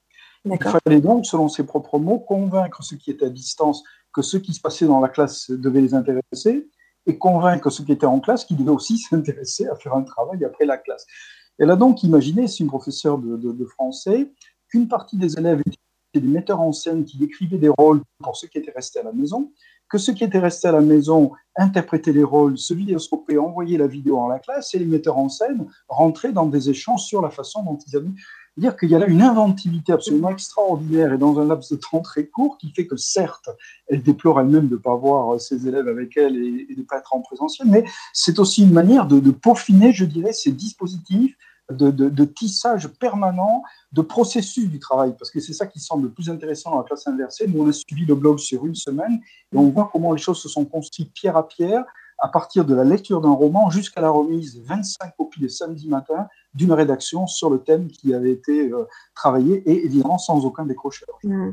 Il 0.51 0.63
fallait 0.63 1.01
donc, 1.01 1.25
selon 1.25 1.49
ses 1.49 1.63
propres 1.63 1.99
mots, 1.99 2.19
convaincre 2.19 2.83
ceux 2.83 2.97
qui 2.97 3.11
étaient 3.11 3.25
à 3.25 3.29
distance 3.29 3.83
que 4.13 4.21
ce 4.21 4.37
qui 4.37 4.53
se 4.53 4.61
passait 4.61 4.85
dans 4.85 4.99
la 4.99 5.09
classe 5.09 5.49
devait 5.51 5.81
les 5.81 5.93
intéresser 5.93 6.69
et 7.05 7.17
convaincre 7.17 7.69
ceux 7.69 7.83
qui 7.83 7.91
étaient 7.91 8.05
en 8.05 8.19
classe 8.19 8.45
qu'ils 8.45 8.57
devaient 8.57 8.71
aussi 8.71 8.97
s'intéresser 9.09 9.67
à 9.67 9.75
faire 9.75 9.93
un 9.93 10.03
travail 10.03 10.43
après 10.45 10.65
la 10.65 10.77
classe. 10.77 11.05
Elle 11.59 11.71
a 11.71 11.75
donc 11.75 12.03
imaginé, 12.03 12.47
c'est 12.47 12.59
une 12.59 12.67
professeure 12.67 13.17
de, 13.17 13.65
français, 13.65 14.31
qu'une 14.69 14.87
partie 14.87 15.17
des 15.17 15.37
élèves 15.37 15.61
étaient 15.65 16.19
des 16.19 16.27
metteurs 16.27 16.61
en 16.61 16.71
scène 16.71 17.03
qui 17.03 17.23
écrivaient 17.23 17.57
des 17.57 17.69
rôles 17.69 18.01
pour 18.23 18.35
ceux 18.35 18.47
qui 18.47 18.57
étaient 18.57 18.71
restés 18.71 18.99
à 18.99 19.03
la 19.03 19.11
maison, 19.11 19.51
que 19.89 19.97
ceux 19.97 20.13
qui 20.13 20.23
étaient 20.23 20.39
restés 20.39 20.67
à 20.67 20.71
la 20.71 20.81
maison 20.81 21.31
interprétaient 21.55 22.11
les 22.11 22.23
rôles, 22.23 22.57
se 22.57 22.73
vidéoscopaient, 22.73 23.37
envoyaient 23.37 23.77
la 23.77 23.87
vidéo 23.87 24.19
en 24.19 24.27
la 24.27 24.39
classe, 24.39 24.73
et 24.75 24.79
les 24.79 24.85
metteurs 24.85 25.17
en 25.17 25.29
scène 25.29 25.67
rentraient 25.87 26.33
dans 26.33 26.45
des 26.45 26.69
échanges 26.69 27.03
sur 27.03 27.21
la 27.21 27.29
façon 27.29 27.63
dont 27.63 27.77
ils 27.87 27.95
avaient 27.95 28.11
dire 28.57 28.75
qu'il 28.75 28.89
y 28.89 28.95
a 28.95 28.99
là 28.99 29.07
une 29.07 29.21
inventivité 29.21 29.93
absolument 29.93 30.29
extraordinaire 30.29 31.13
et 31.13 31.17
dans 31.17 31.39
un 31.39 31.45
laps 31.45 31.71
de 31.71 31.77
temps 31.77 32.01
très 32.01 32.25
court 32.25 32.57
qui 32.57 32.71
fait 32.71 32.87
que 32.87 32.97
certes, 32.97 33.49
elle 33.87 34.01
déplore 34.01 34.39
elle-même 34.39 34.67
de 34.67 34.75
ne 34.75 34.79
pas 34.79 34.93
avoir 34.93 35.39
ses 35.39 35.67
élèves 35.67 35.87
avec 35.87 36.17
elle 36.17 36.35
et, 36.35 36.73
de 36.73 36.79
ne 36.79 36.85
pas 36.85 36.97
être 36.97 37.13
en 37.13 37.21
présentiel, 37.21 37.67
mais 37.67 37.85
c'est 38.13 38.39
aussi 38.39 38.63
une 38.63 38.73
manière 38.73 39.07
de, 39.07 39.31
peaufiner, 39.31 39.93
je 39.93 40.05
dirais, 40.05 40.33
ces 40.33 40.51
dispositifs 40.51 41.37
de, 41.69 42.25
tissage 42.25 42.87
permanent 42.87 43.61
de 43.91 44.01
processus 44.01 44.69
du 44.69 44.79
travail, 44.79 45.13
parce 45.17 45.31
que 45.31 45.39
c'est 45.39 45.53
ça 45.53 45.67
qui 45.67 45.79
semble 45.79 46.03
le 46.03 46.11
plus 46.11 46.29
intéressant 46.29 46.71
dans 46.71 46.77
la 46.77 46.83
classe 46.83 47.07
inversée. 47.07 47.45
Nous, 47.47 47.61
on 47.61 47.67
a 47.67 47.73
suivi 47.73 48.05
le 48.05 48.15
blog 48.15 48.39
sur 48.39 48.65
une 48.65 48.75
semaine 48.75 49.19
et 49.53 49.57
on 49.57 49.69
voit 49.69 49.89
comment 49.91 50.13
les 50.13 50.21
choses 50.21 50.41
se 50.41 50.49
sont 50.49 50.65
construites 50.65 51.11
pierre 51.13 51.35
à 51.35 51.47
pierre 51.47 51.83
à 52.19 52.27
partir 52.27 52.65
de 52.65 52.73
la 52.73 52.83
lecture 52.83 53.21
d'un 53.21 53.31
roman 53.31 53.69
jusqu'à 53.69 54.01
la 54.01 54.09
remise 54.09 54.61
25 54.65 55.15
copies 55.17 55.41
le 55.41 55.49
samedi 55.49 55.87
matin 55.87 56.27
d'une 56.53 56.73
rédaction 56.73 57.27
sur 57.27 57.49
le 57.49 57.59
thème 57.59 57.87
qui 57.87 58.13
avait 58.13 58.31
été 58.31 58.71
euh, 58.71 58.87
travaillé 59.15 59.57
et 59.69 59.85
évidemment 59.85 60.17
sans 60.17 60.45
aucun 60.45 60.65
décrocheur. 60.65 61.09
Mmh. 61.23 61.51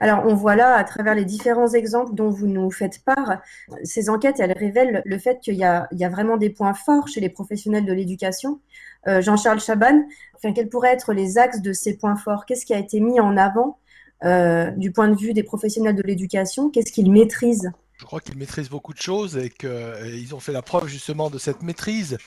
Alors, 0.00 0.24
on 0.26 0.34
voit 0.34 0.56
là, 0.56 0.74
à 0.74 0.84
travers 0.84 1.14
les 1.14 1.24
différents 1.24 1.72
exemples 1.72 2.14
dont 2.14 2.28
vous 2.28 2.46
nous 2.46 2.70
faites 2.70 3.02
part, 3.04 3.40
ces 3.82 4.10
enquêtes, 4.10 4.40
elles 4.40 4.52
révèlent 4.52 5.02
le 5.04 5.18
fait 5.18 5.40
qu'il 5.40 5.54
y, 5.54 5.64
a 5.64 5.88
vraiment 6.10 6.36
des 6.36 6.50
points 6.50 6.74
forts 6.74 7.08
chez 7.08 7.20
les 7.20 7.30
professionnels 7.30 7.86
de 7.86 7.92
l'éducation. 7.92 8.60
Euh, 9.08 9.22
Jean-Charles 9.22 9.60
Chaban, 9.60 10.04
quels 10.42 10.68
pourraient 10.68 10.92
être 10.92 11.12
les 11.12 11.38
axes 11.38 11.62
de 11.62 11.72
ces 11.72 11.96
points 11.96 12.16
forts? 12.16 12.44
Qu'est-ce 12.44 12.66
qui 12.66 12.74
a 12.74 12.78
été 12.78 13.00
mis 13.00 13.20
en 13.20 13.36
avant 13.36 13.78
euh, 14.24 14.70
du 14.72 14.92
point 14.92 15.08
de 15.08 15.16
vue 15.16 15.32
des 15.32 15.42
professionnels 15.42 15.94
de 15.94 16.02
l'éducation? 16.02 16.70
Qu'est-ce 16.70 16.92
qu'ils 16.92 17.10
maîtrisent? 17.10 17.70
Je 17.98 18.04
crois 18.04 18.20
qu'ils 18.20 18.36
maîtrisent 18.36 18.68
beaucoup 18.68 18.92
de 18.92 19.00
choses 19.00 19.36
et 19.36 19.50
qu'ils 19.50 20.34
ont 20.34 20.40
fait 20.40 20.52
la 20.52 20.62
preuve 20.62 20.86
justement 20.86 21.30
de 21.30 21.38
cette 21.38 21.62
maîtrise. 21.62 22.18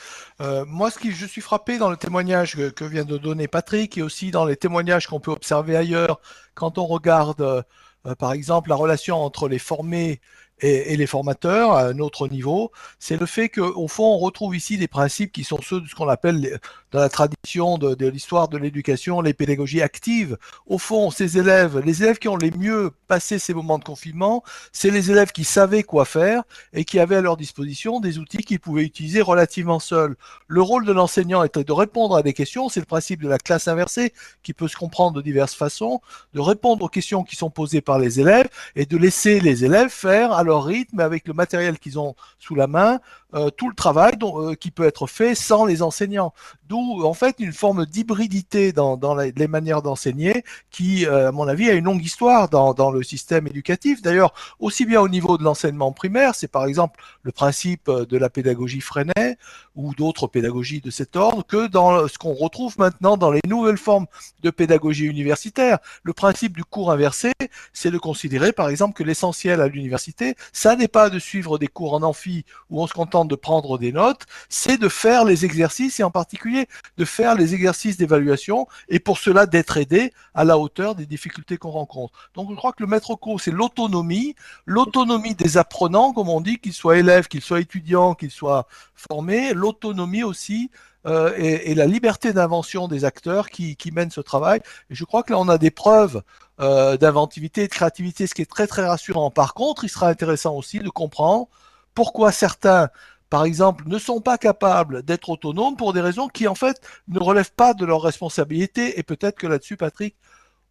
Euh, 0.42 0.66
moi, 0.66 0.90
ce 0.90 1.00
qui 1.00 1.12
je 1.12 1.26
suis 1.26 1.42
frappé 1.42 1.78
dans 1.78 1.90
le 1.90 1.98
témoignage 1.98 2.56
que, 2.72 2.86
vient 2.86 3.06
de 3.06 3.18
donner 3.18 3.48
Patrick 3.48 3.98
et 3.98 4.02
aussi 4.02 4.32
dans 4.32 4.46
les 4.46 4.56
témoignages 4.56 5.08
qu'on 5.08 5.20
peut 5.20 5.32
observer 5.32 5.76
ailleurs, 5.76 6.20
quand 6.56 6.78
on 6.78 6.86
regarde 6.86 7.42
euh, 7.42 8.16
par 8.16 8.32
exemple 8.32 8.70
la 8.70 8.76
relation 8.76 9.18
entre 9.18 9.48
les 9.48 9.60
formés 9.60 10.22
et, 10.62 10.98
les 10.98 11.08
formateurs 11.08 11.72
à 11.72 11.86
un 11.86 12.00
autre 12.00 12.28
niveau, 12.28 12.72
c'est 13.00 13.20
le 13.20 13.26
fait 13.26 13.50
qu'au 13.50 13.88
fond, 13.88 14.16
on 14.16 14.18
retrouve 14.18 14.56
ici 14.56 14.78
des 14.78 14.88
principes 14.88 15.32
qui 15.32 15.44
sont 15.44 15.62
ceux 15.62 15.82
de 15.82 15.88
ce 15.88 15.96
qu'on 15.96 16.10
appelle 16.10 16.60
dans 16.92 17.00
la 17.00 17.10
tradition 17.10 17.78
de, 17.78 17.96
de 17.96 18.08
l'histoire 18.08 18.48
de 18.48 18.58
l'éducation, 18.58 19.22
les 19.22 19.34
pédagogies 19.34 19.82
actives. 19.82 20.38
Au 20.68 20.78
fond, 20.78 21.12
ces 21.12 21.38
élèves, 21.38 21.80
les 21.80 22.04
élèves 22.04 22.18
qui 22.18 22.28
ont 22.28 22.38
les 22.38 22.52
mieux 22.52 22.92
passé 23.08 23.40
ces 23.40 23.54
moments 23.54 23.80
de 23.80 23.84
confinement, 23.84 24.44
c'est 24.72 24.92
les 24.92 25.12
élèves 25.12 25.32
qui 25.32 25.44
savaient 25.44 25.84
quoi 25.84 26.06
faire 26.06 26.44
et 26.74 26.84
qui 26.84 27.00
avaient 27.00 27.18
à 27.18 27.22
leur 27.22 27.38
disposition 27.38 28.00
des 28.00 28.18
outils 28.18 28.44
qu'ils 28.44 28.60
pouvaient 28.60 28.84
utiliser 28.84 29.22
relativement 29.22 29.80
seuls. 29.80 30.16
Le 30.48 30.62
rôle 30.62 30.86
de 30.86 30.92
l'enseignant 30.92 31.44
était 31.44 31.64
de 31.64 31.72
répondre 31.72 32.16
à 32.16 32.24
des 32.24 32.34
questions, 32.34 32.70
c'est 32.70 32.80
le 32.80 32.86
principe 32.86 33.22
de 33.22 33.30
la 33.30 33.38
classe 33.38 33.68
inversée 33.68 34.14
qui 34.44 34.54
peut 34.54 34.68
se 34.68 34.76
comprendre 34.76 35.18
de 35.18 35.22
diverses 35.22 35.56
façons, 35.56 36.02
de 36.34 36.40
répondre 36.40 36.84
aux 36.84 36.90
questions 36.90 37.24
qui 37.24 37.36
sont 37.36 37.50
posées 37.50 37.82
par 37.82 38.00
les 38.00 38.20
élèves 38.20 38.50
et 38.76 38.86
de 38.86 38.98
laisser 38.98 39.40
les 39.40 39.64
élèves 39.66 39.90
faire 39.90 40.34
à 40.34 40.44
leur 40.44 40.49
rythme 40.58 41.00
avec 41.00 41.28
le 41.28 41.34
matériel 41.34 41.80
qu'ils 41.80 42.00
ont 42.00 42.16
sous 42.40 42.56
la 42.56 42.68
main 42.68 43.00
euh, 43.36 43.50
tout 43.52 43.70
le 43.70 43.76
travail 43.76 44.18
dont, 44.18 44.56
qui 44.56 44.72
peut 44.72 44.86
être 44.86 45.06
fait 45.06 45.36
sans 45.36 45.66
les 45.66 45.82
enseignants. 45.82 46.34
D'où 46.68 47.04
en 47.04 47.14
fait 47.14 47.36
une 47.40 47.54
forme 47.54 47.86
d'hybridité 47.86 48.72
dans, 48.72 48.98
les 49.16 49.48
manières 49.48 49.82
d'enseigner 49.82 50.44
qui, 50.72 51.06
à 51.06 51.32
mon 51.32 51.48
avis, 51.48 51.70
a 51.70 51.74
une 51.74 51.86
longue 51.86 52.04
histoire 52.04 52.50
dans, 52.50 52.74
dans 52.74 52.92
le 52.92 53.04
système 53.04 53.48
éducatif. 53.48 54.02
D'ailleurs, 54.02 54.34
aussi 54.60 54.86
bien 54.86 55.02
au 55.02 55.10
niveau 55.10 55.38
de 55.38 55.44
l'enseignement 55.44 55.92
primaire, 55.92 56.36
c'est 56.36 56.48
par 56.48 56.66
exemple 56.66 57.02
le 57.24 57.32
principe 57.32 57.90
de 57.90 58.18
la 58.18 58.30
pédagogie 58.30 58.82
Freinet 58.82 59.38
ou 59.80 59.96
d'autres 59.96 60.28
pédagogies 60.28 60.82
de 60.82 60.92
cet 60.92 61.16
ordre, 61.16 61.46
que 61.46 61.68
dans 61.68 62.08
ce 62.08 62.18
qu'on 62.18 62.34
retrouve 62.34 62.78
maintenant 62.78 63.16
dans 63.16 63.32
les 63.32 63.40
nouvelles 63.48 63.78
formes 63.78 64.08
de 64.44 64.50
pédagogie 64.50 65.06
universitaire. 65.06 65.80
Le 66.04 66.12
principe 66.12 66.56
du 66.56 66.66
cours 66.66 66.92
inversé, 66.92 67.32
c'est 67.72 67.90
de 67.90 67.98
considérer 67.98 68.52
par 68.52 68.68
exemple 68.68 68.94
que 68.94 69.04
l'essentiel 69.04 69.62
à 69.62 69.70
l'université, 69.70 70.36
ça 70.52 70.76
n'est 70.76 70.90
pas 70.90 71.10
de 71.10 71.18
suivre 71.18 71.58
des 71.58 71.68
cours 71.68 71.94
en 71.94 72.04
amphi 72.04 72.44
où 72.70 72.82
on 72.82 72.88
se 72.88 72.94
contente 72.94 73.30
de 73.30 73.36
prendre 73.36 73.78
des 73.78 73.94
notes, 73.94 74.26
c'est 74.50 74.78
de 74.78 74.90
faire 74.90 75.24
les 75.24 75.46
exercices 75.46 76.00
et 76.02 76.04
en 76.04 76.12
particulier 76.12 76.68
de 76.98 77.06
faire 77.06 77.36
les 77.36 77.54
exercices 77.54 77.96
d'évaluation 77.96 78.68
et 78.90 79.00
pour 79.00 79.18
cela 79.18 79.46
d'être 79.46 79.78
aidé 79.78 80.12
à 80.34 80.44
la 80.44 80.58
hauteur 80.58 80.94
des 80.94 81.06
difficultés 81.06 81.58
qu'on 81.58 81.72
rencontre. 81.72 82.30
Donc 82.36 82.50
je 82.50 82.56
crois 82.56 82.74
que 82.74 82.84
le 82.84 82.88
maître 82.88 83.16
cours, 83.16 83.40
c'est 83.40 83.52
l'autonomie, 83.52 84.36
l'autonomie 84.66 85.36
des 85.36 85.58
apprenants, 85.58 86.12
comme 86.12 86.28
on 86.28 86.42
dit, 86.42 86.58
qu'ils 86.58 86.74
soient 86.74 86.98
élèves, 86.98 87.28
qu'ils 87.30 87.42
soient 87.42 87.62
étudiants, 87.62 88.14
qu'ils 88.14 88.32
soient 88.32 88.68
formés, 88.96 89.54
l'autonomie 89.70 90.24
aussi 90.24 90.72
euh, 91.06 91.34
et, 91.38 91.76
la 91.76 91.86
liberté 91.86 92.34
d'invention 92.34 92.88
des 92.88 93.06
acteurs 93.06 93.50
qui, 93.50 93.78
mènent 93.94 94.12
ce 94.12 94.22
travail. 94.22 94.62
Et 94.90 94.96
je 94.96 95.06
crois 95.06 95.24
que 95.24 95.32
là, 95.34 95.40
on 95.40 95.48
a 95.48 95.58
des 95.58 95.72
preuves 95.72 96.22
euh, 96.60 96.98
d'inventivité 96.98 97.64
et 97.64 97.68
de 97.68 97.72
créativité, 97.72 98.28
ce 98.28 98.34
qui 98.36 98.42
est 98.42 98.50
très 98.50 98.68
très 98.68 98.86
rassurant. 98.86 99.32
Par 99.32 99.54
contre, 99.54 99.86
il 99.86 99.90
sera 99.90 100.10
intéressant 100.10 100.56
aussi 100.56 100.80
de 100.80 100.90
comprendre 100.90 101.48
pourquoi 101.96 102.32
certains, 102.32 102.90
par 103.30 103.46
exemple, 103.46 103.86
ne 103.88 103.98
sont 103.98 104.22
pas 104.22 104.38
capables 104.38 105.04
d'être 105.04 105.30
autonomes 105.30 105.78
pour 105.78 105.94
des 105.94 106.02
raisons 106.02 106.28
qui, 106.28 106.48
en 106.48 106.56
fait, 106.56 106.82
ne 107.08 107.20
relèvent 107.20 107.54
pas 107.54 107.74
de 107.74 107.86
leur 107.86 108.02
responsabilité. 108.02 109.00
Et 109.00 109.04
peut-être 109.04 109.38
que 109.38 109.48
là-dessus, 109.48 109.78
Patrick 109.78 110.16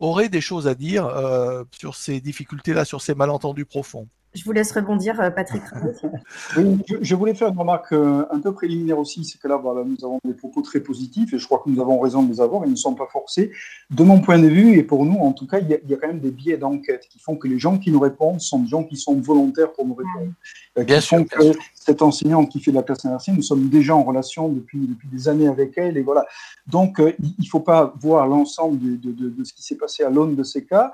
aurait 0.01 0.29
des 0.29 0.41
choses 0.41 0.69
à 0.69 0.75
dire 0.75 1.07
euh, 1.07 1.65
sur 1.73 1.97
ces 1.97 2.21
difficultés-là, 2.21 2.85
sur 2.85 3.01
ces 3.03 3.15
malentendus 3.15 3.65
profonds. 3.65 4.09
Je 4.39 4.45
vous 4.45 4.53
laisse 4.53 4.71
rebondir, 4.71 5.21
euh, 5.21 5.31
Patrick. 5.31 5.63
oui, 6.57 6.79
je, 7.01 7.15
voulais 7.17 7.35
faire 7.35 7.49
une 7.49 7.59
remarque 7.59 7.93
euh, 7.93 8.25
un 8.31 8.39
peu 8.39 8.53
préliminaire 8.53 8.99
aussi, 8.99 9.25
c'est 9.25 9.39
que 9.41 9.49
là, 9.49 9.57
voilà, 9.57 9.83
nous 9.85 9.97
avons 10.05 10.21
des 10.25 10.35
propos 10.35 10.63
très 10.63 10.79
positifs 10.79 11.35
et 11.35 11.39
je 11.39 11.45
crois 11.45 11.61
que 11.65 11.69
nous 11.69 11.81
avons 11.81 11.99
raison 11.99 12.23
de 12.23 12.31
les 12.31 12.41
avoir, 12.41 12.65
ils 12.65 12.71
ne 12.71 12.77
sont 12.77 12.95
pas 12.95 13.09
forcés. 13.11 13.51
De 13.91 14.05
mon 14.05 14.21
point 14.21 14.39
de 14.39 14.47
vue, 14.47 14.79
et 14.79 14.85
pour 14.85 15.05
nous, 15.05 15.19
en 15.19 15.33
tout 15.33 15.49
cas, 15.49 15.59
il 15.59 15.69
y 15.69 15.75
a, 15.75 15.97
quand 15.97 16.07
même 16.07 16.21
des 16.21 16.31
biais 16.31 16.57
d'enquête 16.57 17.09
qui 17.11 17.19
font 17.19 17.35
que 17.35 17.49
les 17.49 17.59
gens 17.59 17.79
qui 17.79 17.91
nous 17.91 17.99
répondent 17.99 18.41
sont 18.41 18.61
des 18.61 18.69
gens 18.69 18.85
qui 18.85 18.97
sont 18.97 19.21
volontaires 19.21 19.73
pour 19.73 19.87
nous 19.87 19.95
répondre. 19.95 20.33
Euh, 20.79 20.85
bien 20.85 21.01
qui 21.01 21.07
sûr, 21.07 21.19
font 21.19 21.25
que 21.25 21.59
cette 21.75 22.03
enseignante 22.03 22.49
qui 22.49 22.61
fait 22.61 22.71
de 22.71 22.77
la 22.77 22.85
personne 22.85 23.11
merci, 23.11 23.33
nous 23.33 23.43
sommes 23.43 23.69
déjà 23.69 23.97
en 23.97 24.05
relation 24.05 24.49
depuis, 24.49 24.87
depuis 24.87 25.09
des 25.09 25.29
années 25.29 25.49
avec 25.49 25.73
elle. 25.77 25.97
Et 25.97 26.03
voilà. 26.03 26.25
Donc, 26.69 27.01
il 27.01 27.35
ne 27.39 27.49
faut 27.49 27.61
pas 27.61 27.93
voir 27.99 28.29
l'ensemble 28.29 28.79
de, 28.79 29.11
de, 29.11 29.31
de 29.31 29.45
ce 29.45 29.53
qui 29.53 29.65
s'est 29.65 29.77
passé 29.77 30.05
à 30.05 30.11
l'aune 30.11 30.37
de 30.37 30.45
ces 30.45 30.65
cas. 30.65 30.93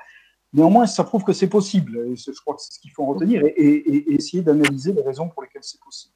Néanmoins, 0.55 0.87
ça 0.87 1.03
prouve 1.03 1.25
que 1.25 1.33
c'est 1.33 1.49
possible, 1.49 2.15
je 2.15 2.41
crois 2.41 2.55
que 2.55 2.63
c'est 2.63 2.75
ce 2.75 2.79
qu'il 2.79 2.93
faut 2.93 3.05
retenir, 3.05 3.43
et, 3.45 4.15
essayer 4.15 4.41
d'analyser 4.41 4.93
les 4.93 5.03
raisons 5.03 5.29
pour 5.29 5.43
lesquelles 5.43 5.65
c'est 5.65 5.81
possible. 5.81 6.15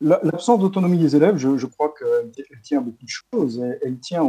L'absence 0.00 0.60
d'autonomie 0.60 0.98
des 0.98 1.16
élèves, 1.16 1.36
je, 1.36 1.66
crois 1.66 1.92
qu'elle 1.98 2.30
tient 2.62 2.78
à 2.78 2.80
beaucoup 2.82 3.02
de 3.02 3.08
choses. 3.08 3.64
Elle, 3.82 3.98
tient 3.98 4.22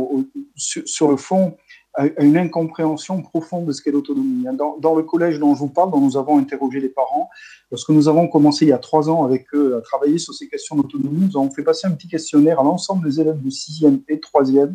sur, 0.56 1.12
le 1.12 1.18
fond 1.18 1.58
à, 1.94 2.06
une 2.24 2.38
incompréhension 2.38 3.22
profonde 3.22 3.66
de 3.66 3.74
ce 3.74 3.82
qu'est 3.82 3.92
l'autonomie. 3.92 4.46
Dans, 4.56 4.96
le 4.96 5.04
collège 5.04 5.40
dont 5.40 5.54
je 5.54 5.60
vous 5.60 5.68
parle, 5.68 5.92
dont 5.92 6.00
nous 6.00 6.16
avons 6.16 6.40
interrogé 6.40 6.80
les 6.80 6.90
parents, 6.90 7.30
lorsque 7.70 7.90
nous 7.90 8.08
avons 8.08 8.30
commencé 8.30 8.66
il 8.66 8.70
y 8.70 8.74
a 8.74 8.78
trois 8.78 9.10
ans 9.10 9.26
avec 9.26 9.54
eux 9.54 9.76
à 9.76 9.82
travailler 9.82 10.18
sur 10.20 10.34
ces 10.34 10.48
questions 10.48 10.78
d'autonomie, 10.78 11.28
nous 11.28 11.38
avons 11.38 11.52
fait 11.52 11.64
passer 11.64 11.86
un 11.86 11.92
petit 11.92 12.08
questionnaire 12.08 12.62
à 12.62 12.64
l'ensemble 12.64 13.08
des 13.08 13.20
élèves 13.20 13.42
de 13.42 13.50
6e 13.50 14.02
et 14.08 14.16
3e. 14.16 14.74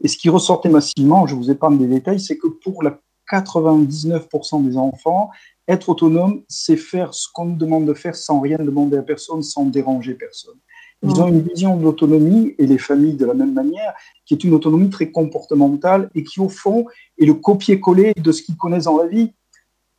Et 0.00 0.08
ce 0.08 0.16
qui 0.16 0.30
ressortait 0.30 0.70
massivement, 0.70 1.26
je 1.26 1.34
vous 1.34 1.50
épargne 1.50 1.76
des 1.76 1.86
détails, 1.86 2.20
c'est 2.20 2.38
que 2.38 2.48
pour 2.48 2.82
la 2.82 2.98
99% 3.30 4.64
des 4.64 4.76
enfants, 4.76 5.30
être 5.66 5.90
autonome, 5.90 6.42
c'est 6.48 6.76
faire 6.76 7.12
ce 7.12 7.28
qu'on 7.32 7.46
nous 7.46 7.56
demande 7.56 7.86
de 7.86 7.94
faire 7.94 8.16
sans 8.16 8.40
rien 8.40 8.58
demander 8.58 8.96
à 8.96 9.02
personne, 9.02 9.42
sans 9.42 9.66
déranger 9.66 10.14
personne. 10.14 10.56
Ils 11.02 11.20
ont 11.20 11.28
une 11.28 11.42
vision 11.42 11.76
de 11.76 11.84
l'autonomie, 11.84 12.54
et 12.58 12.66
les 12.66 12.78
familles 12.78 13.14
de 13.14 13.26
la 13.26 13.34
même 13.34 13.52
manière, 13.52 13.94
qui 14.26 14.34
est 14.34 14.42
une 14.42 14.54
autonomie 14.54 14.90
très 14.90 15.10
comportementale 15.10 16.10
et 16.14 16.24
qui, 16.24 16.40
au 16.40 16.48
fond, 16.48 16.86
est 17.18 17.24
le 17.24 17.34
copier-coller 17.34 18.14
de 18.14 18.32
ce 18.32 18.42
qu'ils 18.42 18.56
connaissent 18.56 18.84
dans 18.84 18.98
la 18.98 19.06
vie. 19.06 19.32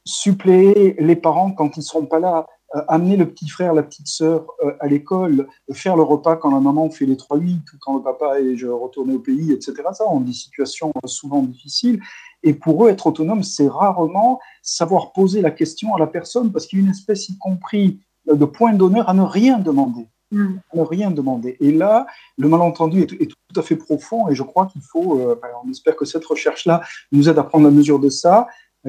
Suppléer 0.06 0.96
les 1.00 1.16
parents 1.16 1.52
quand 1.52 1.78
ils 1.78 1.80
ne 1.80 1.86
seront 1.86 2.06
pas 2.06 2.20
là, 2.20 2.48
euh, 2.76 2.82
amener 2.88 3.18
le 3.18 3.28
petit 3.28 3.48
frère, 3.48 3.74
la 3.74 3.82
petite 3.82 4.08
sœur 4.08 4.46
euh, 4.64 4.74
à 4.80 4.88
l'école, 4.88 5.48
faire 5.72 5.96
le 5.96 6.04
repas 6.04 6.36
quand 6.36 6.52
la 6.52 6.60
maman 6.60 6.90
fait 6.90 7.06
les 7.06 7.16
3-8 7.16 7.62
ou 7.74 7.78
quand 7.80 7.96
le 7.96 8.04
papa 8.04 8.40
est 8.40 8.64
retourné 8.64 9.16
au 9.16 9.20
pays, 9.20 9.52
etc. 9.52 9.74
Ça, 9.94 10.04
on 10.08 10.20
des 10.20 10.34
situations 10.34 10.92
souvent 11.06 11.42
difficiles. 11.42 12.00
Et 12.44 12.54
pour 12.54 12.86
eux, 12.86 12.90
être 12.90 13.08
autonome, 13.08 13.44
c'est 13.44 13.68
rarement 13.68 14.40
savoir 14.62 15.12
poser 15.12 15.42
la 15.42 15.52
question 15.52 15.96
à 15.96 16.00
la 16.00 16.08
personne 16.08 16.52
parce 16.52 16.68
qu'il 16.68 16.80
y 16.80 16.82
a 16.82 16.86
une 16.86 16.92
espèce, 16.92 17.30
y 17.30 17.38
compris 17.38 18.00
de 18.32 18.46
point 18.46 18.74
d'honneur, 18.74 19.10
à 19.10 19.14
ne 19.14 19.24
rien 19.24 19.60
demander. 19.60 20.08
Mm. 20.32 20.58
À 20.74 20.78
ne 20.78 20.82
rien 20.82 21.12
demander. 21.12 21.58
Et 21.60 21.72
là, 21.72 22.06
le 22.38 22.48
malentendu 22.48 23.02
est, 23.02 23.08
tout 23.08 23.60
à 23.60 23.64
fait 23.64 23.76
profond 23.76 24.30
et 24.30 24.36
je 24.36 24.44
crois 24.44 24.68
qu'il 24.68 24.82
faut, 24.82 25.20
euh, 25.20 25.40
on 25.66 25.70
espère 25.70 25.96
que 25.96 26.06
cette 26.06 26.26
recherche-là 26.26 26.82
nous 27.12 27.30
aide 27.30 27.40
à 27.40 27.44
prendre 27.44 27.66
la 27.66 27.72
mesure 27.72 28.00
de 28.00 28.10
ça 28.10 28.48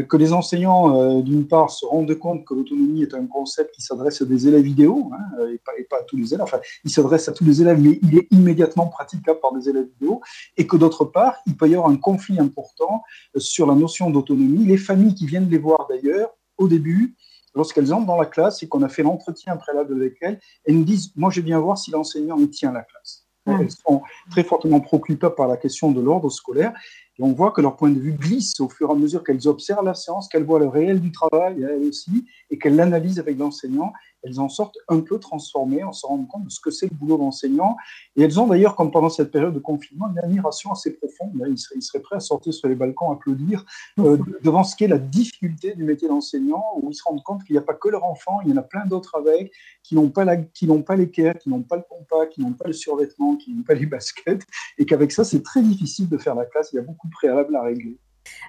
que 0.08 0.16
les 0.16 0.32
enseignants, 0.32 0.96
euh, 0.96 1.22
d'une 1.22 1.48
part, 1.48 1.70
se 1.70 1.84
rendent 1.84 2.14
compte 2.14 2.44
que 2.44 2.54
l'autonomie 2.54 3.02
est 3.02 3.14
un 3.14 3.26
concept 3.26 3.74
qui 3.74 3.82
s'adresse 3.82 4.22
à 4.22 4.24
des 4.24 4.46
élèves 4.46 4.66
idéaux, 4.66 5.10
hein, 5.12 5.46
et, 5.52 5.58
pas, 5.58 5.72
et, 5.78 5.84
pas, 5.84 5.98
à 5.98 6.02
tous 6.04 6.16
les 6.16 6.32
élèves, 6.32 6.44
enfin, 6.44 6.60
il 6.84 6.90
s'adresse 6.90 7.28
à 7.28 7.32
tous 7.32 7.44
les 7.44 7.60
élèves, 7.60 7.80
mais 7.80 7.98
il 8.02 8.18
est 8.18 8.28
immédiatement 8.30 8.86
praticable 8.86 9.40
par 9.40 9.52
des 9.52 9.68
élèves 9.68 9.88
idéaux, 10.00 10.20
et 10.56 10.66
que 10.66 10.76
d'autre 10.76 11.04
part, 11.04 11.36
il 11.46 11.56
peut 11.56 11.68
y 11.68 11.74
avoir 11.74 11.90
un 11.90 11.96
conflit 11.96 12.38
important 12.38 13.02
euh, 13.36 13.40
sur 13.40 13.66
la 13.66 13.74
notion 13.74 14.10
d'autonomie. 14.10 14.64
Les 14.64 14.78
familles 14.78 15.14
qui 15.14 15.26
viennent 15.26 15.50
les 15.50 15.58
voir 15.58 15.86
d'ailleurs, 15.88 16.30
au 16.56 16.68
début, 16.68 17.16
lorsqu'elles 17.54 17.92
entrent 17.92 18.06
dans 18.06 18.20
la 18.20 18.26
classe 18.26 18.62
et 18.62 18.68
qu'on 18.68 18.82
a 18.82 18.88
fait 18.88 19.02
l'entretien 19.02 19.56
préalable 19.56 19.94
avec 19.94 20.18
elles, 20.20 20.38
elles 20.64 20.76
nous 20.76 20.84
disent, 20.84 21.12
moi 21.16 21.30
je 21.30 21.40
viens 21.40 21.58
voir 21.58 21.76
si 21.76 21.90
l'enseignant 21.90 22.36
me 22.36 22.46
tient 22.46 22.72
la 22.72 22.82
classe. 22.82 23.26
Elles 23.46 23.70
sont 23.70 24.02
très 24.30 24.44
fortement 24.44 24.80
préoccupées 24.80 25.30
par 25.36 25.48
la 25.48 25.56
question 25.56 25.90
de 25.90 26.00
l'ordre 26.00 26.30
scolaire 26.30 26.72
on 27.20 27.32
voit 27.32 27.52
que 27.52 27.60
leur 27.60 27.76
point 27.76 27.90
de 27.90 27.98
vue 27.98 28.12
glisse 28.12 28.58
au 28.60 28.68
fur 28.68 28.88
et 28.88 28.92
à 28.92 28.94
mesure 28.94 29.22
qu'elles 29.22 29.46
observent 29.46 29.84
la 29.84 29.94
séance, 29.94 30.28
qu'elles 30.28 30.44
voient 30.44 30.58
le 30.58 30.68
réel 30.68 31.00
du 31.00 31.12
travail, 31.12 31.62
elles 31.62 31.86
aussi, 31.86 32.26
et 32.50 32.58
qu'elles 32.58 32.76
l'analysent 32.76 33.18
avec 33.18 33.38
l'enseignant. 33.38 33.92
Elles 34.22 34.40
en 34.40 34.48
sortent 34.48 34.78
un 34.88 35.00
peu 35.00 35.18
transformées, 35.18 35.84
on 35.84 35.92
se 35.92 36.06
rend 36.06 36.22
compte 36.24 36.44
de 36.44 36.50
ce 36.50 36.60
que 36.60 36.70
c'est 36.70 36.90
le 36.90 36.96
boulot 36.96 37.16
d'enseignant. 37.16 37.76
Et 38.16 38.22
elles 38.22 38.38
ont 38.38 38.46
d'ailleurs, 38.46 38.76
comme 38.76 38.90
pendant 38.90 39.08
cette 39.08 39.30
période 39.30 39.54
de 39.54 39.58
confinement, 39.58 40.08
une 40.10 40.18
admiration 40.18 40.72
assez 40.72 40.94
profonde. 40.94 41.30
Ils 41.48 41.82
seraient, 41.82 42.00
prêts 42.00 42.16
à 42.16 42.20
sortir 42.20 42.52
sur 42.52 42.68
les 42.68 42.74
balcons, 42.74 43.10
applaudir 43.10 43.64
euh, 43.98 44.18
devant 44.42 44.64
ce 44.64 44.76
qu'est 44.76 44.88
la 44.88 44.98
difficulté 44.98 45.74
du 45.74 45.84
métier 45.84 46.08
d'enseignant, 46.08 46.64
où 46.76 46.90
ils 46.90 46.94
se 46.94 47.02
rendent 47.02 47.22
compte 47.22 47.44
qu'il 47.44 47.54
n'y 47.54 47.58
a 47.58 47.62
pas 47.62 47.74
que 47.74 47.88
leur 47.88 48.04
enfant, 48.04 48.40
il 48.44 48.50
y 48.50 48.52
en 48.52 48.56
a 48.56 48.62
plein 48.62 48.84
d'autres 48.86 49.16
avec, 49.16 49.52
qui 49.82 49.94
n'ont 49.94 50.10
pas, 50.10 50.24
la, 50.24 50.36
qui 50.36 50.66
n'ont 50.66 50.82
pas 50.82 50.96
l'équerre, 50.96 51.38
qui 51.38 51.48
n'ont 51.48 51.62
pas 51.62 51.76
le 51.76 51.84
compas, 51.88 52.26
qui 52.26 52.40
n'ont 52.40 52.52
pas 52.52 52.66
le 52.66 52.72
survêtement, 52.72 53.36
qui 53.36 53.54
n'ont 53.54 53.62
pas 53.62 53.74
les 53.74 53.86
baskets, 53.86 54.44
et 54.78 54.86
qu'avec 54.86 55.12
ça, 55.12 55.24
c'est 55.24 55.42
très 55.42 55.62
difficile 55.62 56.08
de 56.08 56.18
faire 56.18 56.34
la 56.34 56.44
classe. 56.44 56.70
Il 56.72 56.76
y 56.76 56.78
a 56.78 56.82
beaucoup 56.82 57.08
de 57.08 57.12
préalables 57.12 57.56
à 57.56 57.62
régler. 57.62 57.98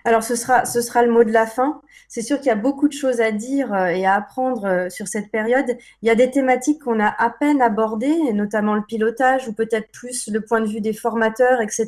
Alors, 0.03 0.23
ce 0.23 0.35
sera, 0.35 0.65
ce 0.65 0.81
sera 0.81 1.03
le 1.03 1.11
mot 1.11 1.23
de 1.23 1.31
la 1.31 1.45
fin. 1.45 1.81
C'est 2.07 2.21
sûr 2.21 2.37
qu'il 2.37 2.47
y 2.47 2.51
a 2.51 2.55
beaucoup 2.55 2.87
de 2.87 2.93
choses 2.93 3.21
à 3.21 3.31
dire 3.31 3.73
euh, 3.73 3.85
et 3.85 4.05
à 4.05 4.15
apprendre 4.15 4.65
euh, 4.65 4.89
sur 4.89 5.07
cette 5.07 5.31
période. 5.31 5.77
Il 6.01 6.07
y 6.07 6.09
a 6.09 6.15
des 6.15 6.29
thématiques 6.29 6.81
qu'on 6.81 6.99
a 6.99 7.07
à 7.07 7.29
peine 7.29 7.61
abordées, 7.61 8.33
notamment 8.33 8.75
le 8.75 8.83
pilotage 8.83 9.47
ou 9.47 9.53
peut-être 9.53 9.89
plus 9.91 10.27
le 10.27 10.41
point 10.41 10.59
de 10.59 10.67
vue 10.67 10.81
des 10.81 10.93
formateurs, 10.93 11.61
etc. 11.61 11.87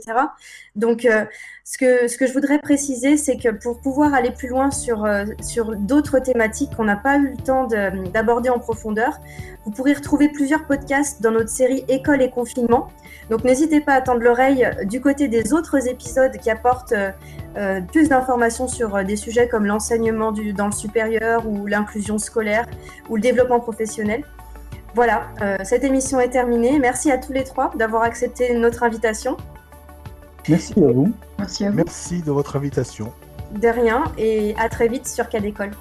Donc, 0.75 1.05
euh, 1.05 1.25
ce, 1.63 1.77
que, 1.77 2.27
je 2.27 2.33
voudrais 2.33 2.59
préciser, 2.59 3.17
c'est 3.17 3.37
que 3.37 3.49
pour 3.49 3.79
pouvoir 3.79 4.13
aller 4.13 4.31
plus 4.31 4.49
loin 4.49 4.69
sur, 4.71 5.07
sur 5.41 5.75
d'autres 5.75 6.19
thématiques 6.19 6.75
qu'on 6.75 6.83
n'a 6.83 6.97
pas 6.97 7.17
eu 7.17 7.29
le 7.29 7.37
temps 7.37 7.67
d'aborder 8.13 8.49
en 8.49 8.59
profondeur, 8.59 9.19
vous 9.65 9.71
pourrez 9.71 9.93
retrouver 9.93 10.27
plusieurs 10.29 10.65
podcasts 10.65 11.21
dans 11.21 11.31
notre 11.31 11.49
série 11.49 11.85
École 11.87 12.21
et 12.21 12.29
confinement. 12.29 12.89
Donc, 13.29 13.45
n'hésitez 13.45 13.79
pas 13.79 13.93
à 13.93 14.01
tendre 14.01 14.21
l'oreille 14.21 14.69
du 14.85 14.99
côté 14.99 15.29
des 15.29 15.53
autres 15.53 15.87
épisodes 15.87 16.35
qui 16.37 16.49
apportent 16.49 16.93
euh, 17.55 17.81
plus 17.81 18.09
d'informations 18.09 18.67
sur 18.67 18.95
euh, 18.95 19.03
des 19.03 19.15
sujets 19.15 19.47
comme 19.47 19.67
l'enseignement 19.67 20.31
dans 20.31 20.65
le 20.65 20.71
supérieur 20.71 21.47
ou 21.47 21.67
l'inclusion 21.67 22.17
scolaire 22.17 22.65
ou 23.09 23.15
le 23.15 23.21
développement 23.21 23.59
professionnel. 23.59 24.23
Voilà, 24.95 25.27
euh, 25.41 25.57
cette 25.63 25.83
émission 25.83 26.19
est 26.19 26.29
terminée. 26.29 26.79
Merci 26.79 27.11
à 27.11 27.19
tous 27.19 27.31
les 27.31 27.43
trois 27.43 27.71
d'avoir 27.75 28.03
accepté 28.03 28.53
notre 28.55 28.81
invitation. 28.81 29.37
Merci 30.49 30.73
à 30.83 30.91
vous. 30.91 31.13
Merci 31.39 31.65
à 31.65 31.69
vous. 31.69 31.77
Merci 31.77 32.21
de 32.21 32.31
votre 32.31 32.55
invitation. 32.55 33.13
De 33.61 33.67
rien 33.67 34.03
et 34.17 34.55
à 34.57 34.69
très 34.69 34.87
vite 34.87 35.07
sur 35.07 35.29
Cadécole. 35.29 35.71